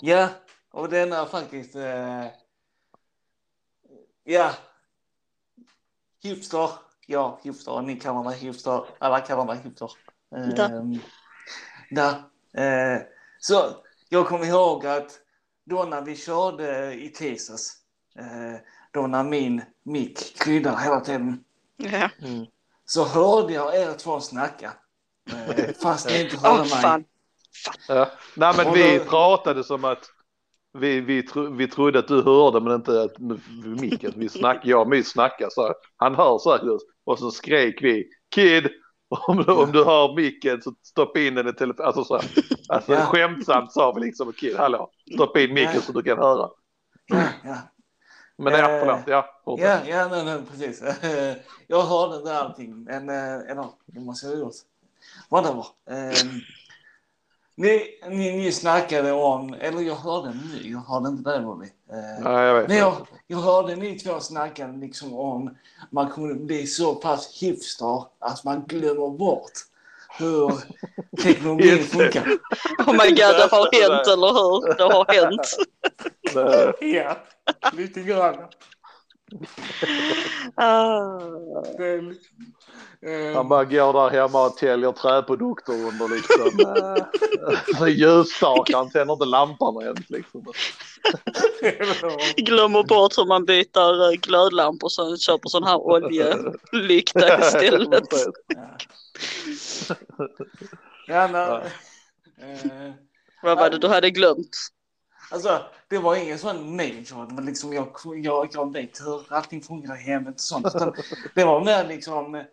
Ja, 0.00 0.28
och 0.70 0.88
den 0.88 1.12
är 1.12 1.24
faktiskt... 1.24 1.76
Eh, 1.76 2.26
ja. 4.24 4.52
Hipster. 6.28 6.70
Ja, 7.06 7.40
hipster. 7.42 7.82
Ni 7.82 7.96
kallar 8.00 8.22
mig 8.22 8.38
hipster. 8.38 8.84
Alla 8.98 9.20
kallar 9.20 9.44
mig 9.44 9.58
hipster. 9.64 9.90
Ja. 10.56 10.64
Eh, 10.64 10.82
ja. 11.90 12.08
Eh, 12.62 13.00
så 13.38 13.70
jag 14.08 14.26
kommer 14.28 14.46
ihåg 14.46 14.86
att 14.86 15.18
då 15.64 15.84
när 15.84 16.02
vi 16.02 16.16
körde 16.16 16.94
i 16.94 17.08
tisdags, 17.08 17.72
eh, 18.18 18.60
då 18.92 19.06
när 19.06 19.24
min 19.24 19.62
mick 19.82 20.38
kryddade 20.38 20.80
hela 20.82 21.00
tiden, 21.00 21.44
Ja. 21.76 22.08
så 22.84 23.04
hörde 23.04 23.52
jag 23.52 23.76
er 23.76 23.92
två 23.94 24.20
snacka. 24.20 24.72
Eh, 25.32 25.64
fast 25.82 26.06
ni 26.08 26.22
inte 26.22 26.36
hörde 26.36 26.58
mig. 26.60 26.68
fan. 26.68 27.04
Ja. 27.88 28.10
Nej 28.36 28.54
men 28.56 28.72
vi 28.72 28.98
då- 28.98 29.04
pratade 29.04 29.64
som 29.64 29.84
att 29.84 30.10
vi, 30.72 31.00
vi, 31.00 31.22
tro, 31.22 31.50
vi 31.54 31.68
trodde 31.68 31.98
att 31.98 32.08
du 32.08 32.22
hörde 32.22 32.60
men 32.60 32.74
inte 32.74 33.02
att 33.02 33.18
micken. 33.80 34.12
Vi 34.16 34.28
snack, 34.28 34.60
jag 34.64 34.80
och 34.80 34.88
My 34.88 35.02
snackade 35.02 35.50
så 35.50 35.66
här. 35.66 35.74
Han 35.96 36.14
hör 36.14 36.38
säkert 36.38 36.80
och 37.04 37.18
så 37.18 37.30
skrek 37.30 37.82
vi 37.82 38.08
Kid 38.34 38.68
om 39.08 39.36
du, 39.36 39.52
om 39.52 39.72
du 39.72 39.84
hör 39.84 40.16
micken 40.16 40.62
så 40.62 40.74
stoppa 40.82 41.20
in 41.20 41.34
den 41.34 41.48
i 41.48 41.52
telefonen. 41.52 41.86
Alltså, 41.86 42.04
så 42.04 42.16
här. 42.16 42.24
alltså 42.68 42.92
Ja. 42.92 43.00
skämtsamt 43.00 43.72
sa 43.72 43.92
vi 43.92 44.00
liksom 44.00 44.32
Kid 44.32 44.56
hallå 44.56 44.90
stoppa 45.14 45.40
in 45.40 45.54
micken 45.54 45.74
Ja. 45.74 45.80
så 45.80 45.92
du 45.92 46.02
kan 46.02 46.18
höra. 46.18 46.48
Ja, 47.06 47.22
ja. 47.44 47.56
Men 48.38 48.52
ja 48.52 48.70
Eh, 48.70 48.80
förlåt 48.80 49.00
ja. 49.06 49.26
Ja, 49.44 49.78
ja 49.86 50.08
nej, 50.08 50.24
nej, 50.24 50.40
precis. 50.50 50.82
Jag 51.66 51.82
hörde 51.82 52.16
inte 52.16 52.38
allting, 52.38 52.84
men 52.84 53.08
eh, 53.08 53.50
eller 53.50 53.66
det 53.86 54.00
måste 54.00 54.26
jag 54.26 54.34
ha 54.34 54.40
gjort. 54.40 54.54
Whatever. 55.30 55.66
Eh, 55.90 56.12
ni, 57.58 57.98
ni, 58.08 58.36
ni 58.36 58.52
snackade 58.52 59.12
om, 59.12 59.54
eller 59.60 59.80
jag 59.80 59.94
hörde 59.94 60.28
nu, 60.28 60.70
jag 60.70 60.78
hörde 60.78 61.08
inte 61.08 61.30
det 61.30 61.40
Bobby. 61.40 61.66
Eh, 61.66 62.24
Nej 62.24 62.46
jag 62.46 62.54
vet. 62.54 62.68
men 62.68 62.76
jag, 62.76 63.06
jag 63.26 63.38
hörde 63.38 63.76
ni 63.76 63.98
två 63.98 64.20
snacka 64.20 64.66
liksom 64.66 65.14
om 65.14 65.56
man 65.90 66.10
kunde 66.10 66.34
bli 66.34 66.66
så 66.66 66.94
pass 66.94 67.42
hipster 67.42 68.04
att 68.18 68.44
man 68.44 68.64
glömmer 68.66 69.10
bort 69.10 69.52
hur 70.18 70.52
teknologin 71.22 71.84
funkar. 71.84 72.26
Oh 72.86 72.92
my 72.92 73.08
god, 73.08 73.16
det 73.16 73.48
har 73.50 73.80
hänt 73.82 74.06
eller 74.06 74.32
hur? 74.32 74.76
Det 74.76 74.94
har 74.94 75.14
hänt. 75.14 75.56
Nej. 76.34 76.74
Ja, 76.94 77.16
lite 77.72 78.00
grann. 78.00 78.36
Det 81.76 81.84
är 81.84 83.30
eh, 83.30 83.34
Han 83.34 83.48
bara 83.48 83.64
går 83.64 83.92
där 83.92 84.10
hemma 84.10 84.46
och 84.46 84.56
täljer 84.56 84.92
träprodukter 84.92 85.72
under 85.72 86.08
liksom 86.08 86.60
äh, 87.86 87.88
ljusstakar. 87.88 88.76
Han 88.76 88.90
tänder 88.90 89.14
inte 89.14 89.24
lampan 89.24 89.82
ens 89.82 90.10
liksom. 90.10 90.44
Glömmer 92.36 92.82
bort 92.82 93.18
hur 93.18 93.26
man 93.26 93.44
byter 93.44 94.12
eh, 94.12 94.16
glödlampor 94.20 94.88
så 94.88 95.08
han 95.08 95.18
köper 95.18 95.48
sån 95.48 95.64
här 95.64 95.76
oljelykta 95.76 97.40
istället. 97.40 98.08
Ja, 101.06 101.26
nej. 101.26 101.72
Eh, 102.40 102.92
Vad 103.42 103.58
var 103.58 103.70
det 103.70 103.78
du 103.78 103.88
hade 103.88 104.10
glömt? 104.10 104.56
Alltså, 105.30 105.62
det 105.88 105.98
var 105.98 106.16
ingen 106.16 106.38
sån 106.38 106.76
major, 106.76 107.30
men 107.30 107.44
liksom 107.44 107.72
jag, 107.72 107.88
jag, 108.22 108.48
jag 108.52 108.72
vet 108.72 109.00
hur 109.00 109.32
allting 109.32 109.62
fungerar 109.62 109.96
i 109.96 110.02
hemmet 110.02 110.34
och 110.34 110.40
sånt. 110.40 110.66
Utan 110.66 110.94
det 111.34 111.44
var 111.44 111.64
mer 111.64 111.86
liksom, 111.86 112.44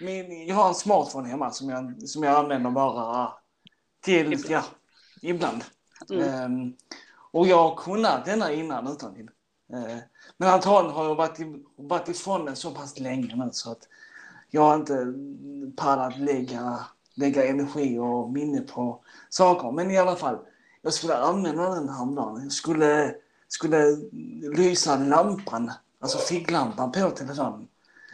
min, 0.00 0.46
jag 0.46 0.56
har 0.56 0.68
en 0.68 0.74
smartphone 0.74 1.28
hemma 1.28 1.50
som 1.50 1.68
jag, 1.68 2.08
som 2.08 2.22
jag 2.22 2.34
använder 2.34 2.70
bara 2.70 3.32
till, 4.04 4.44
ja, 4.48 4.64
ibland. 5.22 5.64
Mm. 6.10 6.28
Ehm, 6.28 6.72
och 7.30 7.46
jag 7.46 7.68
har 7.68 7.76
kunnat 7.76 8.24
denna 8.24 8.52
innan 8.52 8.88
utan. 8.88 9.28
Eh, 9.72 9.98
men 10.36 10.48
antagligen 10.48 10.96
har 10.96 11.04
jag 11.04 11.14
varit, 11.14 11.38
varit 11.76 12.08
ifrån 12.08 12.44
den 12.44 12.56
så 12.56 12.70
pass 12.70 12.98
länge 12.98 13.36
nu 13.36 13.48
så 13.52 13.70
att 13.70 13.88
jag 14.50 14.62
har 14.62 14.74
inte 14.74 15.14
pallat 15.76 16.18
lägga, 16.18 16.78
lägga 17.14 17.46
energi 17.46 17.98
och 17.98 18.30
minne 18.30 18.60
på 18.60 19.04
saker. 19.28 19.72
Men 19.72 19.90
i 19.90 19.98
alla 19.98 20.16
fall, 20.16 20.38
jag 20.86 20.94
skulle 20.94 21.16
använda 21.16 21.74
den 21.74 21.88
häromdagen. 21.88 22.42
Jag 22.42 22.52
skulle, 22.52 23.14
skulle 23.48 23.96
lysa 24.56 24.96
lampan, 24.96 25.72
alltså 26.00 26.18
ficklampan 26.18 26.92
på 26.92 27.10
telefonen 27.10 27.68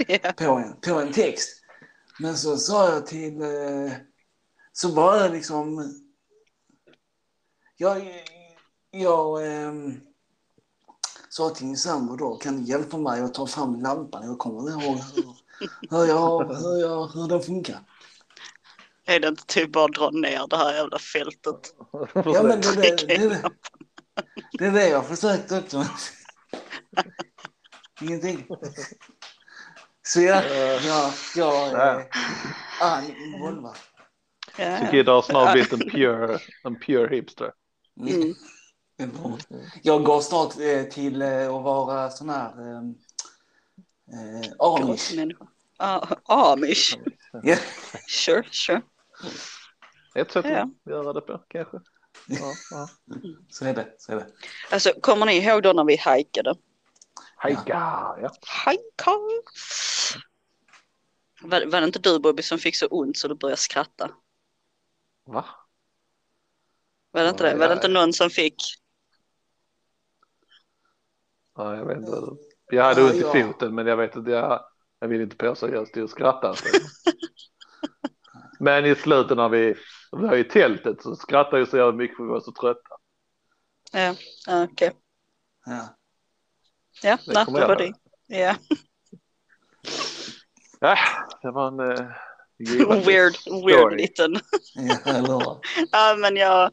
Ja. 0.08 0.32
på 0.36 0.44
en, 0.44 0.76
på 0.80 1.00
en 1.00 1.12
text. 1.12 1.62
Men 2.20 2.36
så 2.36 2.56
sa 2.56 2.90
jag 2.90 3.06
till, 3.06 3.42
eh, 3.42 3.92
så 4.72 4.88
var 4.88 5.18
det 5.18 5.28
liksom, 5.28 5.94
jag, 7.76 8.24
jag 8.90 9.46
ehm, 9.46 10.00
sa 11.28 11.50
till 11.50 11.66
min 11.66 11.76
sambo 11.76 12.16
då, 12.16 12.36
kan 12.36 12.56
du 12.56 12.62
hjälpa 12.62 12.98
mig 12.98 13.20
att 13.20 13.34
ta 13.34 13.46
fram 13.46 13.80
lampan? 13.80 14.26
Jag 14.26 14.38
kommer 14.38 14.72
inte 14.72 14.86
ihåg 14.86 14.98
hur, 14.98 15.24
hur, 15.90 16.06
jag, 16.06 16.54
hur, 16.54 16.80
jag, 16.80 17.06
hur 17.06 17.28
den 17.28 17.42
funkar. 17.42 17.80
Är 19.06 19.20
det 19.20 19.28
inte 19.28 19.46
typ 19.46 19.72
bara 19.72 19.84
att 19.84 19.92
dra 19.92 20.10
ner 20.10 20.46
det 20.50 20.56
här 20.56 20.74
jävla 20.74 20.98
fältet? 20.98 21.74
Ja, 22.14 22.42
men 22.42 22.60
det, 22.60 22.74
det, 22.74 23.06
det, 23.06 23.42
det, 24.58 24.66
är 24.66 24.72
det 24.72 24.88
jag 24.88 25.06
försökt 25.06 25.52
också. 25.52 25.84
Ingenting. 28.00 28.46
Så 30.02 30.20
ja, 30.20 30.42
jag, 30.86 31.12
jag 31.36 31.72
är 32.80 33.24
involvad. 33.26 33.76
Ja, 34.56 34.78
Så 34.78 34.84
ja. 34.84 34.90
Kid 34.90 35.08
har 35.08 35.22
snart 35.22 35.52
blivit 35.52 35.72
en 35.72 35.90
pure, 35.90 36.38
en 36.64 36.80
pure 36.80 37.16
hipster. 37.16 37.52
Mm. 38.00 38.34
Mm. 39.00 39.38
Jag 39.82 40.04
går 40.04 40.20
snart 40.20 40.60
eh, 40.60 40.82
till 40.82 41.22
eh, 41.22 41.54
att 41.54 41.62
vara 41.62 42.10
sån 42.10 42.30
här 42.30 42.50
eh, 42.60 42.82
eh, 44.12 44.52
amish. 44.58 45.12
Ah, 45.76 46.06
Amish. 46.24 46.96
Ja. 47.42 47.56
Sure, 48.08 48.44
sure. 48.50 48.82
Ett 50.14 50.30
sätt 50.32 50.44
Ja. 50.48 50.62
att 50.62 50.68
göra 50.92 51.12
det 51.12 51.20
på 51.20 51.44
kanske. 51.48 51.80
Ja, 52.26 52.52
ja. 52.70 52.88
Så 53.50 53.64
är 53.64 53.74
det. 53.74 53.94
Så 53.98 54.12
är 54.12 54.16
det. 54.16 54.26
Alltså, 54.70 54.92
kommer 55.00 55.26
ni 55.26 55.36
ihåg 55.36 55.62
då 55.62 55.72
när 55.72 55.84
vi 55.84 55.96
hajkade? 55.96 56.54
Hejka, 57.36 57.62
ja. 58.22 58.30
Hajka! 58.46 59.10
Var, 61.42 61.66
var 61.66 61.80
det 61.80 61.86
inte 61.86 61.98
du 61.98 62.18
Bobby 62.18 62.42
som 62.42 62.58
fick 62.58 62.76
så 62.76 62.86
ont 62.86 63.16
så 63.16 63.28
du 63.28 63.34
började 63.34 63.60
skratta? 63.60 64.10
Va? 65.26 65.44
Var 67.10 67.22
det 67.22 67.28
inte 67.30 67.50
det? 67.50 67.56
Var 67.56 67.68
det 67.68 67.74
inte 67.74 67.88
någon 67.88 68.12
som 68.12 68.30
fick? 68.30 68.62
Ja, 71.56 71.76
jag 71.76 71.86
vet 71.86 71.96
inte. 71.98 72.20
Jag 72.66 72.84
hade 72.84 73.00
Ja, 73.00 73.06
ont 73.06 73.36
i 73.36 73.42
foten 73.42 73.74
men 73.74 73.86
jag 73.86 73.96
vet 73.96 74.16
inte, 74.16 74.30
jag, 74.30 74.64
jag 74.98 75.08
vill 75.08 75.20
inte 75.20 75.36
påstå 75.36 75.66
att 75.66 75.72
jag 75.72 75.88
stod 75.88 76.02
och 76.04 76.10
skrattade. 76.10 76.56
Men 78.62 78.86
i 78.86 78.94
slutet 78.94 79.36
när 79.36 79.48
vi 79.48 79.74
var 80.10 80.36
i 80.36 80.44
tältet 80.44 81.02
så 81.02 81.16
skrattade 81.16 81.58
jag 81.58 81.68
så 81.68 81.76
jävla 81.76 81.92
mycket 81.92 82.16
för 82.16 82.24
vi 82.24 82.30
var 82.30 82.40
så 82.40 82.52
trötta. 82.52 82.96
Ja, 83.92 84.14
okej. 84.64 84.92
Ja. 85.66 85.96
Ja, 87.02 87.18
Det 87.26 87.32
nej, 87.34 87.44
var 87.46 87.76
det. 87.76 87.92
Ja, 88.26 88.56
Ja, 90.80 90.96
det 91.42 91.50
var 91.50 91.68
en 91.68 91.80
uh, 91.80 92.08
weird, 93.06 93.34
weird 93.66 93.96
liten. 93.96 94.34
Ja, 95.92 96.16
men 96.18 96.36
jag... 96.36 96.70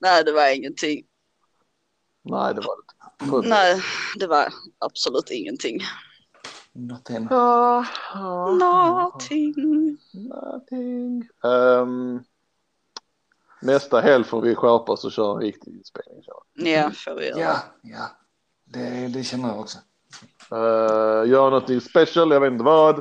Nej, 0.00 0.24
det 0.24 0.32
var 0.32 0.54
ingenting. 0.54 1.04
Nej, 2.24 2.54
det 2.54 2.60
var 2.60 2.76
det 2.76 3.36
inte. 3.36 3.48
Nej, 3.48 3.82
det 4.16 4.26
var 4.26 4.52
absolut 4.78 5.30
ingenting. 5.30 5.80
Något 6.72 7.10
än. 7.10 7.28
Ja, 7.30 7.84
ja, 8.14 8.46
Någonting. 8.52 9.54
Nothing. 10.12 11.28
Um, 11.42 12.24
nästa 13.62 14.00
helg 14.00 14.24
får 14.24 14.40
vi 14.40 14.54
skärpa 14.54 14.92
oss 14.92 15.04
och 15.04 15.12
köra 15.12 15.32
en 15.34 15.40
riktig 15.40 15.74
inspelning. 15.74 16.22
så. 16.22 16.42
Ja, 16.54 16.90
får 16.94 17.14
vi 17.14 17.28
göra. 17.28 17.40
Ja, 17.40 17.56
ja. 17.82 18.10
Det, 18.64 19.08
det 19.08 19.22
känner 19.22 19.48
jag 19.48 19.60
också. 19.60 19.78
Uh, 20.52 21.30
gör 21.30 21.50
någonting 21.50 21.80
special, 21.80 22.30
jag 22.30 22.40
vet 22.40 22.52
inte 22.52 22.64
vad. 22.64 22.96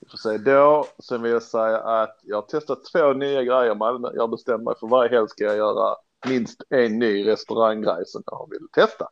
Vi 0.00 0.08
får 0.10 0.18
se 0.18 0.38
då. 0.38 0.86
Sen 0.98 1.22
vill 1.22 1.32
jag 1.32 1.42
säga 1.42 1.78
att 1.78 2.20
jag 2.22 2.36
har 2.36 2.42
testat 2.42 2.84
två 2.84 3.12
nya 3.12 3.42
grejer 3.42 3.72
i 3.72 3.74
Malmö. 3.74 4.10
Jag 4.14 4.30
bestämt 4.30 4.62
mig 4.62 4.74
för 4.80 4.86
varje 4.86 5.10
helg 5.10 5.28
ska 5.28 5.44
jag 5.44 5.56
göra 5.56 5.96
minst 6.28 6.62
en 6.70 6.98
ny 6.98 7.26
restauranggrej 7.26 8.06
som 8.06 8.22
jag 8.26 8.48
vill 8.50 8.68
testa. 8.72 9.08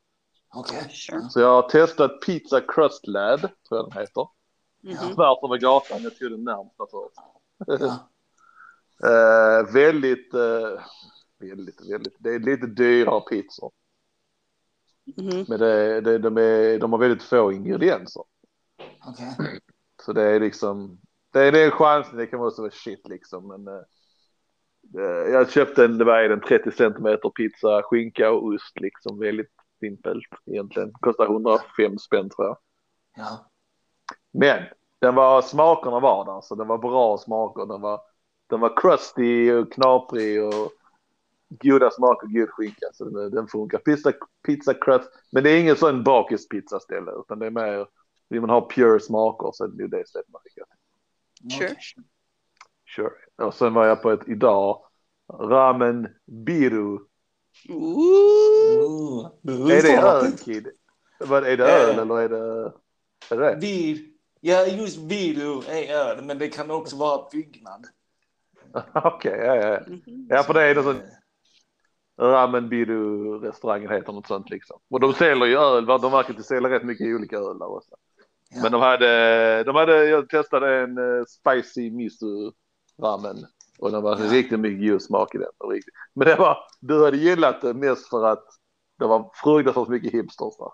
Okej. 0.55 0.89
Sure. 0.91 1.21
Så 1.31 1.41
jag 1.41 1.63
har 1.63 1.69
testat 1.69 2.21
Pizza 2.27 2.61
Crust 2.61 3.07
Lad, 3.07 3.41
tror 3.41 3.51
jag 3.81 3.91
den 3.91 4.01
heter. 4.01 4.29
Mhm. 4.83 5.15
Tvärs 5.15 5.39
över 5.45 5.59
gatan, 5.59 6.03
jag 6.03 6.19
tog 6.19 6.31
den 6.31 6.45
närmsta 6.45 6.85
först. 6.91 7.17
Ja. 7.83 8.11
Eh, 9.05 9.73
väldigt, 9.73 10.35
eh, 10.35 10.81
väldigt, 11.41 11.91
väldigt, 11.91 12.17
det 12.19 12.35
är 12.35 12.39
lite 12.39 12.67
dyrare 12.67 13.21
pizzor. 13.21 13.73
Mhm. 15.17 15.45
Men 15.49 15.59
det, 15.61 16.01
det, 16.01 16.19
de, 16.19 16.37
är, 16.39 16.79
de 16.79 16.93
har 16.93 16.99
väldigt 16.99 17.23
få 17.23 17.53
ingredienser. 17.53 18.23
Okej. 19.07 19.61
Så 20.03 20.13
det 20.13 20.23
är 20.23 20.41
liksom, 20.41 21.01
det 21.33 21.41
är, 21.41 21.53
det 21.53 21.61
är 21.61 21.65
en 21.65 21.71
chans, 21.71 22.07
det 22.13 22.27
kan 22.27 22.41
också 22.41 22.63
vara 22.63 22.73
shit 22.73 23.09
liksom. 23.09 23.49
Men 23.49 23.85
Eh, 24.99 25.33
Jag 25.33 25.51
köpte 25.51 25.85
en, 25.85 25.99
det 25.99 26.05
var 26.05 26.23
en 26.23 26.41
30 26.41 26.71
centimeter 26.71 27.31
pizza, 27.31 27.83
skinka 27.83 28.31
och 28.31 28.45
ost 28.45 28.81
liksom. 28.81 29.19
Väldigt 29.19 29.53
simpelt 29.81 30.25
egentligen. 30.47 30.93
Kostade 30.93 31.33
105 31.33 31.99
spänn 31.99 32.31
tror 32.31 32.47
jag. 32.47 32.57
Ja. 33.17 33.51
Men 34.33 34.63
den 34.99 35.15
var, 35.15 35.43
smakerna 35.43 36.01
var 36.01 36.25
där, 36.25 36.41
så 36.41 36.55
den 36.55 36.69
var 36.69 36.79
bra 36.79 37.19
smaker. 37.19 37.67
Den 37.67 37.81
var, 37.81 38.01
den 38.47 38.61
var 38.61 38.77
crusty 38.77 39.53
och 39.53 39.73
knaprig 39.73 40.45
och 40.45 40.73
goda 41.49 41.91
smaker, 41.91 42.27
god 42.27 42.49
skinka. 42.51 42.87
Så 42.93 43.05
den, 43.05 43.31
den 43.31 43.49
funkar. 43.49 43.79
Pizza, 43.79 44.13
pizza 44.47 44.75
crust, 44.75 45.11
men 45.33 45.45
det 45.45 45.51
är 45.51 45.61
ingen 45.61 45.77
sån 45.77 46.05
bakispizza 46.05 46.81
ställe 46.81 47.13
utan 47.21 47.39
det 47.39 47.47
är 47.47 47.51
mer, 47.51 47.87
vill 48.29 48.41
man 48.41 48.51
ha 48.51 48.69
pure 48.69 49.01
smaker 49.01 49.51
så 49.53 49.65
är 49.65 49.69
det 49.69 49.83
nog 49.83 49.91
det 49.91 50.09
stället 50.09 50.29
man 50.29 50.41
till. 50.43 50.65
Sure. 51.59 51.75
Sure. 52.97 53.47
Och 53.47 53.55
sen 53.55 53.75
var 53.75 53.87
jag 53.87 54.03
på 54.03 54.11
ett 54.11 54.29
idag, 54.29 54.83
ramen 55.33 56.09
biru. 56.27 56.99
Ooh. 57.69 59.27
Ooh. 59.47 59.71
Är 59.73 59.83
det 59.83 59.97
öl 59.97 60.33
kid? 60.39 60.69
Vad, 61.21 61.47
är 61.47 61.57
det 61.57 61.65
Eh. 61.65 61.75
öl 61.89 61.99
eller 61.99 62.21
är 62.21 62.29
det? 62.29 62.73
Är 63.31 63.39
det? 63.39 63.57
Vid, 63.61 64.15
ja, 64.41 64.67
just 64.67 64.99
video 64.99 65.63
är 65.69 65.95
öl, 65.95 66.25
men 66.25 66.39
det 66.39 66.49
kan 66.49 66.71
också 66.71 66.97
vara 66.97 67.29
byggnad. 67.33 67.87
Okej, 68.95 69.39
ja, 69.39 69.55
ja. 69.57 69.81
Mhm. 69.87 70.27
Ja, 70.31 70.43
för 70.43 70.55
det 70.55 70.63
är 70.63 70.75
det 70.75 70.83
så 70.83 70.95
Eh, 72.21 72.25
Ramen 72.25 72.69
Biru 72.69 73.39
restaurangen 73.39 73.91
heter 73.91 74.13
något 74.13 74.27
sånt 74.27 74.51
liksom. 74.51 74.81
Och 74.91 75.01
de 75.01 75.13
säljer 75.13 75.47
ju 75.47 75.59
öl, 75.59 75.87
de 75.87 76.13
verkar 76.13 76.43
sälja 76.43 76.71
rätt 76.71 76.85
mycket 76.85 77.15
olika 77.17 77.37
öl 77.37 77.59
där 77.59 77.77
också. 77.77 77.95
Ja. 78.51 78.63
Men 78.63 78.73
de 78.73 78.81
hade, 78.81 79.65
de 79.65 79.77
hade, 79.77 80.05
jag 80.05 80.29
testade 80.29 80.81
en 80.81 80.99
eh, 80.99 81.25
spicy 81.25 81.91
miso 81.91 82.53
ramen. 83.03 83.37
Och 83.79 83.91
den 83.93 84.03
var 84.03 84.19
Ja. 84.21 84.33
riktigt 84.33 84.61
mycket 84.61 84.91
god 84.91 85.03
smak 85.03 85.35
i 85.35 85.39
den. 85.39 85.49
Men 86.15 86.29
det 86.29 86.37
var, 86.37 86.59
du 86.81 87.05
hade 87.05 87.17
gillat 87.17 87.61
det 87.61 87.75
mest 87.75 88.09
för 88.09 88.25
att 88.27 88.45
det 88.99 89.05
var 89.07 89.31
fruktansvärt 89.35 89.89
mycket 89.89 90.13
hipsters 90.13 90.55
där. 90.59 90.71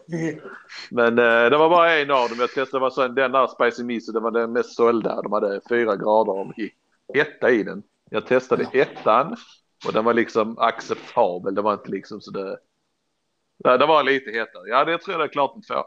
Men 0.91 1.19
eh, 1.19 1.49
det 1.49 1.57
var 1.57 1.69
bara 1.69 1.93
en 1.93 2.11
av 2.11 2.29
dem 2.29 2.37
jag 2.39 2.51
testade, 2.51 2.81
var 2.81 2.89
så, 2.89 3.07
den 3.07 3.31
där 3.31 3.47
spicy 3.47 3.83
miso, 3.83 4.11
det 4.11 4.19
var 4.19 4.31
den 4.31 4.51
mest 4.53 4.75
sålda. 4.75 5.21
De 5.21 5.31
hade 5.31 5.61
fyra 5.69 5.95
grader 5.95 6.59
i- 6.61 6.71
etta 7.19 7.51
i 7.51 7.63
den. 7.63 7.83
Jag 8.09 8.25
testade 8.27 8.67
ettan 8.73 9.35
och 9.87 9.93
den 9.93 10.05
var 10.05 10.13
liksom 10.13 10.57
acceptabel. 10.57 11.55
Det 11.55 11.61
var 11.61 11.73
inte 11.73 11.91
liksom 11.91 12.21
så 12.21 12.31
det. 12.31 12.57
Ja, 13.57 13.77
det 13.77 13.85
var 13.85 14.03
lite 14.03 14.31
hetare. 14.31 14.67
Ja, 14.69 14.85
det 14.85 14.97
tror 14.97 15.13
jag 15.13 15.19
det 15.21 15.25
är 15.25 15.33
klart 15.33 15.55
en 15.55 15.61
två. 15.61 15.83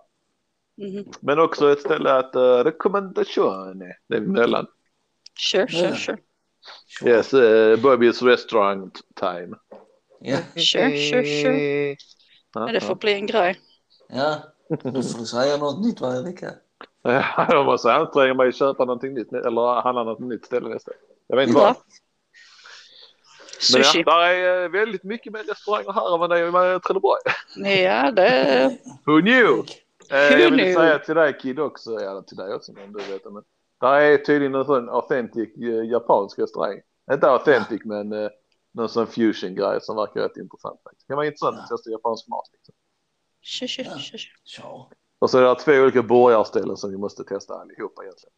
Mhm. 0.78 1.04
Men 1.20 1.38
också 1.38 1.72
ett 1.72 1.80
ställe 1.80 2.12
att 2.12 2.36
uh, 2.36 2.64
rekommendation 2.64 3.78
det 4.08 4.16
är 4.16 4.20
mellan. 4.20 4.66
Sure, 5.38 5.68
sure, 5.68 5.94
sure. 5.96 6.18
Yes, 7.04 7.34
uh, 7.34 7.76
Bobby's 7.76 8.24
restaurant 8.26 9.00
time. 9.20 9.56
Ja, 10.20 10.36
Sure, 10.56 10.96
sure, 11.10 11.24
sure. 11.42 11.90
Ja, 11.90 11.96
Ja, 12.54 12.72
det 12.72 12.80
får 12.80 12.94
bli 12.94 13.12
en 13.12 13.26
grej. 13.26 13.60
ja. 14.08 14.36
Då 14.68 15.02
får 15.02 15.18
du 15.18 15.26
säga 15.26 15.56
något 15.56 15.84
nytt 15.86 16.00
varje 16.00 16.22
vecka. 16.22 16.50
ja. 17.02 17.46
Jag 17.50 17.64
måste 17.66 17.92
anstränga 17.92 18.34
mig 18.34 18.48
att 18.48 18.56
köpa 18.56 18.84
någonting 18.84 19.14
nytt 19.14 19.32
eller 19.32 19.80
handla 19.82 20.04
något 20.04 20.18
nytt 20.20 20.44
ställe 20.46 20.68
nästa. 20.68 20.92
Jag 21.26 21.36
vet 21.36 21.48
inte 21.48 21.60
Ja. 21.60 21.64
vad. 21.66 21.76
Men 23.72 23.80
ja, 23.82 23.84
Sushi. 23.88 24.02
där 24.02 24.20
är 24.20 24.64
eh, 24.64 24.68
väldigt 24.70 25.04
mycket 25.04 25.32
mer 25.32 25.42
restauranger 25.44 25.92
här 25.92 26.14
än 26.14 26.20
vad 26.20 26.30
det 26.30 26.38
är 26.38 26.76
i 26.76 26.80
Trelleborg. 26.80 27.20
Ja, 27.84 28.10
det... 28.10 28.78
Who 29.06 29.20
knew? 29.20 29.64
Eh, 30.10 30.18
jag 30.40 30.50
vill 30.50 30.74
säga 30.74 30.98
till 30.98 31.14
dig 31.14 31.38
Kid 31.38 31.60
också, 31.60 32.00
ja 32.00 32.22
till 32.22 32.36
dig 32.36 32.54
också 32.54 32.72
om 32.72 32.92
du 32.92 33.04
vet 33.04 33.24
det. 33.24 33.30
Men 33.30 33.44
där 33.80 34.00
är 34.00 34.18
tydligen 34.18 34.54
en 34.54 34.64
sån 34.64 34.88
authentic 34.88 35.56
eh, 35.56 35.84
japansk 35.90 36.38
restaurang. 36.38 36.80
Inte 37.12 37.30
authentic 37.30 37.84
men 37.84 38.12
eh, 38.12 38.28
någon 38.72 38.88
sån 38.88 39.06
fusion 39.06 39.54
grej 39.54 39.78
som 39.82 39.96
verkar 39.96 40.20
rätt 40.20 40.36
intressant. 40.36 40.80
faktiskt. 40.82 41.06
Det 41.06 41.10
kan 41.10 41.16
vara 41.16 41.26
intressant 41.26 41.58
att 41.58 41.68
testa 41.68 41.90
japansk 41.90 42.28
mat. 42.28 42.50
Liksom. 42.52 42.74
Ja. 44.58 44.60
Ja. 44.62 44.90
Och 45.18 45.30
så 45.30 45.38
är 45.38 45.42
det 45.42 45.54
två 45.54 45.72
olika 45.72 46.02
burgarställen 46.02 46.76
som 46.76 46.90
vi 46.90 46.96
måste 46.96 47.24
testa 47.24 47.54
allihopa 47.54 48.02
egentligen. 48.02 48.32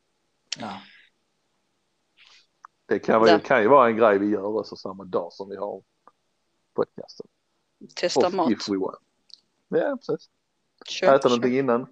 Ja. 0.59 0.81
Det 2.87 2.99
kan, 2.99 3.21
vara, 3.21 3.31
Ja. 3.31 3.39
kan 3.39 3.63
ju 3.63 3.69
vara 3.69 3.89
en 3.89 3.97
grej 3.97 4.19
vi 4.19 4.27
gör 4.27 4.59
också 4.59 4.77
samma 4.77 5.05
dag 5.05 5.33
som 5.33 5.49
vi 5.49 5.57
har 5.57 5.83
podcasten. 6.75 7.27
Testa 7.97 8.27
Off 8.27 8.35
mat. 8.35 8.51
if 8.51 8.69
we 8.69 8.77
want. 8.77 8.99
Ja, 9.69 9.97
precis. 9.97 10.31
Sure, 10.89 11.15
Äta 11.15 11.29
någonting 11.29 11.51
sure, 11.51 11.59
innan. 11.59 11.87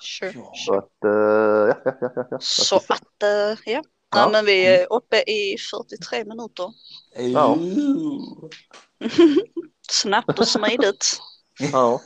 sure. 0.00 0.32
Ja. 0.34 0.52
Så 0.54 0.74
att, 0.74 1.04
eh, 1.04 1.10
ja, 1.10 1.80
ja, 1.84 1.92
ja, 2.00 2.10
ja, 2.16 2.26
ja. 2.30 2.38
Så 2.40 2.76
att, 2.76 3.22
eh, 3.22 3.72
ja. 3.72 3.82
Ja. 4.14 4.22
Nej, 4.22 4.32
men 4.32 4.44
vi 4.44 4.66
är 4.66 4.92
uppe 4.92 5.16
i 5.16 5.56
43 5.70 6.24
minuter. 6.24 6.72
Ja. 7.16 7.58
Snabbt 9.90 10.38
och 10.38 10.48
smidigt. 10.48 11.18
Ja. 11.72 12.00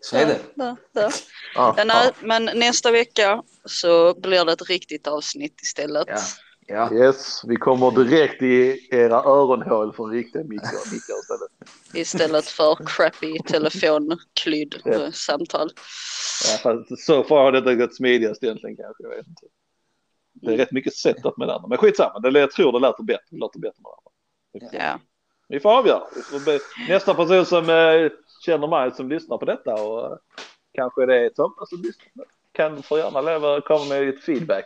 Så 0.00 0.16
är 0.16 0.26
det. 0.26 0.40
Där, 0.54 0.76
där. 0.94 1.12
Ja, 1.54 1.74
Ja, 1.76 1.84
nej, 1.84 2.10
men 2.20 2.44
nästa 2.44 2.90
vecka 2.90 3.42
så 3.64 4.20
blir 4.20 4.44
det 4.44 4.52
ett 4.52 4.68
riktigt 4.68 5.06
avsnitt 5.06 5.60
istället. 5.62 6.08
Ja. 6.66 6.94
Yes, 6.94 7.42
vi 7.44 7.56
kommer 7.56 7.90
direkt 7.90 8.42
i 8.42 8.88
era 8.90 9.16
öronhål 9.16 9.92
från 9.92 10.10
riktiga 10.12 10.44
mickar 10.44 10.74
istället. 10.74 11.50
Istället 11.94 12.44
för 12.44 12.76
crappy 12.86 13.38
telefonklydd 13.38 14.80
Ja. 14.84 15.12
samtal. 15.12 15.70
Ja, 16.52 16.58
fast 16.62 17.04
så 17.04 17.24
far 17.24 17.44
har 17.44 17.52
detta 17.52 17.74
gått 17.74 17.96
smidigast 17.96 18.42
egentligen 18.42 18.76
kanske. 18.76 19.02
Jag 19.02 19.10
vet 19.10 19.26
inte. 19.26 19.46
Det 20.34 20.52
är 20.52 20.56
rätt 20.56 20.72
mycket 20.72 20.94
setup 20.94 21.36
med 21.36 21.50
andra. 21.50 21.68
Men 21.68 21.78
skitsamma, 21.78 22.18
det, 22.18 22.40
jag 22.40 22.50
tror 22.50 22.72
det 22.72 22.78
låter 22.78 23.02
bättre. 23.02 23.24
Det 23.30 23.36
låter 23.38 23.58
bättre 23.58 23.82
med 23.82 23.90
det 24.60 24.66
andra. 24.66 24.78
Ja. 24.86 25.00
Vi 25.48 25.60
får 25.60 25.70
avgöra. 25.70 26.02
Nästa 26.88 27.14
person 27.14 27.46
som 27.46 27.68
eh, 27.70 28.10
känner 28.44 28.68
mig 28.68 28.94
som 28.94 29.08
lyssnar 29.08 29.38
på 29.38 29.44
detta 29.44 29.74
och 29.74 30.06
eh, 30.12 30.18
kanske 30.74 31.06
det 31.06 31.16
är 31.26 31.30
Thomas 31.30 31.68
som 31.68 31.82
lyssnar 31.82 32.26
kan 32.52 32.82
få 32.82 32.98
gärna 32.98 33.20
leva 33.20 33.60
komma 33.60 33.84
med 33.84 34.06
lite 34.06 34.22
feedback. 34.22 34.64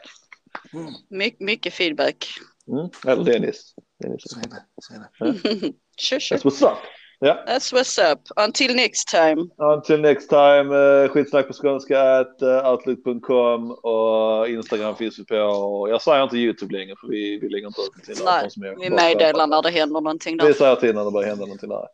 Mm. 0.73 0.93
My, 1.11 1.37
mycket 1.39 1.75
feedback. 1.75 2.27
Mm. 2.69 2.91
Eller 3.07 3.25
Dennis. 3.25 3.75
Dennis. 4.03 4.23
Så 4.25 4.39
är 4.39 4.43
det. 4.43 4.65
Så 4.83 4.95
är 4.95 4.99
det. 4.99 5.73
Sure, 5.99 6.21
sure. 6.21 6.39
That's 6.39 6.45
what's 6.45 6.63
up. 6.63 6.79
Ja. 7.21 7.45
That's 7.47 7.73
what's 7.73 8.13
up. 8.13 8.21
Until 8.37 8.75
next 8.75 9.09
time. 9.09 9.49
Until 9.59 10.01
next 10.01 10.29
time, 10.29 10.71
uh, 10.73 11.09
skitsnack 11.09 11.47
på 11.47 11.53
skånska 11.53 12.01
at 12.01 12.43
uh, 12.43 12.73
outlook.com 12.73 13.71
och 13.71 14.49
Instagram 14.49 14.97
finns 14.97 15.19
vi 15.19 15.25
på. 15.25 15.37
Och 15.37 15.91
jag 15.91 16.03
säger 16.03 16.23
inte 16.23 16.37
YouTube 16.37 16.79
längre 16.79 16.95
för 17.01 17.09
vi, 17.09 17.39
vi 17.39 17.49
lägger 17.49 17.67
inte 17.67 17.81
ut 17.81 18.05
till 18.05 18.25
Nej, 18.25 18.51
som 18.51 18.63
är 18.63 18.77
Vi 18.81 18.91
meddelar 18.91 19.47
när 19.47 19.63
det 19.63 19.71
händer 19.71 20.01
någonting 20.01 20.39
Vi 20.43 20.55
säger 20.55 20.77
till 20.77 20.95
när 20.95 21.05
det 21.05 21.11
börjar 21.11 21.29
hända 21.29 21.45
någonting 21.45 21.69
där. 21.69 21.87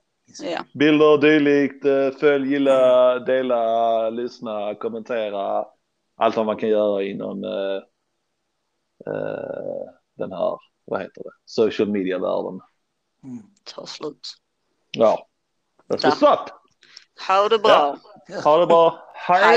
Ja. 0.43 0.65
Bilder 0.75 1.13
och 1.13 1.21
dylikt, 1.21 1.85
eh, 1.85 2.11
följ, 2.11 2.53
gilla, 2.53 3.19
dela, 3.19 4.11
lyssna, 4.11 4.75
kommentera. 4.75 5.65
Allt 6.17 6.37
vad 6.37 6.47
man 6.47 6.57
kan 6.57 6.69
göra 6.69 7.03
inom 7.03 7.45
uh, 7.45 7.83
den 10.15 10.33
här, 10.33 10.59
vad 10.85 11.03
heter 11.03 11.23
det, 11.23 11.31
social 11.45 11.89
media-världen. 11.89 12.61
Mm. 13.25 13.43
Tar 13.65 13.87
slut. 13.87 14.29
Ja, 14.91 15.29
that's 15.89 16.11
what's 16.11 16.35
up. 16.35 16.51
Ha 17.29 17.49
det 17.49 17.59
bra. 17.59 17.99
Ha 18.45 18.59
det 18.59 18.67
bra. 18.67 19.13
Hej! 19.15 19.55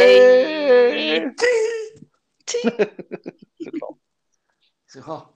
Hej! 0.91 1.35
Så, 4.93 4.99
ja. 5.07 5.34